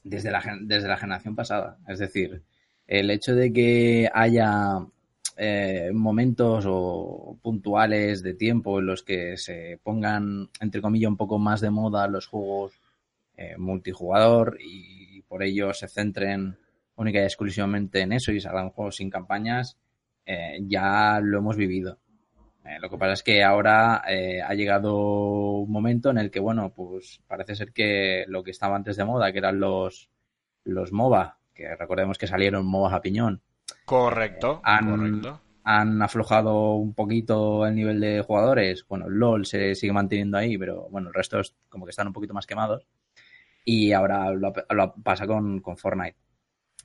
[0.03, 1.77] desde la, desde la generación pasada.
[1.87, 2.41] Es decir,
[2.87, 4.79] el hecho de que haya
[5.37, 11.37] eh, momentos o puntuales de tiempo en los que se pongan, entre comillas, un poco
[11.39, 12.79] más de moda los juegos
[13.37, 16.57] eh, multijugador y por ello se centren
[16.95, 19.77] única y exclusivamente en eso y salgan juegos sin campañas,
[20.25, 21.99] eh, ya lo hemos vivido.
[22.63, 24.95] Eh, lo que pasa es que ahora eh, ha llegado
[25.59, 29.05] un momento en el que, bueno, pues parece ser que lo que estaba antes de
[29.05, 30.09] moda, que eran los,
[30.63, 33.41] los MOBA, que recordemos que salieron MOBA a piñón,
[33.85, 35.41] Correcto, Han- correcto.
[35.63, 38.85] han aflojado un poquito el nivel de jugadores.
[38.87, 42.13] Bueno, LOL se sigue manteniendo ahí, pero bueno, el resto es como que están un
[42.13, 42.87] poquito más quemados.
[43.65, 44.53] Y ahora lo,
[45.03, 46.15] pasa con, con Fortnite.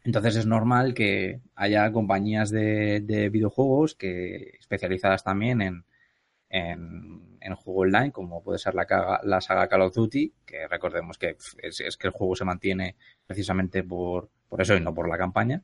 [0.02, 5.85] Entonces es normal que haya compañías de, de videojuegos que especializadas también en,
[6.48, 11.36] en, juego online, como puede ser la, la saga Call of Duty, que recordemos que
[11.62, 12.97] es, que el juego se mantiene
[13.27, 15.62] precisamente por, por eso y no por la campaña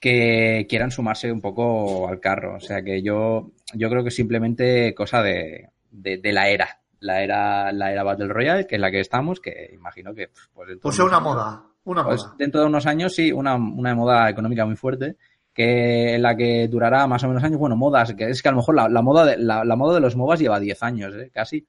[0.00, 2.56] que quieran sumarse un poco al carro.
[2.56, 6.83] O sea que yo, yo creo que simplemente cosa de, de la era.
[7.00, 10.68] La era, la era Battle Royale, que es la que estamos, que imagino que pues,
[10.68, 11.62] de sea, unos una moda.
[11.84, 12.34] Una pues, moda.
[12.38, 15.16] dentro de unos años sí, una, una moda económica muy fuerte,
[15.52, 17.58] que en la que durará más o menos años.
[17.58, 19.94] Bueno, modas, que es que a lo mejor la, la moda, de, la, la moda
[19.94, 21.30] de los MOBAs lleva 10 años, ¿eh?
[21.32, 21.66] casi.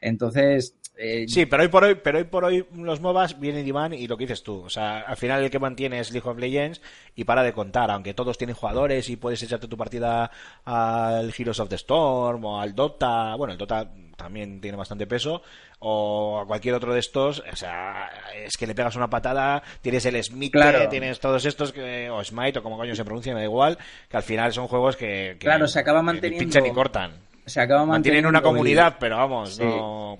[0.00, 3.70] Entonces, eh, Sí, pero hoy por hoy, pero hoy por hoy los MOBAs vienen y
[3.72, 4.62] van y lo que dices tú.
[4.64, 6.80] O sea, al final el que mantiene es League of Legends
[7.16, 10.30] y para de contar, aunque todos tienen jugadores y puedes echarte tu partida
[10.64, 13.34] al Heroes of the Storm o al Dota.
[13.36, 15.42] Bueno, el Dota también tiene bastante peso.
[15.86, 17.42] O a cualquier otro de estos.
[17.52, 20.88] O sea, es que le pegas una patada, tienes el Smite, Claro.
[20.88, 23.76] tienes todos estos, que, o Smite o como coño se pronuncia, me da igual.
[24.08, 25.36] Que al final son juegos que.
[25.38, 27.12] que Claro, se acaba que ni manteniendo- pinchan ni cortan.
[27.44, 27.90] se acaba Mantienen
[28.22, 29.62] manteniendo una el- comunidad, pero vamos, Sí.
[29.64, 30.16] no.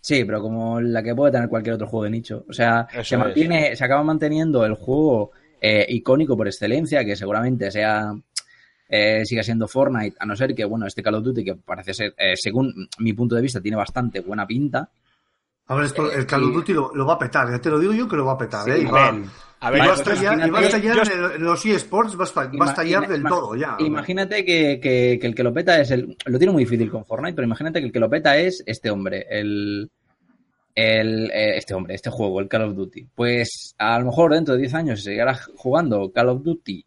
[0.00, 2.44] Sí, pero como la que puede tener cualquier otro juego de nicho.
[2.48, 3.18] O sea, Eso se es.
[3.18, 8.12] mantiene, se acaba manteniendo el juego eh, icónico por excelencia, que seguramente sea
[8.88, 11.94] eh, siga siendo Fortnite, a no ser que, bueno, este Call of Duty, que parece
[11.94, 14.88] ser, eh, según mi punto de vista, tiene bastante buena pinta.
[15.66, 17.70] A ver, esto, el Call of y- Duty lo, lo va a petar, ya te
[17.70, 18.82] lo digo yo que lo va a petar, Sí, ¿eh?
[18.82, 19.12] Y a va,
[19.62, 21.42] A ver, va a estoy- estallar, y va a imagínate- estallar yo- en el- en
[21.44, 23.76] los eSports, va a va estallar del ima- todo ya.
[23.78, 26.16] Imagínate que, que- que el que lo peta es el.
[26.24, 28.90] Lo tiene muy difícil con Fortnite, pero imagínate que el que lo peta es este
[28.90, 29.90] hombre, el.
[30.74, 33.06] el eh, este hombre, este juego, el Call of Duty.
[33.14, 36.84] Pues a lo mejor dentro de 10 años se seguirá jugando Call of Duty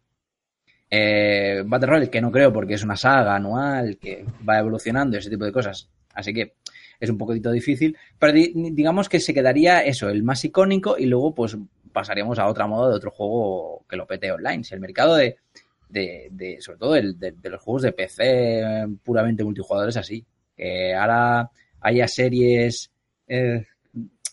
[0.90, 5.18] eh, Battle Royale, que no creo porque es una saga anual que va evolucionando y
[5.20, 5.88] ese tipo de cosas.
[6.14, 6.54] Así que
[7.00, 7.96] es un poquito difícil.
[8.18, 11.56] Pero di- digamos que se quedaría eso, el más icónico, y luego pues
[11.94, 14.64] pasaríamos a otra moda de otro juego que lo pete online.
[14.64, 15.38] Si el mercado de,
[15.88, 20.26] de, sobre todo el de, los juegos de PC puramente multijugador es así.
[20.54, 21.50] Que ahora
[21.80, 22.90] haya series
[23.26, 23.64] eh,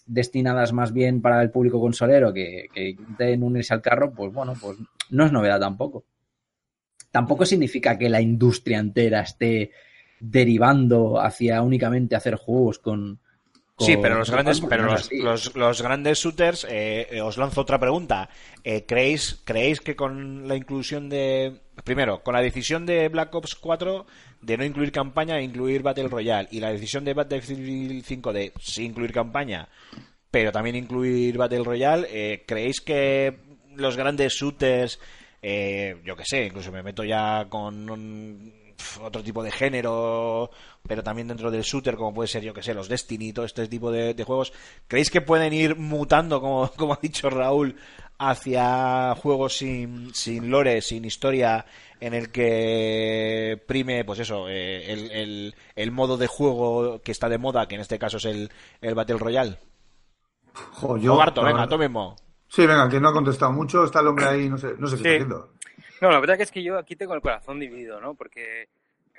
[0.06, 4.54] destinadas más bien para el público consolero que, que intenten unirse al carro, pues bueno,
[4.60, 4.78] pues
[5.12, 6.04] no es novedad tampoco.
[7.12, 9.72] Tampoco significa que la industria entera esté
[10.20, 13.20] derivando hacia únicamente hacer juegos con.
[13.86, 17.80] Sí, pero los grandes, pero los, los, los grandes shooters, eh, eh, os lanzo otra
[17.80, 18.30] pregunta.
[18.64, 21.62] Eh, ¿creéis, ¿Creéis que con la inclusión de...
[21.84, 24.06] Primero, con la decisión de Black Ops 4
[24.42, 28.52] de no incluir campaña e incluir Battle Royale y la decisión de Battlefield 5 de
[28.60, 29.68] sí incluir campaña
[30.32, 33.36] pero también incluir Battle Royale, eh, ¿creéis que
[33.76, 34.98] los grandes shooters,
[35.42, 40.50] eh, yo que sé, incluso me meto ya con un- pf, otro tipo de género,
[40.88, 43.46] pero también dentro del shooter, como puede ser, yo que sé, los Destiny y todo
[43.46, 44.52] este tipo de, de juegos,
[44.88, 47.76] ¿creéis que pueden ir mutando, como, como ha dicho Raúl,
[48.18, 51.66] hacia juegos sin, sin lore, sin historia,
[52.00, 57.30] en el que prime, pues eso, eh, el, el, el modo de juego que está
[57.30, 58.52] de moda, que en este caso es el,
[58.82, 59.58] el Battle Royale?
[60.54, 62.16] Jo, yo- venga, tú mismo.
[62.48, 64.98] Sí, venga, que no ha contestado mucho, está el hombre ahí, no sé, no sé
[64.98, 65.08] qué Sí.
[65.10, 65.54] está haciendo.
[66.02, 68.16] No, la verdad que es que yo aquí tengo el corazón dividido, ¿no?
[68.16, 68.68] Porque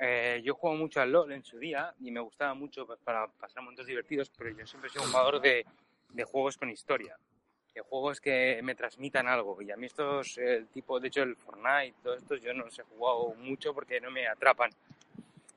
[0.00, 3.62] eh, yo juego mucho al LoL en su día y me gustaba mucho para pasar
[3.62, 5.64] momentos divertidos, pero yo siempre sido un jugador de,
[6.12, 7.16] de juegos con historia.
[7.74, 9.62] eh, juegos que me transmitan algo.
[9.62, 12.64] Y a mí estos, eh, el tipo, de hecho el Fortnite, todos estos, yo no
[12.64, 14.70] los he jugado mucho porque no me atrapan.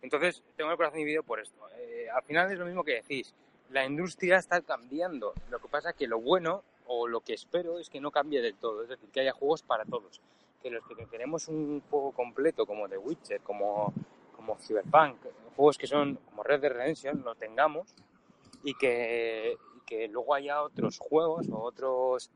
[0.02, 1.57] Entonces, tengo el corazón dividido por esto.
[1.77, 3.34] Eh, al final es lo mismo que decís.
[3.72, 5.34] La industria está cambiando.
[5.49, 8.41] Lo que pasa es que lo bueno, o lo que espero, es que no cambie
[8.41, 8.84] del todo.
[8.84, 10.22] Es decir, que haya juegos para todos.
[10.66, 13.94] Que los que queremos un juego completo, como The Witcher, como,
[14.36, 15.18] como Cyberpunk,
[15.56, 17.94] juegos que son como Red Dead Redemption, lo tengamos.
[18.64, 22.32] Y que, que luego haya otros juegos o otros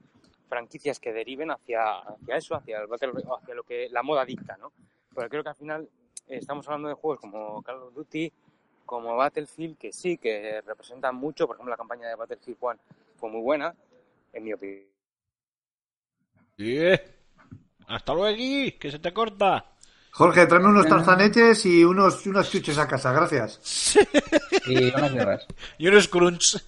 [0.48, 4.72] franquicias que deriven hacia, hacia eso, hacia, el hacia lo que la moda dicta, ¿no?
[5.12, 5.90] Porque creo que al final
[6.28, 8.32] eh, estamos hablando de juegos como Call of Duty,
[8.86, 11.48] como Battlefield, que sí, que representan mucho.
[11.48, 12.80] Por ejemplo, la campaña de Battlefield 1
[13.16, 13.74] fue muy buena,
[14.34, 14.86] en mi opinión.
[16.58, 17.19] Yeah.
[17.90, 18.38] Hasta luego,
[18.80, 19.66] que se te corta.
[20.12, 23.96] Jorge, tráeme unos tarzanetes y unos, unos chuches a casa, gracias.
[24.68, 25.48] Y unas guerras.
[25.78, 26.58] Y unos crunch.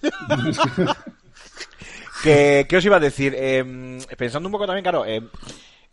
[2.22, 3.34] ¿Qué, qué os iba a decir?
[3.36, 5.22] Eh, pensando un poco también, claro, eh,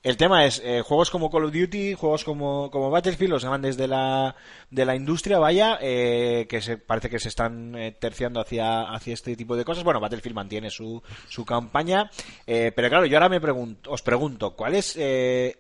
[0.01, 3.75] el tema es eh, juegos como Call of Duty, juegos como, como Battlefield, los grandes
[3.75, 4.33] de la,
[4.71, 9.13] de la industria, vaya, eh, que se, parece que se están eh, terciando hacia, hacia
[9.13, 9.83] este tipo de cosas.
[9.83, 12.09] Bueno, Battlefield mantiene su, su campaña,
[12.47, 15.57] eh, pero claro, yo ahora me pregunto, os pregunto, ¿cuál es, eh,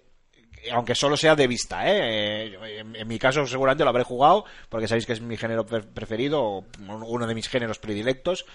[0.71, 2.47] aunque solo sea de vista, ¿eh?
[2.47, 5.65] Eh, en, en mi caso seguramente lo habré jugado, porque sabéis que es mi género
[5.65, 8.45] pre- preferido, o uno de mis géneros predilectos,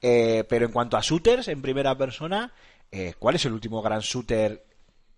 [0.00, 2.52] pero en cuanto a shooters en primera persona,
[3.18, 4.62] ¿cuál es el último gran shooter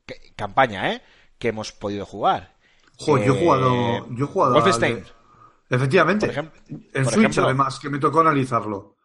[0.06, 1.02] que- campaña, eh,
[1.38, 2.54] que hemos podido jugar?
[2.98, 4.96] Jo, yo he Eh, jugado, yo he jugado al Wolfenstein.
[4.96, 6.26] de- Efectivamente.
[6.26, 7.44] Por ejemplo- en por Switch, ejemplo.
[7.44, 8.96] además, que me tocó analizarlo.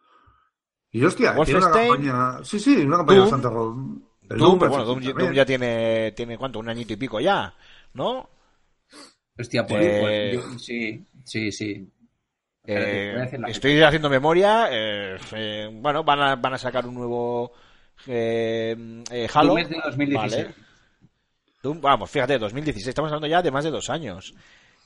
[0.92, 2.44] Y hostia, tiene una campaña.
[2.44, 3.30] Sí, sí, una campaña Doom.
[3.30, 3.48] bastante.
[4.30, 6.58] el Doom, pero bueno, Doom, ya tiene, tiene ¿cuánto?
[6.58, 7.54] Un añito y pico ya,
[7.94, 8.28] ¿no?
[9.38, 11.90] Hostia, pues, Eh, pues, yo- sí, sí, sí.
[12.64, 14.68] Eh, estoy haciendo memoria.
[14.70, 17.52] eh, eh, bueno, van a, van a sacar un nuevo
[18.06, 19.48] eh, eh, Halo.
[19.48, 20.44] Doom es de 2016.
[20.44, 20.54] Vale.
[21.62, 22.88] Doom, vamos, fíjate, 2016.
[22.88, 24.34] Estamos hablando ya de más de dos años.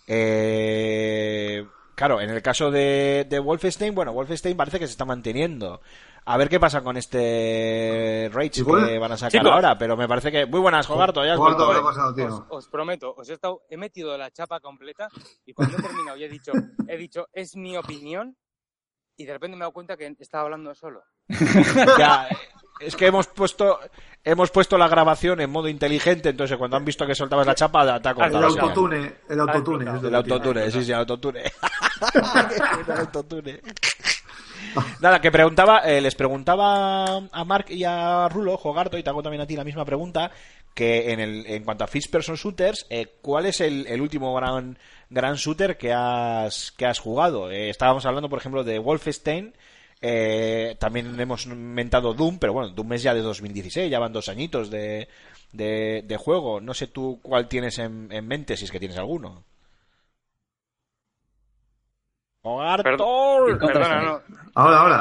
[0.06, 5.80] Eh, claro, en el caso de, de Wolfenstein, bueno, Wolfenstein parece que se está manteniendo.
[6.26, 10.30] A ver qué pasa con este Rage que van a sacar ahora, pero me parece
[10.30, 10.44] que.
[10.44, 11.94] Muy buenas, Jogarto, ya has Jogarto, vuelto, ¿qué ha ¿eh?
[11.94, 12.46] pasado, Os, tío?
[12.50, 15.08] os prometo, os he, estado, he metido la chapa completa
[15.46, 16.52] y cuando he terminado y he dicho,
[16.88, 18.36] he dicho, es mi opinión
[19.16, 21.02] y de repente me he dado cuenta que estaba hablando solo.
[21.98, 22.36] Ya, eh,
[22.80, 23.78] es que hemos puesto
[24.24, 27.84] hemos puesto la grabación en modo inteligente, entonces cuando han visto que soltabas la chapa,
[28.00, 28.46] te ha El cortado.
[28.46, 29.84] autotune, el autotune.
[29.84, 29.96] explotado.
[29.96, 31.42] es de El autotune, sí, sí, el autotune.
[32.88, 33.60] El autotune.
[35.00, 39.22] Nada, que preguntaba, eh, les preguntaba a Mark y a Rulo, Jogarto, y te hago
[39.22, 40.30] también a ti la misma pregunta,
[40.74, 44.34] que en, el, en cuanto a First Person Shooters, eh, ¿cuál es el, el último
[44.34, 44.78] gran,
[45.08, 47.50] gran shooter que has, que has jugado?
[47.50, 49.54] Eh, estábamos hablando, por ejemplo, de Wolfenstein,
[50.08, 54.28] eh, también hemos mentado Doom, pero bueno, Doom es ya de 2016, ya van dos
[54.28, 55.08] añitos de,
[55.52, 56.60] de, de juego.
[56.60, 59.44] No sé tú cuál tienes en, en mente, si es que tienes alguno.
[62.42, 62.82] Jogarto.
[62.84, 63.58] Perdón.
[63.58, 64.22] Perdona, no.
[64.54, 64.96] Ahora, ahora.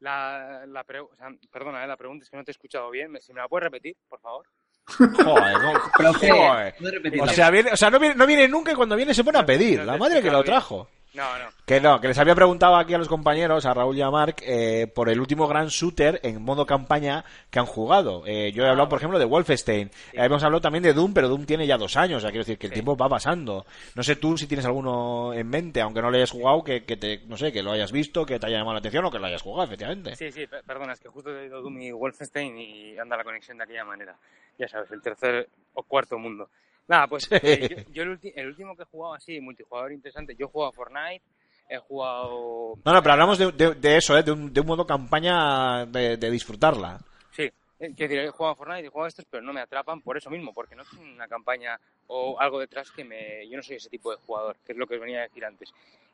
[0.00, 2.52] La, la, la pre- o sea, perdona, eh, la pregunta es que no te he
[2.52, 3.16] escuchado bien.
[3.20, 4.46] Si me la puedes repetir, por favor.
[4.88, 6.74] Joder, no- Profe, joder.
[7.20, 9.38] O sea, viene, o sea no, viene, no viene nunca y cuando viene se pone
[9.38, 9.84] a pedir.
[9.84, 10.88] La madre que lo trajo.
[11.18, 11.46] No, no.
[11.66, 14.36] Que no, que les había preguntado aquí a los compañeros, a Raúl y a Mark,
[14.42, 18.22] eh, por el último gran shooter en modo campaña que han jugado.
[18.24, 19.88] Eh, yo he hablado, por ejemplo, de Wolfenstein.
[20.12, 22.18] Eh, hemos hablado también de Doom, pero Doom tiene ya dos años.
[22.18, 22.74] O sea, quiero decir que el Sí.
[22.74, 23.66] tiempo va pasando.
[23.96, 26.96] No sé tú si tienes alguno en mente, aunque no lo hayas jugado, que, que
[26.96, 29.18] te, no sé, que lo hayas visto, que te haya llamado la atención o que
[29.18, 30.14] lo hayas jugado, efectivamente.
[30.14, 33.24] Sí, sí, pe- perdona, es que justo he ido Doom y Wolfenstein y anda la
[33.24, 34.16] conexión de aquella manera.
[34.56, 36.48] Ya sabes, el tercer o cuarto mundo.
[36.88, 40.34] Nada, pues eh, yo, yo el, ulti- el último que he jugado así, multijugador interesante,
[40.34, 41.22] yo he jugado Fortnite,
[41.68, 42.74] he jugado...
[42.84, 44.22] No, no, pero hablamos de, de- de eso, ¿eh?
[44.22, 46.98] de, un, de un modo campaña de, de disfrutarla.
[47.30, 49.60] Sí, eh, quiero decir, he jugado a Fortnite he jugado a estos, pero no me
[49.60, 53.46] atrapan por eso mismo, porque no tienen una campaña o algo detrás que me...
[53.48, 55.44] Yo no soy ese tipo de jugador, que es lo que os venía a decir
[55.44, 55.70] antes.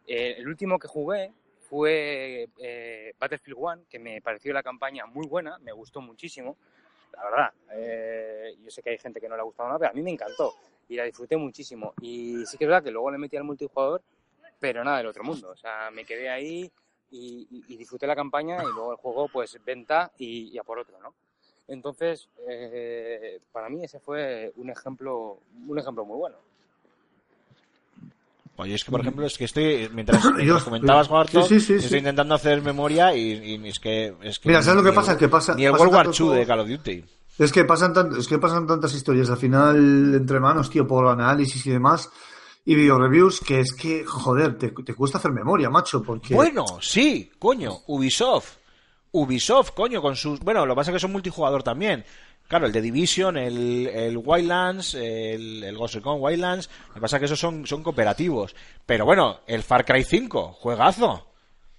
[0.08, 1.30] Eh, el último que jugué
[1.70, 6.56] fue eh, Battlefield 1, que me pareció la campaña muy buena, me gustó muchísimo,
[7.16, 7.52] la verdad.
[7.72, 10.02] Eh, yo sé que hay gente que no le ha gustado nada, pero a mí
[10.02, 10.54] me encantó
[10.88, 11.94] y la disfruté muchísimo.
[12.00, 14.02] Y sí que es verdad que luego le metí al multijugador,
[14.58, 15.50] pero nada del otro mundo.
[15.50, 16.70] O sea, me quedé ahí
[17.10, 20.98] y, disfruté la campaña y luego el juego, pues venta y, y a por otro,
[21.00, 21.14] ¿no?
[21.68, 26.36] Entonces, eh, para mí ese fue un ejemplo, un ejemplo muy bueno.
[28.56, 31.78] Oye, es que por ejemplo, es que estoy, mientras, Yo- mientras comentabas, Jogarto, sí, sí,
[31.78, 34.48] sí, estoy intentando hacer memoria y, y es, que, es que...
[34.48, 35.12] Mira, ¿sabes lo que pasa?
[35.12, 37.04] el- Que pasa- Ni el World War II de Call of Duty.
[37.38, 41.06] Es que pasan tant- es que pasan tantas historias al final entre manos, tío, por
[41.08, 42.08] análisis y demás
[42.64, 46.64] y video reviews que es que, joder, te, te cuesta hacer memoria, macho, porque Bueno,
[46.80, 48.58] sí, coño, Ubisoft.
[49.10, 50.40] Ubisoft, coño, con sus...
[50.40, 52.04] Bueno, lo que pasa es que son multijugador también.
[52.48, 57.16] Claro, el de Division, el, el Wildlands, el, el Ghost Recon Wildlands, lo que pasa
[57.16, 58.54] es que esos son, son cooperativos.
[58.84, 61.26] Pero bueno, el Far Cry 5, juegazo.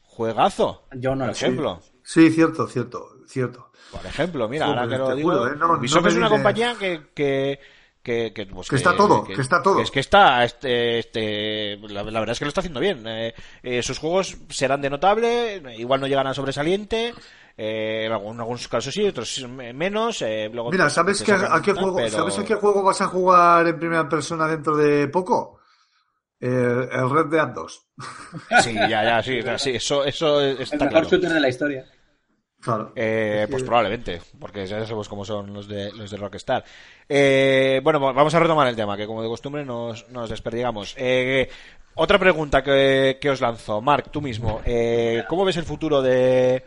[0.01, 0.83] Juegazo.
[0.93, 1.81] Yo no por ejemplo.
[2.03, 3.71] Sí, cierto, cierto, cierto.
[3.91, 5.55] Por ejemplo, mira, ahora que lo digo, juro, ¿eh?
[5.57, 7.59] No- no Ubisoft me es una dice- compañía que, que,
[8.03, 9.79] que, que, pues Que está todo, que está todo.
[9.81, 13.03] Es que está, este, este, la, la verdad es que lo está haciendo bien.
[13.07, 13.33] Eh,
[13.63, 17.13] eh, sus juegos serán de notable, igual no llegan a sobresaliente,
[17.57, 20.21] eh, en algunos casos sí, otros menos.
[20.21, 23.07] eh, luego Mira, ¿sabes, que, a qué juego, pero- ¿sabes a qué juego vas a
[23.07, 25.59] jugar en primera persona dentro de poco?
[26.39, 26.47] Eh,
[26.91, 27.87] el Red Dead 2.
[28.63, 31.07] Sí, ya, ya, sí, sí, eso, eso El está mejor claro.
[31.09, 31.85] shooter de la historia.
[32.61, 32.93] Claro.
[32.95, 36.63] Eh, pues probablemente, porque ya sabemos cómo son los de, los de Rockstar.
[37.07, 40.95] Eh, bueno, vamos a retomar el tema, que como de costumbre nos, nos desperdigamos.
[40.97, 41.47] Eh,
[41.93, 44.61] otra pregunta que, que os lanzo, Mark, tú mismo.
[44.65, 46.65] Eh, ¿Cómo ves el futuro de,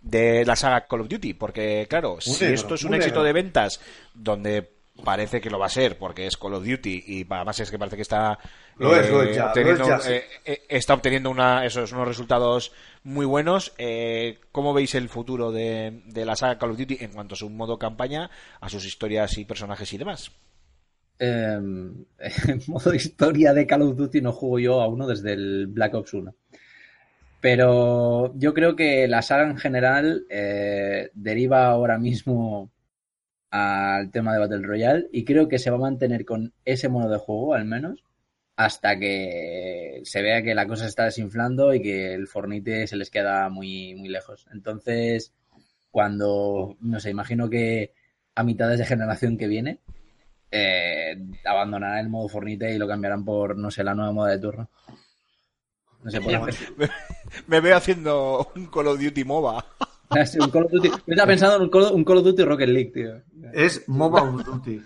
[0.00, 1.34] de la saga Call of Duty?
[1.34, 3.24] Porque, claro, si negro, esto es un éxito negro.
[3.24, 3.80] de ventas
[4.14, 7.70] donde parece que lo va a ser porque es Call of Duty y además es
[7.70, 8.38] que parece que está
[8.76, 10.12] Lo es, lo es ya, lo obteniendo, es ya, sí.
[10.44, 12.72] eh, está obteniendo una, esos unos resultados
[13.02, 13.72] muy buenos.
[13.78, 17.38] Eh, ¿Cómo veis el futuro de, de la saga Call of Duty en cuanto a
[17.38, 20.32] su modo campaña, a sus historias y personajes y demás?
[21.18, 21.58] Eh,
[22.48, 25.94] en modo historia de Call of Duty no juego yo a uno desde el Black
[25.94, 26.34] Ops 1.
[27.40, 32.70] Pero yo creo que la saga en general eh, deriva ahora mismo
[33.50, 37.10] al tema de Battle Royale y creo que se va a mantener con ese modo
[37.10, 38.04] de juego al menos
[38.56, 42.96] hasta que se vea que la cosa se está desinflando y que el Fornite se
[42.96, 44.46] les queda muy, muy lejos.
[44.52, 45.32] Entonces,
[45.90, 47.94] cuando, no sé, imagino que
[48.34, 49.78] a mitades de generación que viene,
[50.50, 54.40] eh, abandonarán el modo Fornite y lo cambiarán por, no sé, la nueva moda de
[54.40, 54.68] turno.
[56.02, 56.88] No sé, por ejemplo.
[57.46, 59.64] Me veo haciendo un Call of Duty MOBA.
[60.40, 60.88] un Call of Duty.
[60.88, 63.20] Yo estaba pensando en un Call, un Call of Duty Rocket League, tío.
[63.52, 64.82] Es Mobile Duty.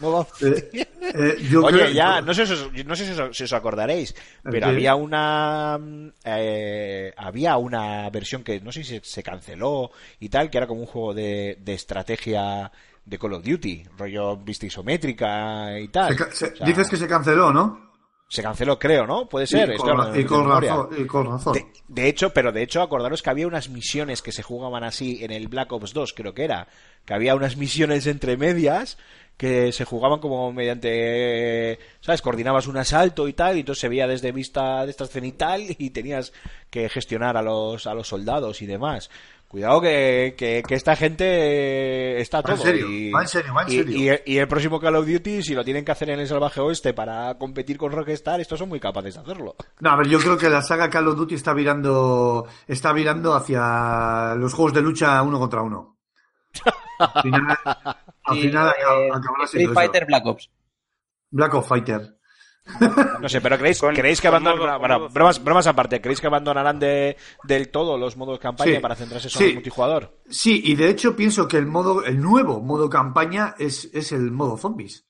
[0.00, 0.26] MOBA.
[0.40, 0.70] Eh,
[1.14, 3.52] eh, yo Oye, creo- ya, no sé, si os- no sé si os, si os
[3.52, 5.78] acordaréis, pero había una
[6.24, 10.66] eh, había una versión que no sé si se, se canceló y tal, que era
[10.66, 12.72] como un juego de, de estrategia
[13.04, 16.10] de Call of Duty, rollo vista isométrica y tal.
[16.10, 17.91] Se ca- se- O sea, dices que se canceló, ¿no?
[18.32, 19.28] Se canceló, creo, ¿no?
[19.28, 19.74] Puede ser.
[19.74, 20.88] y con, y razón.
[20.96, 21.52] Y con razón.
[21.52, 25.22] De, de hecho, pero de hecho, acordaros que había unas misiones que se jugaban así
[25.22, 26.66] en el Black Ops 2, creo que era.
[27.04, 28.96] Que había unas misiones entre medias
[29.36, 32.22] que se jugaban como mediante, ¿sabes?
[32.22, 35.90] Coordinabas un asalto y tal, y entonces se veía desde vista de esta cenital y
[35.90, 36.32] tenías
[36.70, 39.10] que gestionar a los, a los soldados y demás.
[39.52, 42.64] Cuidado que, que, que esta gente está Va en todo.
[42.66, 44.14] serio, y, va en serio, va en serio.
[44.26, 46.58] y- y el próximo Call of Duty, si lo tienen que hacer en el salvaje
[46.62, 49.54] oeste para competir con Rockstar, estos son muy capaces de hacerlo.
[49.80, 53.34] No, a ver, yo creo que la saga Call of Duty está virando, está virando
[53.34, 55.98] hacia los juegos de lucha uno contra uno.
[56.98, 57.58] Al final,
[58.24, 59.74] al final eh, acab- acabará Street eso.
[59.74, 60.50] Fighter Black Ops.
[61.30, 62.16] Black Ops Fighter.
[63.20, 66.28] No sé, pero ¿creéis, Con- ¿creéis que modo- bueno, modo bromas, bromas aparte, ¿creéis que
[66.28, 68.80] abandonarán de, del todo los modos campaña Sí.
[68.80, 69.48] para centrarse solo Sí.
[69.50, 70.18] en multijugador?
[70.30, 74.30] Sí, y de hecho pienso que el modo, el nuevo modo campaña es, es el
[74.30, 75.06] modo zombies.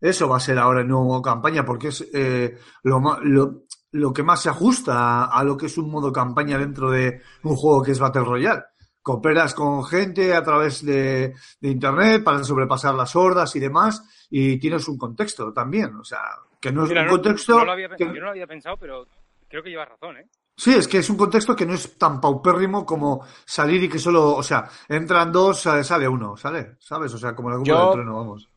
[0.00, 3.62] Eso va a ser ahora el nuevo modo campaña porque es eh, lo, lo,
[3.92, 7.22] lo que más se ajusta a, a lo que es un modo campaña dentro de
[7.44, 8.62] un juego que es Battle Royale.
[9.00, 14.58] Cooperas con gente a través de, de internet para sobrepasar las hordas y demás y
[14.58, 15.94] tienes un contexto también.
[15.96, 16.20] O sea,
[16.62, 17.58] que no es Mira, un no- contexto...
[17.58, 19.06] no lo había, que- yo no lo había pensado, pero
[19.48, 20.26] creo que llevas razón, ¿eh?
[20.56, 23.98] Sí, es que es un contexto que no es tan paupérrimo como salir y que
[23.98, 26.76] solo, o sea, entran dos, sale, sale uno, ¿sale?
[26.78, 27.12] ¿Sabes?
[27.14, 28.48] O sea, como la culpa Yo- del trueno, vamos.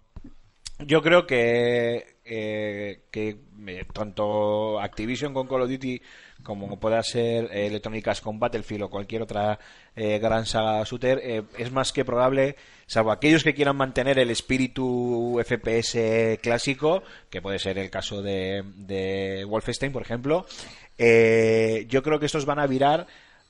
[0.80, 6.02] Yo creo que, eh, que eh, tanto Activision con Call of Duty
[6.46, 9.60] como pueda ser eh, Electronic Arts con Battlefield o cualquier otra
[9.96, 12.56] eh, gran saga shooter, eh, es más que probable,
[12.86, 18.64] salvo aquellos que quieran mantener el espíritu FPS clásico, que puede ser el caso de,
[18.76, 20.46] de Wolfenstein, por ejemplo,
[20.98, 23.08] eh, yo creo que estos van a virar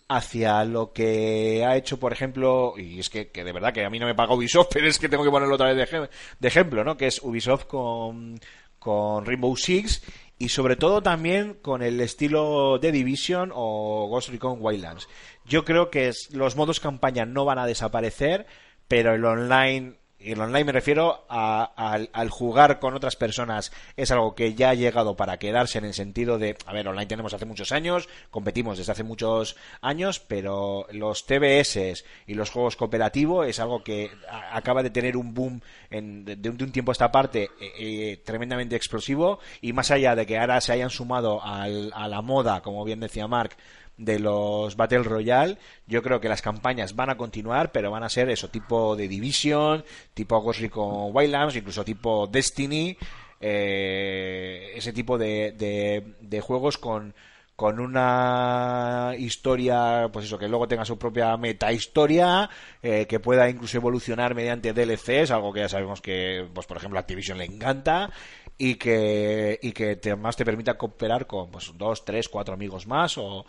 [0.08, 3.90] hacia lo que ha hecho, por ejemplo, y es que, que de verdad que a
[3.90, 6.10] mí no me paga Ubisoft, pero es que tengo que ponerlo otra vez de,
[6.40, 6.98] de ejemplo, ¿no?
[6.98, 8.40] Que es Ubisoft con,
[8.80, 10.04] con Rainbow Six
[10.38, 15.08] y sobre todo también con el estilo de Division o Ghost Recon Wildlands.
[15.46, 18.46] Yo creo que los modos campaña no van a desaparecer,
[18.88, 21.72] pero el online y el online me refiero a-
[22.12, 23.72] al, jugar con otras personas.
[23.96, 27.06] Es algo que ya ha llegado para quedarse en el sentido de, a ver, online
[27.06, 32.76] tenemos hace muchos años, competimos desde hace muchos años, pero los TBS y los juegos
[32.76, 34.10] cooperativos es algo que
[34.52, 38.76] acaba de tener un boom en- de un tiempo a esta parte eh, eh, tremendamente
[38.76, 39.40] explosivo.
[39.62, 43.00] Y más allá de que ahora se hayan sumado al- a la moda, como bien
[43.00, 43.56] decía Mark,
[43.98, 45.58] de los Battle Royale.
[45.88, 49.08] Yo creo que las campañas van a continuar, pero van a ser eso, tipo de
[49.08, 52.98] Division, tipo Ghost Recon Wildlands, incluso tipo Destiny,
[53.40, 57.14] eh, ese tipo de, de, de juegos con
[57.56, 62.50] con una historia, pues eso, que luego tenga su propia meta historia,
[62.84, 67.00] eh, que pueda incluso evolucionar mediante DLCs, algo que ya sabemos que, pues por ejemplo,
[67.00, 68.12] a Activision le encanta,
[68.58, 72.88] y que, y que te, más te permita cooperar con pues dos, tres, cuatro amigos
[72.88, 73.46] más o,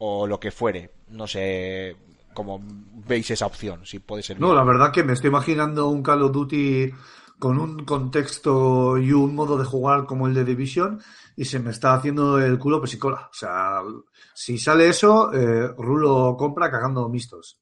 [0.00, 0.90] o lo que fuere.
[1.08, 1.96] No sé
[2.34, 2.60] cómo
[3.06, 4.40] veis esa opción, si puede ser.
[4.40, 4.56] No, bien.
[4.56, 6.90] la verdad que me estoy imaginando un Call of Duty
[7.38, 11.00] con un contexto y un modo de jugar como el de Division
[11.36, 13.28] y se me está haciendo el culo pesicola.
[13.30, 13.80] O sea,
[14.34, 17.58] si sale eso, eh, Rulo compra cagando mistos.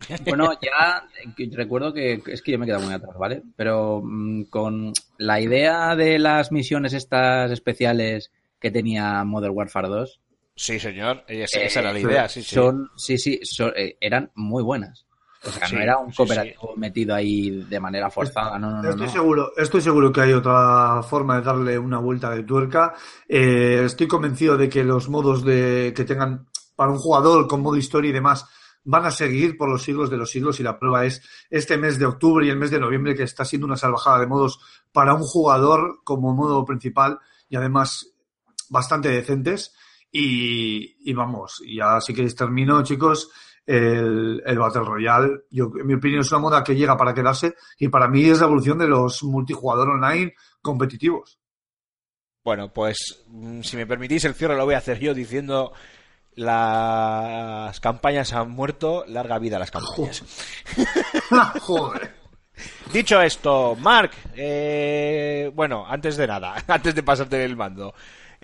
[0.26, 3.42] Bueno, ya eh, recuerdo que es que yo me he quedado muy atrás, ¿vale?
[3.54, 10.20] Pero mm, con la idea de las misiones estas especiales que tenía Modern Warfare 2,
[10.54, 12.54] Sí, señor, esa, Eh, esa era la idea, sí, sí.
[12.54, 15.06] son, sí, sí, son- eh, eran muy buenas.
[15.44, 18.80] O sea, Sí, no era un sí, cooperativo metido ahí de manera forzada, no, no,
[18.82, 18.90] no.
[18.90, 19.12] Estoy no.
[19.12, 22.94] seguro, estoy seguro que hay otra forma de darle una vuelta de tuerca.
[23.28, 26.46] Eh, estoy convencido de que los modos de que tengan
[26.76, 28.46] para un jugador con modo historia y demás
[28.84, 31.98] van a seguir por los siglos de los siglos y la prueba es este mes
[31.98, 34.60] de octubre y el mes de noviembre que está siendo una salvajada de modos
[34.92, 37.18] para un jugador como modo principal
[37.48, 38.12] y además
[38.68, 39.74] bastante decentes
[40.12, 43.30] y, y vamos, y ya si queréis termino chicos,
[43.66, 47.54] el, el Battle Royale, yo, en mi opinión es una moda que llega para quedarse
[47.78, 51.38] y para mí es la evolución de los multijugador online competitivos.
[52.44, 55.72] Bueno, pues mm, si me permitís el cierre lo voy a hacer yo diciendo
[56.34, 60.24] las campañas han muerto, larga vida a las campañas.
[61.60, 62.22] Joder.
[62.92, 67.94] Dicho esto, Mark, eh, bueno, antes de nada, antes de pasarte el mando,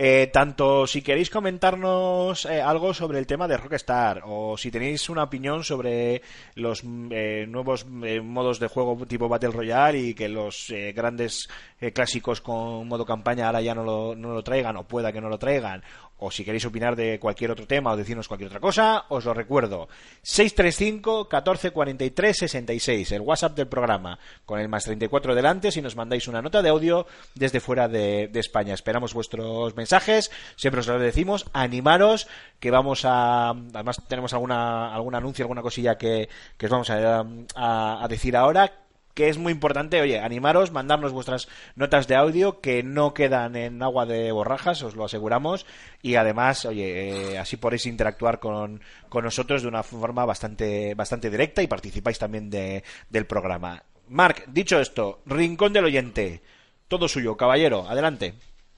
[0.01, 5.11] eh, tanto si queréis comentarnos eh, algo sobre el tema de Rockstar o si tenéis
[5.11, 6.23] una opinión sobre
[6.55, 11.49] los eh, nuevos eh, modos de juego tipo Battle Royale y que los eh, grandes
[11.93, 15.29] clásicos con modo campaña ahora ya no lo, no lo traigan o pueda que no
[15.29, 15.83] lo traigan
[16.19, 19.35] o si queréis opinar de cualquier otro tema o decirnos cualquier otra cosa, os lo
[19.35, 19.89] recuerdo.
[20.23, 25.97] 635 14 43 66, el WhatsApp del programa, con el más 34 delante si nos
[25.97, 28.75] mandáis una nota de audio desde fuera de, España.
[28.75, 32.29] Esperamos vuestros mensajes, siempre os lo decimos, animaros,
[32.61, 33.51] que vamos a...
[33.51, 38.88] Además tenemos alguna, algún anuncio, alguna cosilla que, que os vamos a decir ahora
[39.19, 43.83] que es muy importante, oye, animaros, mandarnos vuestras notas de audio que no quedan en
[43.83, 45.67] agua de borrajas, os lo aseguramos,
[46.03, 51.31] y además, oye, eh, así podéis interactuar con, con nosotros de una forma bastante, bastante
[51.31, 53.83] directa y participáis también de, del programa.
[54.07, 56.41] Marc, dicho esto, Rincón del Oyente,
[56.87, 58.35] todo suyo, caballero, adelante.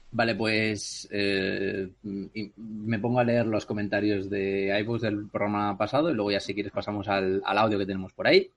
[0.09, 6.15] Vale, pues eh, me pongo a leer los comentarios de iVoox del programa pasado y
[6.15, 8.49] luego ya si quieres pasamos al, al audio que tenemos por ahí.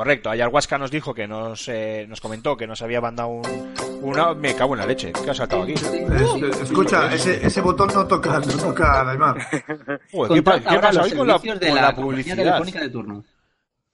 [0.00, 4.32] Correcto, Ayahuasca nos dijo que nos, eh, nos comentó que nos había mandado un, una...
[4.32, 5.74] Me cago en la leche, ¿qué ha saltado aquí?
[5.74, 9.36] Es- escucha, ese, ese botón no toca, no toca, Neymar.
[10.32, 12.34] ¿qué, pa- qué pasa hoy con la, con la, publicidad?
[12.34, 13.24] telefónica de turno.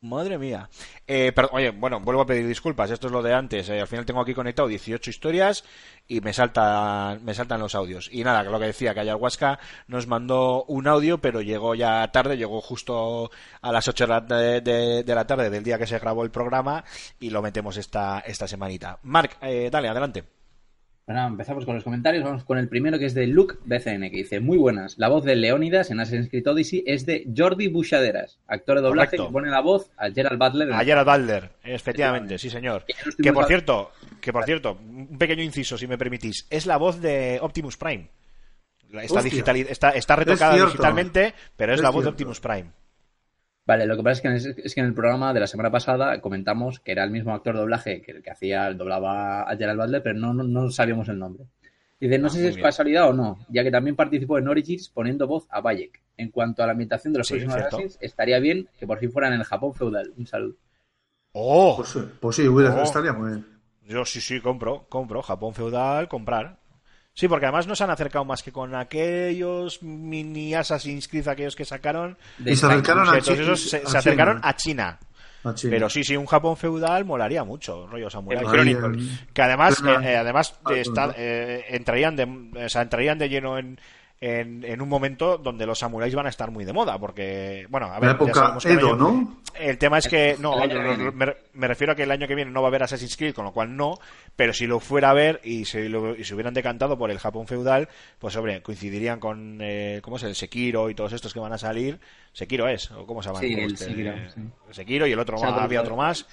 [0.08, 0.68] Madre mía.
[1.06, 2.90] Eh, oye, bueno, vuelvo a pedir disculpas.
[2.90, 3.68] Esto es lo de antes.
[3.68, 5.64] eh, al final tengo aquí conectado 18 historias
[6.08, 8.08] y me saltan, me saltan los audios.
[8.12, 9.58] Y nada, lo que decía, que Ayahuasca
[9.88, 13.30] nos mandó un audio, pero llegó ya tarde, llegó justo
[13.60, 16.22] a las 8 de la, de- de- de la tarde del día que se grabó
[16.24, 16.84] el programa
[17.20, 18.98] y lo metemos esta, esta semanita.
[19.02, 20.35] Marc, eh, dale, adelante.
[21.06, 22.24] Bueno, empezamos con los comentarios.
[22.24, 24.98] Vamos con el primero que es de Luke BCN, que dice: Muy buenas.
[24.98, 29.10] La voz de Leónidas en Assassin's Creed Odyssey es de Jordi Buchaderas, actor de doblaje
[29.10, 29.26] Correcto.
[29.28, 30.68] que pone la voz a Gerald Butler.
[30.68, 32.84] en- A Gerard Balder, efectivamente, sí señor.
[33.22, 37.00] Que por cierto, que por cierto, un pequeño inciso, si me permitís, es la voz
[37.00, 38.08] de Optimus Prime.
[38.90, 39.22] Está, Hostia.
[39.22, 42.10] digitali- está, está retocada digitalmente, pero es, Es la voz de.
[42.10, 42.72] Optimus Prime.
[43.66, 45.70] Vale, lo que pasa es que, en, es que en el programa de la semana
[45.72, 49.56] pasada comentamos que era el mismo actor de doblaje que el que hacía, doblaba a
[49.56, 51.47] Gerald Butler, pero no, no, no sabíamos el nombre.
[51.98, 52.64] Dice, no Ah, sé si es bien.
[52.64, 56.01] casualidad o no, ya que también participó en Origins poniendo voz a Bayek.
[56.18, 57.56] En cuanto a la ambientación de los Sí, próximos.
[57.56, 60.12] Assassins, estaría bien que por fin fueran en el Japón feudal.
[60.16, 60.56] Un saludo.
[61.32, 61.74] ¡Oh!
[61.76, 62.82] Pues, sí, pues sí, hubiera, Oh.
[62.82, 63.47] estaría muy bien.
[63.82, 65.22] Yo sí, sí, compro, compro.
[65.22, 66.59] Japón feudal, comprar.
[67.18, 71.64] Sí, porque además nos han acercado más que con aquellos mini Assassin's Creed, aquellos que
[71.64, 72.18] sacaron.
[72.36, 72.72] De Y se China.
[72.74, 74.48] acercaron a Todos Chi- esos se, se acercaron China.
[74.48, 74.98] a China.
[75.44, 75.70] A China.
[75.70, 78.44] Pero sí, sí, un Japón feudal molaría mucho, rollo samurai.
[78.44, 79.20] Chronicles.
[79.32, 82.24] Que además, eh, eh, además Ah, está, eh, entrarían de,
[82.64, 83.80] o sea, entrarían de lleno en,
[84.20, 87.86] en, en un momento donde los samuráis van a estar muy de moda, porque, bueno,
[87.86, 89.36] a ver, ya época sabemos que el Edo, año- ¿no?
[89.59, 91.10] El tema es que, no, El año que viene.
[91.12, 93.34] me, me refiero a que el año que viene no va a haber Assassin's Creed,
[93.34, 93.98] con lo cual no,
[94.36, 97.18] pero si lo fuera a ver y se, lo- y se hubieran decantado por el
[97.18, 97.88] Japón feudal,
[98.18, 100.22] pues hombre, coincidirían con, eh, ¿cómo es?
[100.24, 101.98] El Sekiro y todos estos que van a salir.
[102.32, 103.40] Sekiro es, o cómo se llama?
[103.40, 103.84] Sí, el este?
[103.86, 104.40] Sekiro, Eh, sí.
[104.72, 106.26] Sekiro y el otro, Shadow había otro más.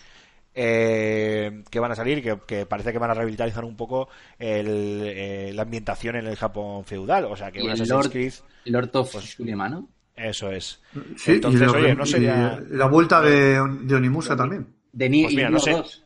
[0.56, 4.10] Eh, que van a salir, que, que parece que van a revitalizar un poco
[4.40, 7.26] el, eh, la ambientación en el Japón feudal.
[7.26, 8.34] O sea, que un el Assassin's Lord, Creed,
[8.66, 9.88] Lord of Pues- ¿no?
[10.16, 10.82] eso es.
[11.18, 14.68] Sí, Entonces, y, la, oye, no sería- la vuelta de, de Onimusa también.
[14.92, 15.72] De Ni Pues mira, y no Nioh sé.
[15.72, 16.04] 2.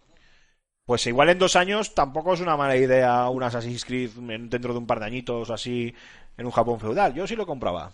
[0.86, 4.72] Pues igual en dos años tampoco es una mala idea un Assassin's Creed en- dentro
[4.72, 5.94] de un par de añitos o así
[6.38, 7.14] en un Japón feudal.
[7.14, 7.92] Yo sí lo compraba.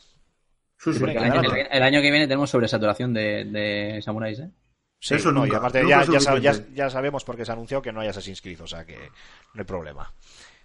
[0.77, 4.49] Sí, sí, año, el año que viene tenemos sobresaturación de, de samuráis, ¿eh?
[5.03, 6.05] Sí, Eso no, y aparte nunca
[6.39, 8.95] ya, ya, sabemos porque se anunció que no hay Assassin's Creed, o sea que
[9.53, 10.13] no hay problema.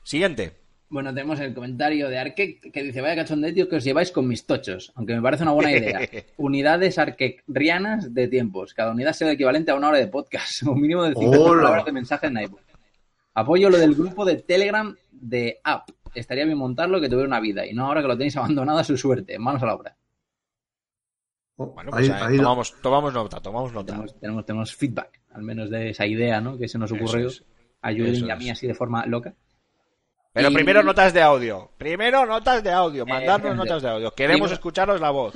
[0.04, 0.52] Siguiente.
[0.88, 4.46] Bueno, tenemos el comentario de Arque que dice, vaya cachondeo que os lleváis con mis
[4.46, 6.00] tochos, aunque me parece una buena idea.
[6.36, 8.74] Unidades arquerianas de tiempos.
[8.74, 11.36] Cada unidad sea el equivalente a una hora de podcast, o un mínimo de 50
[11.36, 11.62] Hola.
[11.62, 12.60] palabras de mensaje en iPod.
[13.34, 15.88] Apoyo lo del grupo de Telegram de App.
[16.14, 18.84] Estaría bien montarlo que tuviera una vida, y no ahora que lo tenéis abandonado a
[18.84, 19.36] su suerte.
[19.36, 19.97] Manos a la obra.
[21.60, 23.92] Oh, Bueno, pues ahí- eh, ahí tomamos, tomamos nota, tomamos nota.
[23.92, 26.56] Tenemos, tenemos, tenemos feedback, al menos de esa idea, ¿no?
[26.56, 27.44] Que se nos ocurrió es.
[27.82, 29.34] a Julien Eso y a mí así de forma loca.
[30.32, 31.70] Pero Y- primero notas de audio.
[31.76, 33.04] Primero notas de audio.
[33.04, 34.14] Mandarnos Eh, notas de audio.
[34.14, 35.34] Queremos escucharos la voz.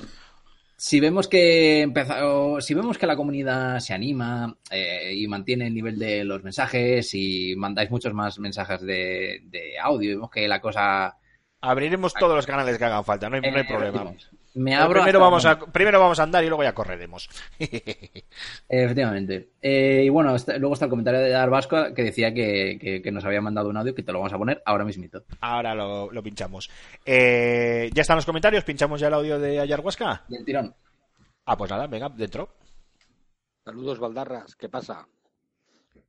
[0.77, 5.67] Si vemos que empeza- o si vemos que la comunidad se anima eh, y mantiene
[5.69, 10.31] el nivel de los mensajes y mandáis muchos más mensajes de, de audio y vemos
[10.31, 11.17] que la cosa
[11.61, 14.13] Abriremos todos los canales que hagan falta, no hay, no hay problema.
[14.55, 17.29] Me abro primero, hasta- vamos a, primero vamos a andar y luego ya correremos.
[18.69, 23.03] efectivamente Eh, y bueno está- luego está el comentario de Arbasco que decía que, que-
[23.03, 25.75] que nos había mandado un audio que te lo vamos a poner ahora mismito Ahora
[25.75, 26.71] lo, lo pinchamos.
[27.05, 28.65] Eh, ¿Ya están los comentarios?
[28.65, 30.25] ¿Pinchamos ya el audio de Ayahuasca?
[30.29, 30.75] del tirón
[31.45, 32.51] Ah, pues nada, venga, dentro.
[33.65, 35.09] Saludos, Valdarras, ¿qué pasa?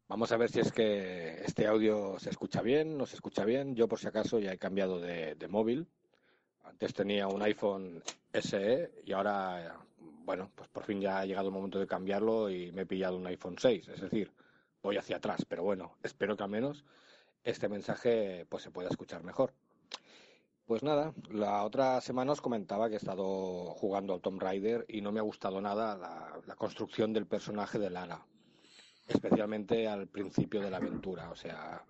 [0.07, 3.75] Vamos a ver si es que este audio se escucha bien, no se escucha bien.
[3.75, 5.87] Yo, por si acaso, ya he cambiado de, de móvil.
[6.63, 8.01] Antes tenía un iPhone
[8.33, 9.77] SE y ahora,
[10.25, 13.17] bueno, pues por fin ya ha llegado el momento de cambiarlo y me he pillado
[13.17, 13.87] un iPhone 6.
[13.89, 14.31] Es decir,
[14.81, 16.83] voy hacia atrás, pero bueno, espero que al menos
[17.43, 19.53] este mensaje pues se pueda escuchar mejor.
[20.65, 25.01] Pues nada, la otra semana os comentaba que he estado jugando al Tomb Raider y
[25.01, 28.25] no me ha gustado nada la, la construcción del personaje de Lara,
[29.05, 31.29] especialmente al principio de la aventura.
[31.31, 31.83] O sea,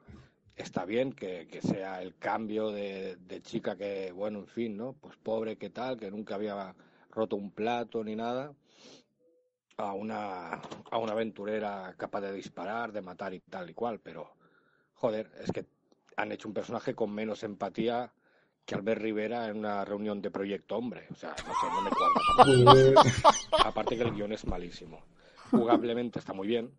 [0.56, 4.94] está bien que, que sea el cambio de, de chica que, bueno, en fin, ¿no?
[4.94, 6.76] Pues pobre que tal, que nunca había
[7.10, 8.54] roto un plato ni nada,
[9.78, 10.62] a una,
[10.92, 14.36] a una aventurera capaz de disparar, de matar y tal y cual, pero
[14.94, 15.66] joder, es que
[16.16, 18.14] han hecho un personaje con menos empatía
[18.66, 21.08] que Albert Rivera en una reunión de Proyecto Hombre.
[21.12, 23.04] O sea, no sé, no me cuadra.
[23.66, 25.04] Aparte que el guion es malísimo.
[25.52, 26.72] Jugablemente está muy bien,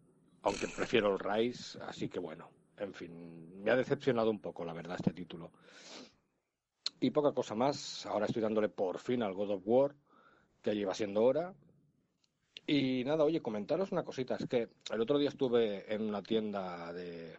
[0.42, 2.48] aunque prefiero el Rise, así que bueno,
[2.78, 5.52] en fin, me ha decepcionado un poco, la verdad, este título.
[7.00, 9.94] Y poca cosa más, ahora estoy dándole por fin al God of War,
[10.62, 11.54] que lleva siendo hora.
[12.66, 16.92] Y nada, oye, comentaros una cosita, es que el otro día estuve en una tienda
[16.92, 17.36] de,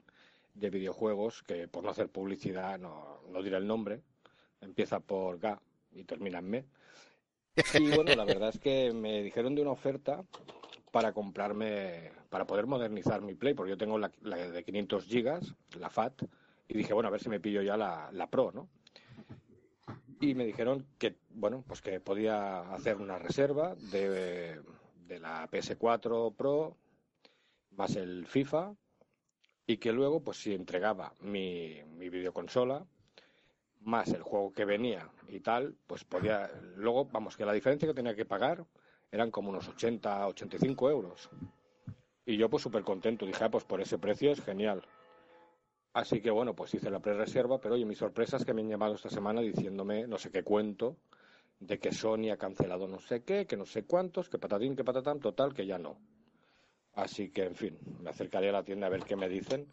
[0.53, 4.01] de videojuegos, que por no hacer publicidad, no, no diré el nombre,
[4.61, 5.59] empieza por Ga
[5.91, 6.65] y termina en Me.
[7.73, 10.23] Y bueno, la verdad es que me dijeron de una oferta
[10.95, 15.89] para comprarme, para poder modernizar mi Play, porque yo tengo la, de 500 gigas, la
[15.89, 16.23] FAT,
[16.69, 18.69] y dije, bueno, a ver si me pillo ya la, la Pro, ¿no?
[20.21, 24.61] Y me dijeron que, bueno, pues que podía hacer una reserva de,
[25.05, 26.77] de la PS4 Pro
[27.71, 28.73] más el FIFA
[29.67, 32.85] y que luego, pues si entregaba mi, mi videoconsola
[33.81, 37.93] más el juego que venía y tal, pues podía, luego, vamos, que la diferencia que
[37.93, 38.65] tenía que pagar
[39.11, 41.29] eran como unos 80, 85 euros.
[42.25, 44.81] Y yo pues súper contento, dije, ah, pues por ese precio es genial.
[45.93, 48.69] Así que bueno, pues hice la pre-reserva, pero oye, mi sorpresa es que me han
[48.69, 50.97] llamado esta semana diciéndome no sé qué cuento,
[51.59, 54.83] de que Sony ha cancelado no sé qué, que no sé cuántos, que patatín, que
[54.83, 55.97] patatán, total, que ya no.
[56.95, 59.67] Así que, en fin, me acercaré a la tienda a ver qué me dicen.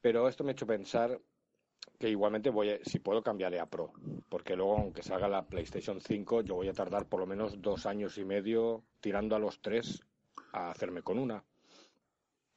[0.00, 1.20] Pero esto me ha hecho pensar
[1.98, 3.92] que igualmente voy a, si puedo cambiaré a Pro,
[4.28, 7.86] porque luego aunque salga la PlayStation 5, yo voy a tardar por lo menos dos
[7.86, 10.02] años y medio tirando a los tres
[10.52, 11.44] a hacerme con una.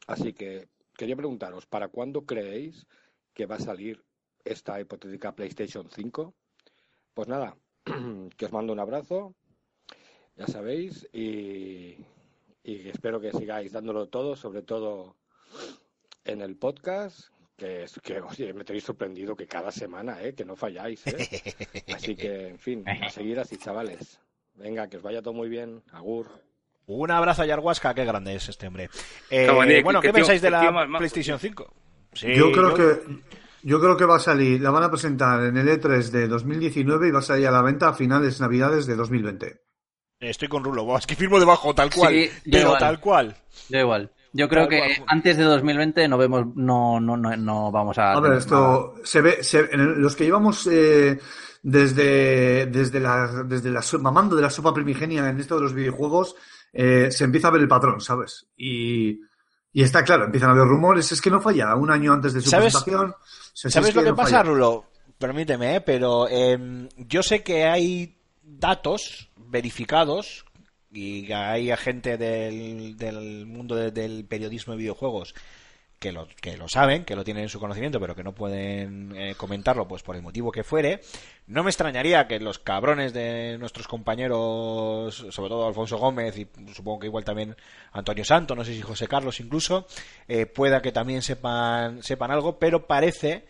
[0.08, 2.88] Así que quería preguntaros, ¿para cuándo creéis
[3.34, 4.04] que va a salir
[4.44, 6.34] esta hipotética PlayStation 5?
[7.14, 7.56] Pues nada,
[8.38, 9.36] que os mando un abrazo,
[10.36, 12.06] ya sabéis, y,
[12.64, 15.16] y espero que sigáis dándolo todo, sobre todo
[16.26, 17.30] en el podcast,
[17.60, 20.34] que, oye, me tenéis sorprendido que cada semana, ¿eh?
[20.34, 21.06] que no falláis.
[21.08, 21.54] ¿eh?
[21.94, 24.20] Así que, en fin, a seguir así, chavales.
[24.56, 25.84] Venga, que os vaya todo muy bien.
[25.92, 26.28] Agur.
[26.88, 28.90] Un abrazo a Yarhuasca, qué grande es este hombre.
[29.30, 29.48] Eh,
[29.84, 31.74] bueno, qué ¿qué tío- pensáis de la más PlayStation 5?
[32.14, 33.02] Sí, yo creo que
[33.62, 37.10] yo creo que va a salir, la van a presentar en el E3 de 2019
[37.10, 39.62] y va a salir a la venta a finales navidades de 2020.
[40.20, 42.14] Estoy con Rulo, es que firmo debajo, tal cual.
[42.14, 42.80] Sí, pero igual.
[42.80, 43.36] tal cual.
[43.70, 44.12] Yo igual.
[44.32, 48.14] Yo creo que antes de 2020 no vemos, no, no, no, no vamos a.
[48.14, 51.20] A ver, esto se ve, se- en los que llevamos eh,
[51.64, 56.36] desde, desde la, desde la mamando de la sopa primigenia en esto de los videojuegos,
[56.74, 58.48] eh, se empieza a ver el patrón, ¿sabes?
[58.58, 59.20] Y,
[59.74, 62.42] y está claro, empiezan a haber rumores, es que no falla, un año antes de
[62.42, 63.16] su ¿Sabes- presentación.
[63.54, 64.44] se- ¿Sabes es lo que no pasa, falla.
[64.50, 64.86] Rulo?
[65.18, 65.82] Permíteme, ¿eh?
[65.82, 70.46] pero em, yo sé que hay datos verificados
[70.92, 75.34] y hay gente del, del mundo de- del periodismo de videojuegos
[76.00, 79.14] que lo, que lo saben, que lo tienen en su conocimiento, pero que no pueden
[79.18, 81.02] eh, comentarlo pues por el motivo que fuere.
[81.46, 87.00] No me extrañaría que los cabrones de nuestros compañeros, sobre todo Alfonso Gómez y supongo
[87.00, 87.56] que igual también
[87.92, 89.88] Antonio Santo, no sé si José Carlos incluso,
[90.30, 93.46] eh, pueda que también sepan, sepan algo, pero parece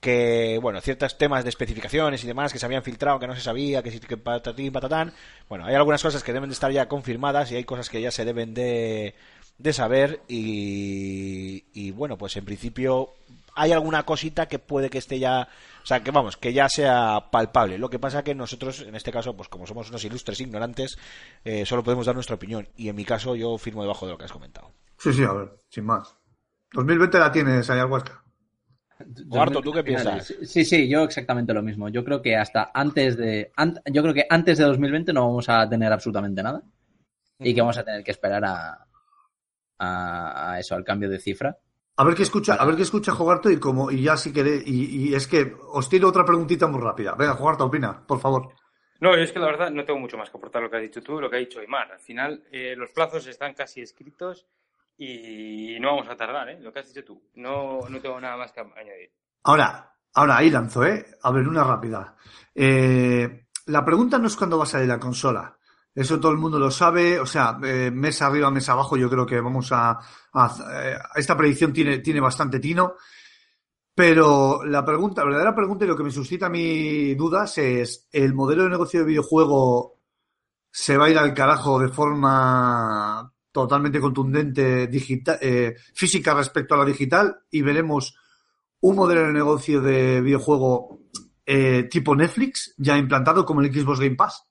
[0.00, 3.40] que, bueno, ciertos temas de especificaciones y demás que se habían filtrado, que no se
[3.40, 5.12] sabía, que, que patatín, patatán.
[5.48, 8.10] Bueno, hay algunas cosas que deben de estar ya confirmadas y hay cosas que ya
[8.10, 9.14] se deben de,
[9.58, 13.14] de saber y, y, bueno, pues en principio
[13.54, 15.48] hay alguna cosita que puede que esté ya,
[15.82, 17.78] o sea, que vamos, que ya sea palpable.
[17.78, 20.98] Lo que pasa que nosotros, en este caso, pues como somos unos ilustres ignorantes,
[21.44, 24.18] eh, solo podemos dar nuestra opinión y en mi caso yo firmo debajo de lo
[24.18, 24.72] que has comentado.
[24.98, 26.16] Sí, sí, a ver, sin más.
[26.72, 28.25] 2020 la tienes, Ayahuasca.
[29.26, 30.34] Guardo, ¿tú qué piensas?
[30.42, 31.88] Sí, sí, yo exactamente lo mismo.
[31.88, 33.52] Yo creo que hasta antes de.
[33.56, 36.62] an- yo creo que antes de 2020 no vamos a tener absolutamente nada.
[37.38, 38.86] Y que vamos a tener que esperar a,
[39.78, 41.56] a, a eso, al cambio de cifra.
[41.98, 44.66] A ver qué escucha, a ver qué escucha Jogarto y como, y ya si queréis,
[44.66, 47.14] y, y es que os tiro otra preguntita muy rápida.
[47.14, 48.50] Venga, Jogarto, opina, por favor.
[49.00, 50.82] No, yo es que la verdad no tengo mucho más que aportar lo que has
[50.82, 51.92] dicho tú, lo que ha dicho Aymar.
[51.92, 54.46] Al final, eh, los plazos están casi escritos
[54.98, 56.60] y no vamos a tardar, ¿eh?
[56.60, 57.22] Lo que has dicho tú.
[57.34, 59.12] No, no tengo nada más que añadir.
[59.44, 61.06] Ahora, ahora ahí lanzo, ¿eh?
[61.22, 62.16] A ver, una rápida.
[62.54, 65.56] Eh, la pregunta no es cuándo va a salir la consola.
[65.94, 67.18] Eso todo el mundo lo sabe.
[67.18, 69.98] O sea, eh, mes arriba, mes abajo, yo creo que vamos a.
[70.72, 72.94] eh, esta predicción tiene, tiene bastante tino.
[73.94, 78.34] Pero la pregunta, la verdadera pregunta y lo que me suscita a dudas es: ¿el
[78.34, 80.00] modelo de negocio de videojuego
[80.70, 83.32] se va a ir al carajo de forma
[83.62, 87.36] totalmente contundente, digital, eh, física respecto a la digital?
[87.50, 88.14] Y veremos
[88.80, 91.00] un modelo de negocio de videojuego
[91.44, 94.42] eh, tipo Netflix ya implantado como el Xbox Game Pass.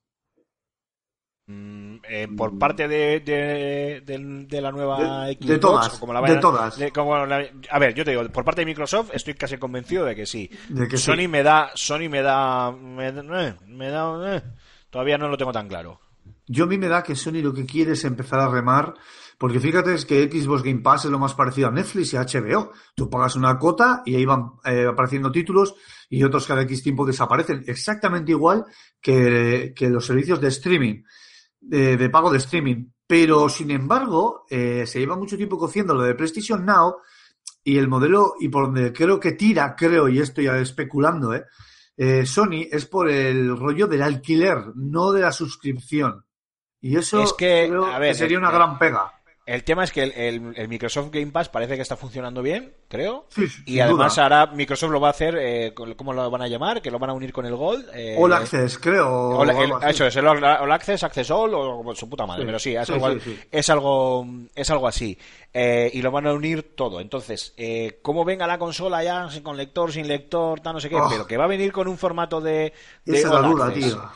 [1.48, 6.12] Mm, eh, por parte de, de, de- de la nueva De- Xbox, de todas, como
[6.14, 6.78] la de todas.
[6.80, 10.06] de- como la- a ver, yo te digo, por parte de Microsoft estoy casi convencido
[10.06, 10.50] de que sí.
[10.98, 14.44] Sony me da, Sony me da, me, da- me da,
[14.90, 16.00] todavía no lo tengo tan claro.
[16.48, 18.94] Yo a mí me da que Sony lo que quiere es empezar a remar,
[19.38, 22.22] porque fíjate es que Xbox Game Pass es lo más parecido a Netflix y a
[22.22, 22.72] HBO.
[22.96, 25.76] Tú pagas una cuota y ahí van eh, apareciendo títulos
[26.10, 27.64] y otros cada X tiempo desaparecen.
[27.68, 28.66] Exactamente igual
[29.02, 31.04] que, que los servicios de streaming,
[31.60, 32.90] de, de pago de streaming.
[33.08, 36.96] Pero, sin embargo, eh, se lleva mucho tiempo cociendo lo de PlayStation Now
[37.64, 41.46] y el modelo, y por donde creo que tira, creo, y estoy especulando, ¿eh?
[41.98, 46.25] eh, Sony es por el rollo del alquiler, no de la suscripción.
[46.82, 49.12] Y eso Es que, creo a ver, que sería una gran pega.
[49.48, 52.74] El tema es que el, el- el Microsoft Game Pass parece que está funcionando bien,
[52.88, 53.28] creo.
[53.30, 54.24] Sí, Y además duda.
[54.24, 56.82] ahora Microsoft lo va a hacer, eh, ¿cómo lo van a llamar?
[56.82, 57.88] Que lo van a unir con el Gold.
[57.94, 59.08] eh, All Access, creo.
[59.08, 59.44] o
[59.88, 62.76] eso es, el All, All Access, Access All o su puta madre, Sí, pero sí,
[62.76, 63.10] es, sí, algo,
[63.52, 65.16] es algo es algo así.
[65.54, 67.00] Eh, y lo van a unir todo.
[67.00, 70.96] Entonces, eh, ¿cómo venga la consola ya, con lector, sin lector, tal, no sé qué?
[70.96, 71.08] Oh.
[71.08, 72.74] Pero que va a venir con un formato de,
[73.06, 74.10] de Esa es la duda, tío.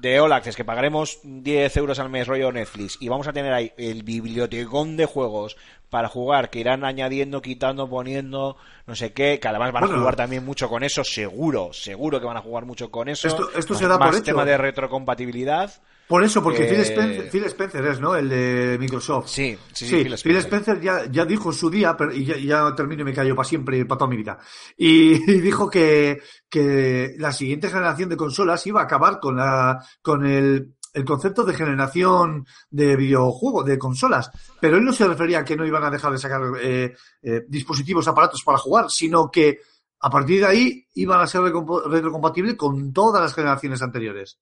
[0.00, 3.52] De All Access, que pagaremos 10 euros al mes rollo Netflix y vamos a tener
[3.52, 5.56] ahí el bibliotecón de juegos
[5.90, 8.56] para jugar que irán añadiendo, quitando, poniendo,
[8.86, 12.26] no sé qué, que además van a jugar también mucho con eso, seguro, seguro que
[12.26, 13.28] van a jugar mucho con eso.
[13.28, 14.24] Esto- esto se da por más hecho.
[14.24, 15.72] tema de retrocompatibilidad.
[16.08, 18.14] Por eso, porque Eh, Phil, Spencer, Phil Spencer es, ¿no?
[18.14, 19.28] El de Microsoft.
[19.28, 20.80] Sí, sí, sí, Sí, Phil Phil Spencer.
[20.80, 23.48] Ya, ya dijo en su día, pero, y ya, ya termino y me callo para
[23.48, 24.38] siempre, para toda mi vida.
[24.76, 29.84] Y, y dijo que, que la siguiente generación de consolas iba a acabar con la,
[30.00, 34.30] con el, el concepto de generación de videojuegos, de consolas.
[34.60, 37.44] Pero él no se refería a que no iban a dejar de sacar eh, eh,
[37.48, 39.60] dispositivos, aparatos para jugar, sino que
[40.00, 44.38] a partir de ahí iban a ser retrocompatibles con todas las generaciones anteriores.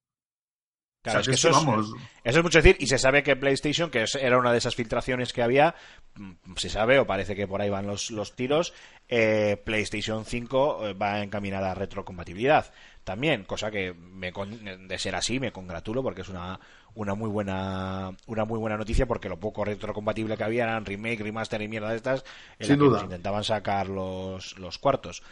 [1.05, 1.87] Claro, O sea, es que eso, es que, vamos.
[1.95, 4.75] es, eso es mucho decir, y se sabe que PlayStation, que era una de esas
[4.75, 5.75] filtraciones que había,
[6.17, 8.73] mm, se sabe o parece que por ahí van los, los tiros,
[9.09, 12.73] eh, PlayStation 5 eh, va encaminada a retrocompatibilidad
[13.05, 16.59] también, cosa que me con- de ser así me congratulo porque es una,
[16.95, 21.21] una muy buena una muy buena noticia porque lo poco retrocompatible que había eran remake,
[21.23, 22.25] remaster y mierda de estas
[22.59, 23.03] en Sin la que duda.
[23.03, 25.23] intentaban sacar los, los cuartos.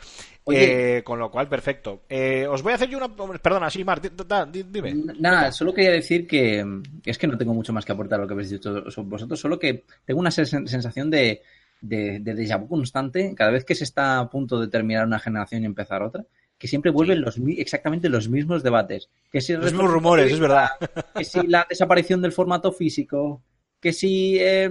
[0.51, 2.03] Eh, con lo cual, perfecto.
[2.09, 3.09] Eh, os voy a hacer yo una...
[3.39, 4.09] Perdona, sí, Mar, di-
[4.51, 4.95] di- dime.
[5.19, 6.65] Nada, solo quería decir que
[7.05, 9.59] es que no tengo mucho más que aportar a lo que habéis dicho vosotros, solo
[9.59, 11.43] que tengo una sen- sensación de,
[11.81, 15.19] de, de déjà vu constante cada vez que se está a punto de terminar una
[15.21, 16.25] generación y empezar otra,
[16.59, 19.11] que siempre vuelven los mi- exactamente los mismos debates.
[19.31, 20.71] Que si Los mismos rumores, es verdad.
[21.15, 23.43] Que si la desaparición del formato físico,
[23.81, 24.71] que si eh,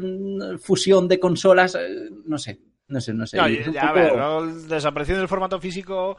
[0.60, 2.60] fusión de consolas, eh, no sé,
[2.92, 3.38] no sé, no sé.
[3.38, 4.46] No, ya, a ver, ¿no?
[4.46, 6.18] desaparición del formato físico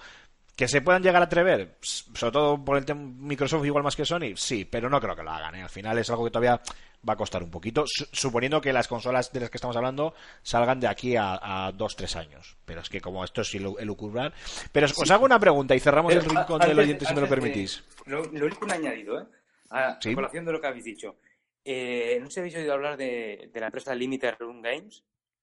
[0.57, 4.05] que se puedan llegar a atrever, sobre todo por el tema Microsoft igual más que
[4.05, 5.55] Sony, sí, pero no creo que lo hagan.
[5.55, 5.63] ¿eh?
[5.63, 6.61] Al final es algo que todavía
[7.09, 10.15] va a costar un poquito, su- suponiendo que las consolas de las que estamos hablando
[10.43, 12.57] salgan de aquí a, a dos, tres años.
[12.67, 14.35] Pero es que como esto es elu- elucubrar.
[14.73, 17.15] Pero os, os hago una pregunta y cerramos el Pero, rincón del antes- oyente si
[17.15, 17.83] me lo permitís.
[18.05, 19.25] Lo, lo único un añadido, ¿eh?
[19.71, 20.13] A, Sí.
[20.13, 21.17] a colación de lo que habéis dicho.
[21.65, 25.03] Eh, no sé si habéis oído hablar de, de la empresa Limited Run Games,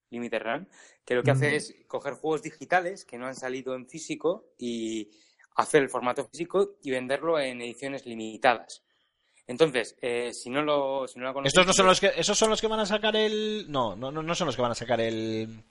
[0.09, 0.67] Limited Run,
[1.05, 5.09] que lo que hace es coger juegos digitales que no han salido en físico y
[5.55, 8.83] hacer el formato físico y venderlo en ediciones limitadas.
[9.47, 12.37] Entonces, eh, si no lo, si no lo conocéis, Estos no son los que, esos
[12.37, 14.71] son los que van a sacar el, no, no, no, no son los que van
[14.71, 15.63] a sacar el,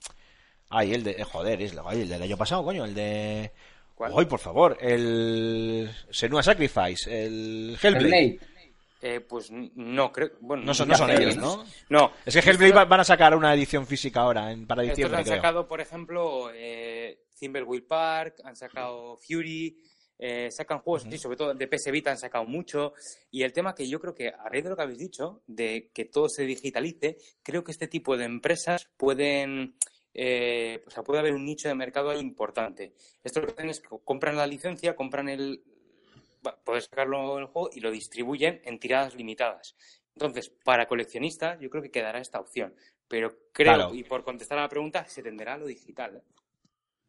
[0.69, 3.51] ay, el de, eh, joder, es, ay, el del año pasado, coño, el de,
[3.95, 4.13] ¿Cuál?
[4.17, 8.39] Ay, por favor, el Senua Sacrifice, el Hellblade.
[9.01, 10.31] Eh, pues no creo.
[10.41, 11.63] Bueno, No son, no son ellos, ¿no?
[11.89, 12.11] No.
[12.25, 15.23] Es que Hellblade va- van a sacar una edición física ahora, en, para diciembre, han
[15.23, 15.35] creo.
[15.37, 19.77] sacado, por ejemplo, eh, Thimbleweed Park, han sacado Fury,
[20.17, 22.91] eh, sacan juegos, sí, sobre todo de PS Vita han sacado mucho.
[23.31, 25.91] Y el tema que yo creo que, a raíz de lo que habéis dicho, de
[25.93, 29.75] que todo se digitalice, creo que este tipo de empresas pueden.
[30.13, 32.93] eh, o sea, puede haber un nicho de mercado ahí importante.
[33.23, 35.63] Esto lo que hacen es que compran la licencia, compran el.
[36.45, 39.75] Va, Puedes sacarlo en el juego y lo distribuyen en tiradas limitadas.
[40.15, 42.73] Entonces, para coleccionistas, yo creo que quedará esta opción.
[43.07, 43.93] Pero creo, Claro.
[43.95, 46.17] y por contestar a la pregunta, se tenderá a lo digital.
[46.17, 46.21] ¿eh?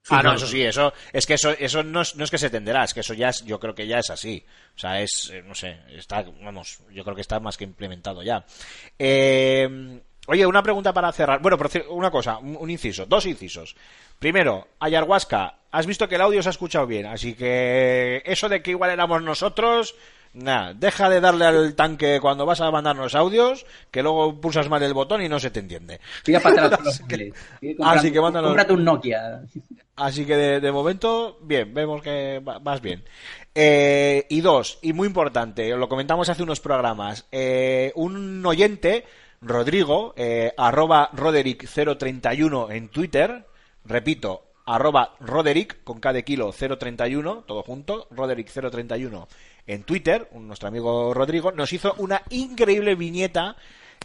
[0.09, 2.49] Ah, no, eso sí, eso es que eso, eso no, es, no es que se
[2.49, 4.43] tenderá, es que eso ya es, yo creo que ya es así.
[4.75, 8.23] O sea, es, eh, no sé, está, vamos, yo creo que está más que implementado
[8.23, 8.45] ya.
[8.99, 10.01] Eh,
[10.31, 11.41] oye, una pregunta para cerrar.
[11.43, 11.59] Bueno,
[11.91, 13.75] una cosa, un, inciso, dos incisos.
[14.19, 18.63] Primero, Ayahuasca, has visto que el audio se ha escuchado bien, así que eso de
[18.63, 19.95] que igual éramos nosotros,
[20.35, 24.83] nada, deja de darle al tanque cuando vas a mandarnos audios, que luego pulsas mal
[24.83, 26.01] el botón y no se te entiende.
[26.23, 27.03] Tira para atrás.
[27.61, 28.19] Sigue comprando- Así que.
[28.49, 29.43] Cómprate un Nokia.
[29.97, 33.05] Así que de, de momento, bien, vemos que va- vas bien.
[33.55, 39.05] Eh, y dos, y muy importante, lo comentamos hace unos programas, eh, un oyente,
[39.43, 43.47] Rodrigo, eh, arroba Roderick031 en Twitter,
[43.87, 49.27] repito, arroba Roderick, con K de kilo 031, todo junto, Roderick031
[49.67, 53.57] en Twitter, nuestro amigo Rodrigo, nos hizo una increíble viñeta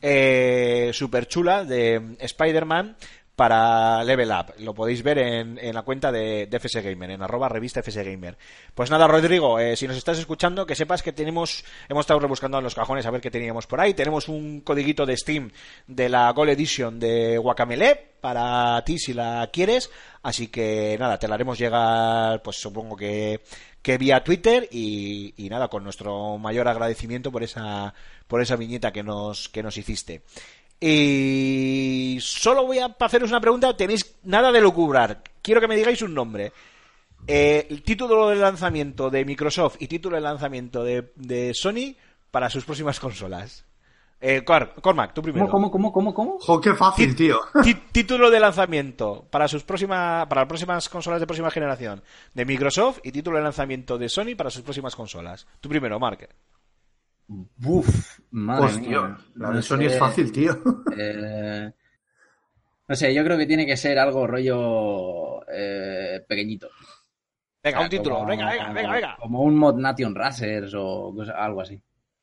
[0.02, 2.96] eh, super chula de Spider-Man
[3.36, 4.54] para Level Up.
[4.60, 8.04] Lo podéis ver en, en la cuenta de, de FS Gamer, en arroba revista FS
[8.04, 8.38] Gamer.
[8.74, 12.58] Pues nada, Rodrigo, eh, si nos estás escuchando, que sepas que tenemos, hemos estado rebuscando
[12.58, 13.94] en los cajones a ver qué teníamos por ahí.
[13.94, 15.52] Tenemos un codiguito de Steam
[15.88, 19.92] de la Gold Edition de Guacamele para ti si la quieres.
[20.24, 23.42] Así que nada, te la haremos llegar, pues supongo que,
[23.82, 27.94] que vía Twitter y, y nada, con nuestro mayor agradecimiento por esa,
[28.28, 30.24] por esa viñeta que nos, que nos hiciste.
[30.88, 35.22] Y solo voy a haceros una pregunta, tenéis nada de lucubrar.
[35.42, 36.52] Quiero que me digáis un nombre.
[37.28, 41.96] Eh, el título de lanzamiento de Microsoft y título de lanzamiento de, de Sony
[42.30, 43.66] para sus próximas consolas.
[44.22, 45.48] Eh, Cor- Cormac, tú primero.
[45.48, 46.38] ¿Cómo, cómo, cómo, cómo, cómo?
[46.40, 47.40] Jo, qué fácil, tío.
[47.92, 52.02] Título de lanzamiento para sus próximas para las próximas consolas de próxima generación
[52.34, 55.46] de Microsoft y título de lanzamiento de Sony para sus próximas consolas.
[55.62, 56.30] Tú primero, Mark.
[57.28, 59.18] Buf, madre Hostia, mía.
[59.36, 60.58] la No de Sony sé, es fácil, tío.
[60.98, 61.72] eh,
[62.88, 66.70] no sé, yo creo que tiene que ser algo rollo eh, pequeñito.
[67.64, 68.16] Venga, O sea, un título.
[68.18, 69.18] como- Venga, venga, venga, venga.
[69.20, 71.82] Como un Mod Nation Racers o cosa- algo así.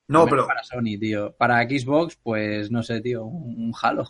[0.09, 1.35] No, pero Para Sony, tío.
[1.37, 3.25] Para Xbox, pues no sé, tío.
[3.25, 4.05] Un, un Halo.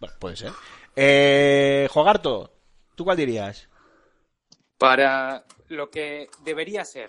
[0.00, 0.52] Bueno, puede ser.
[0.94, 2.52] Eh, Jogarto,
[2.94, 3.68] ¿tú cuál dirías?
[4.78, 7.08] Para lo que debería ser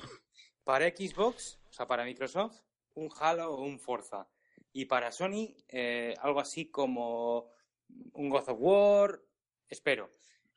[0.63, 2.61] para Xbox, o sea, para Microsoft,
[2.93, 4.27] un Halo o un Forza.
[4.73, 7.49] Y para Sony, eh, algo así como
[8.13, 9.19] un God of War,
[9.67, 10.11] espero.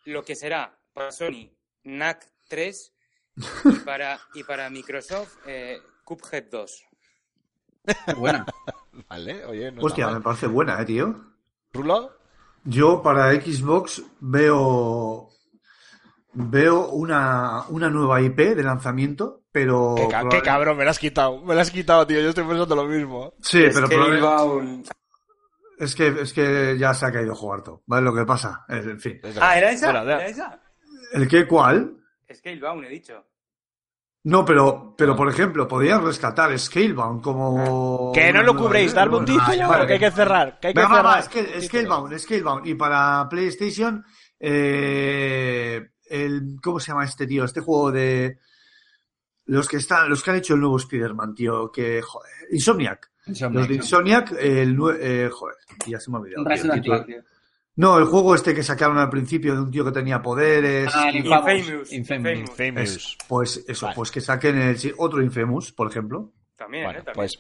[0.05, 1.51] Lo que será para Sony,
[1.85, 2.95] NAC 3
[3.35, 3.37] y
[3.87, 6.85] para, y para Microsoft, eh, Cuphead 2.
[8.05, 8.45] Qué buena.
[9.09, 11.33] Vale, oye, no Hostia, me parece buena, eh, tío.
[11.73, 12.15] ¿Rulo?
[12.65, 15.31] Yo para Xbox veo
[16.39, 20.99] veo una, una nueva IP de lanzamiento, pero Qué, ca- qué cabrón, me la has
[20.99, 21.41] quitado.
[21.43, 22.21] Me la has quitado, tío.
[22.21, 23.33] Yo estoy pensando lo mismo.
[23.41, 24.89] Sí, pero probable- Scalebound.
[25.79, 28.05] es que es que ya se ha caído Jugarto, ¿vale?
[28.05, 29.21] Lo que pasa, es- en fin.
[29.41, 29.91] Ah, ¿era esa?
[30.03, 30.61] ¿Era esa?
[31.13, 31.97] ¿El qué cuál?
[32.33, 33.25] Scalebound, he dicho.
[34.25, 38.11] No, pero, pero por ejemplo, podrían rescatar Scalebound como.
[38.13, 39.87] Que no lo cubréis, darme un título, Ah, ya, vale.
[39.87, 40.59] que hay que cerrar.
[40.59, 41.17] Que hay que Venga, va, cerrar.
[41.19, 42.67] va, Scale- Scalebound, Scalebound.
[42.67, 44.05] Y para PlayStation,
[44.41, 47.45] eh, el, ¿cómo se llama este tío?
[47.45, 48.39] Este juego de
[49.47, 53.11] los que están, los que han hecho el nuevo Spider-Man, tío, que joder, Insomniac.
[53.27, 55.57] Los de Insomniac, el eh, joder,
[55.87, 57.05] ya se me ha olvidado.
[57.05, 57.23] tío.
[57.77, 60.91] No, el juego este que sacaron al principio de un tío que tenía poderes.
[60.95, 61.93] Ah, el Infamous.
[61.93, 61.93] Infamous.
[61.93, 62.39] Infamous.
[62.51, 62.81] Infamous.
[62.97, 63.97] Es- pues eso, Vale.
[63.97, 66.33] pues que saquen el, otro Infamous, por ejemplo.
[66.57, 67.03] También, Bueno, ¿eh?
[67.03, 67.15] También.
[67.17, 67.39] pues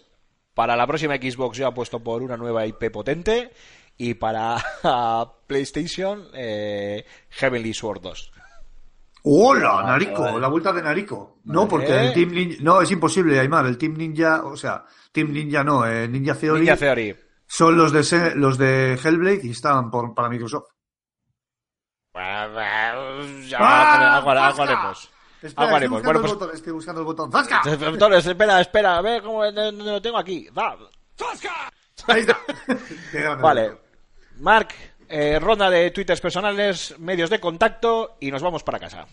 [0.53, 3.51] para la próxima Xbox yo apuesto por una nueva IP potente
[3.97, 4.57] y para
[5.47, 8.33] PlayStation eh, Heavenly Sword 2.
[9.29, 10.23] ¡Hola, Narico!
[10.23, 10.41] vale.
[10.41, 11.39] La vuelta de Narico.
[11.45, 12.57] No, porque el Team Ninja...
[12.63, 13.67] No, es imposible, Aymar.
[13.67, 17.17] El Team Ninja, o sea, Team Ninja no, eh, Ninja Theory Ninja Theory.
[17.47, 20.69] son los de, Se- los de Hellblade y estaban por, para Microsoft.
[22.15, 24.17] Ya, ¡Ah!
[24.19, 24.63] algo, algo ¡Zasca!
[24.63, 25.11] haremos.
[25.43, 27.33] Espera, Algo estoy buscando Bueno, el pues- botón, estoy buscando el botón.
[27.33, 27.63] ¡Zasca!
[27.89, 30.49] Entonces, espera, espera, a ver cómo lo tengo aquí.
[30.57, 30.77] Va.
[32.07, 32.39] Ahí está.
[33.13, 33.43] Qué grande.
[33.43, 33.79] Vale.
[34.39, 34.69] Mark,
[35.09, 39.07] eh, ronda de twitters personales, medios de contacto y nos vamos para casa.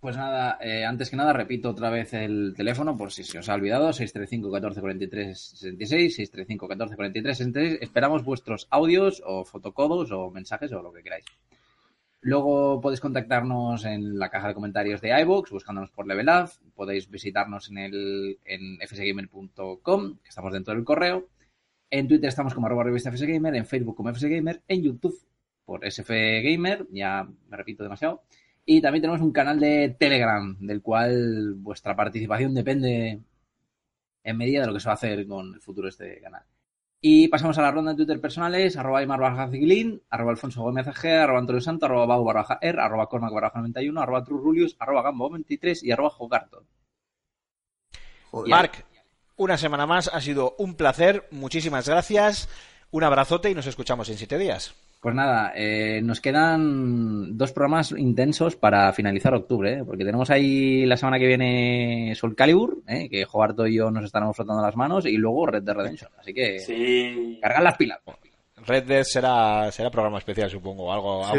[0.00, 3.48] Pues nada, eh, antes que nada repito otra vez el teléfono por si se os
[3.48, 7.78] ha olvidado, 635 14 43 66, 635 14 43 66.
[7.82, 11.24] Esperamos vuestros audios o fotocodos o mensajes o lo que queráis.
[12.20, 16.50] Luego podéis contactarnos en la caja de comentarios de iVoox, buscándonos por Level Up.
[16.74, 21.28] Podéis visitarnos en, el, en fsgamer.com, que estamos dentro del correo.
[21.90, 25.18] En Twitter estamos como arroba revista fsgamer, en Facebook como fsgamer, en YouTube
[25.64, 28.22] por sfgamer, ya me repito demasiado.
[28.64, 33.20] Y también tenemos un canal de Telegram, del cual vuestra participación depende
[34.22, 36.42] en medida de lo que se va a hacer con el futuro de este canal.
[37.00, 40.86] Y pasamos a la ronda de Twitter personales, arroba Aymar barra Ciclín, arroba Alfonso Gómez
[40.88, 45.02] AG, arroba Antonio Santo, arroba Bau barra R, arroba Cormac barra 91, arroba Trurulius, arroba
[45.02, 46.64] Gambo 23 y arroba Jogarto.
[48.30, 48.50] Joder.
[49.38, 52.48] Una semana más, ha sido un placer, muchísimas gracias,
[52.90, 54.74] un abrazote y nos escuchamos en siete días.
[55.00, 59.84] Pues nada, eh, nos quedan dos programas intensos para finalizar octubre, ¿eh?
[59.86, 63.08] porque tenemos ahí la semana que viene Soul Calibur, ¿eh?
[63.08, 66.10] que Jogarto y yo nos estaremos frotando las manos, y luego Red Dead Redemption.
[66.18, 67.38] Así que Sí.
[67.40, 68.00] cargar las pilas.
[68.66, 71.38] Red Dead será, será programa especial, supongo, algo, Sí.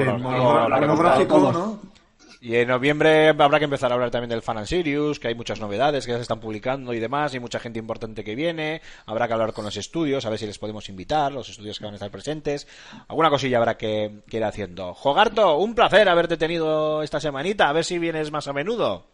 [2.41, 5.36] Y en noviembre habrá que empezar a hablar también del Fan and Sirius, que hay
[5.36, 8.82] muchas novedades que ya se están publicando y demás, y mucha gente importante que viene.
[9.06, 11.86] Habrá que hablar con los estudios, a ver si les podemos invitar, los estudios que
[11.86, 12.66] van a estar presentes.
[13.10, 14.94] Alguna cosilla habrá que, que ir haciendo.
[14.94, 19.06] Jogarto, un placer haberte tenido esta semanita, a ver si vienes más a menudo.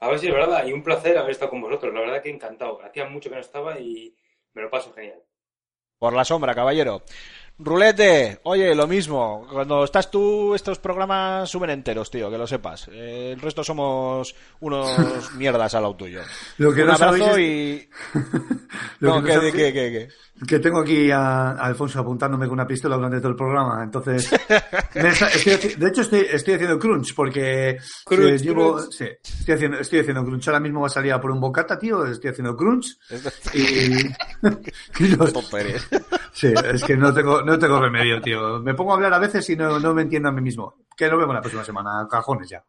[0.00, 1.92] A ver si es verdad, y un placer haber estado con vosotros.
[1.92, 2.80] La verdad que encantado.
[2.82, 4.16] Hacía mucho que no estaba y
[4.54, 5.22] me lo paso genial.
[5.98, 7.02] Por la sombra, caballero.
[7.60, 9.44] Rulete, oye, lo mismo.
[9.50, 12.88] Cuando estás tú, estos programas suben enteros, tío, que lo sepas.
[12.92, 16.20] Eh, el resto somos unos mierdas al lado tuyo.
[16.58, 17.88] Lo que Un no abrazo sabéis y...
[19.00, 20.08] Lo No, que ¿qué, no qué, sabéis- qué, qué, qué?
[20.46, 23.82] Que tengo aquí a, a Alfonso apuntándome con una pistola durante todo el programa.
[23.82, 24.30] Entonces,
[24.94, 28.92] está- estoy de hecho, estoy, estoy haciendo crunch porque Crunch, eh, llevo, crunch.
[28.92, 30.46] sí, estoy haciendo, estoy haciendo crunch.
[30.48, 32.06] Ahora mismo va a salir a por un bocata, tío.
[32.06, 32.98] Estoy haciendo crunch
[33.54, 33.58] y,
[35.04, 35.32] y los-
[36.32, 38.60] sí, es que no tengo, no tengo remedio, tío.
[38.60, 40.74] Me pongo a hablar a veces y no, no me entiendo a mí mismo.
[40.96, 42.62] Que nos vemos la próxima semana, cajones ya.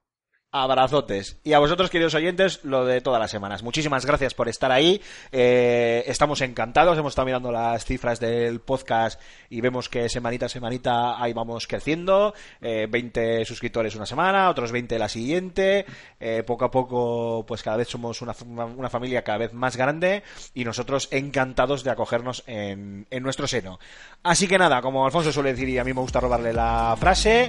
[0.51, 1.39] Abrazotes.
[1.43, 3.61] Y a vosotros, queridos oyentes, lo de todas las semanas.
[3.61, 4.99] Muchísimas gracias por estar ahí.
[5.31, 6.97] Eh, estamos encantados.
[6.97, 9.21] Hemos estado mirando las cifras del podcast
[9.51, 12.34] y vemos que semanita a semanita ahí vamos creciendo.
[12.61, 15.85] Eh, 20 suscriptores una semana, otros 20 la siguiente.
[16.19, 20.23] Eh, poco a poco, pues cada vez somos una, una familia cada vez más grande
[20.55, 23.80] y nosotros encantados de acogernos en, en nuestro seno.
[24.23, 27.47] Así que nada, como Alfonso suele decir y a mí me gusta robarle la frase,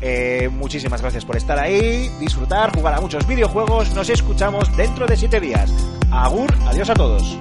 [0.00, 3.94] eh, muchísimas gracias por estar ahí, disfrutar, jugar a muchos videojuegos.
[3.94, 5.72] Nos escuchamos dentro de siete días.
[6.10, 7.38] Agur, adiós a todos.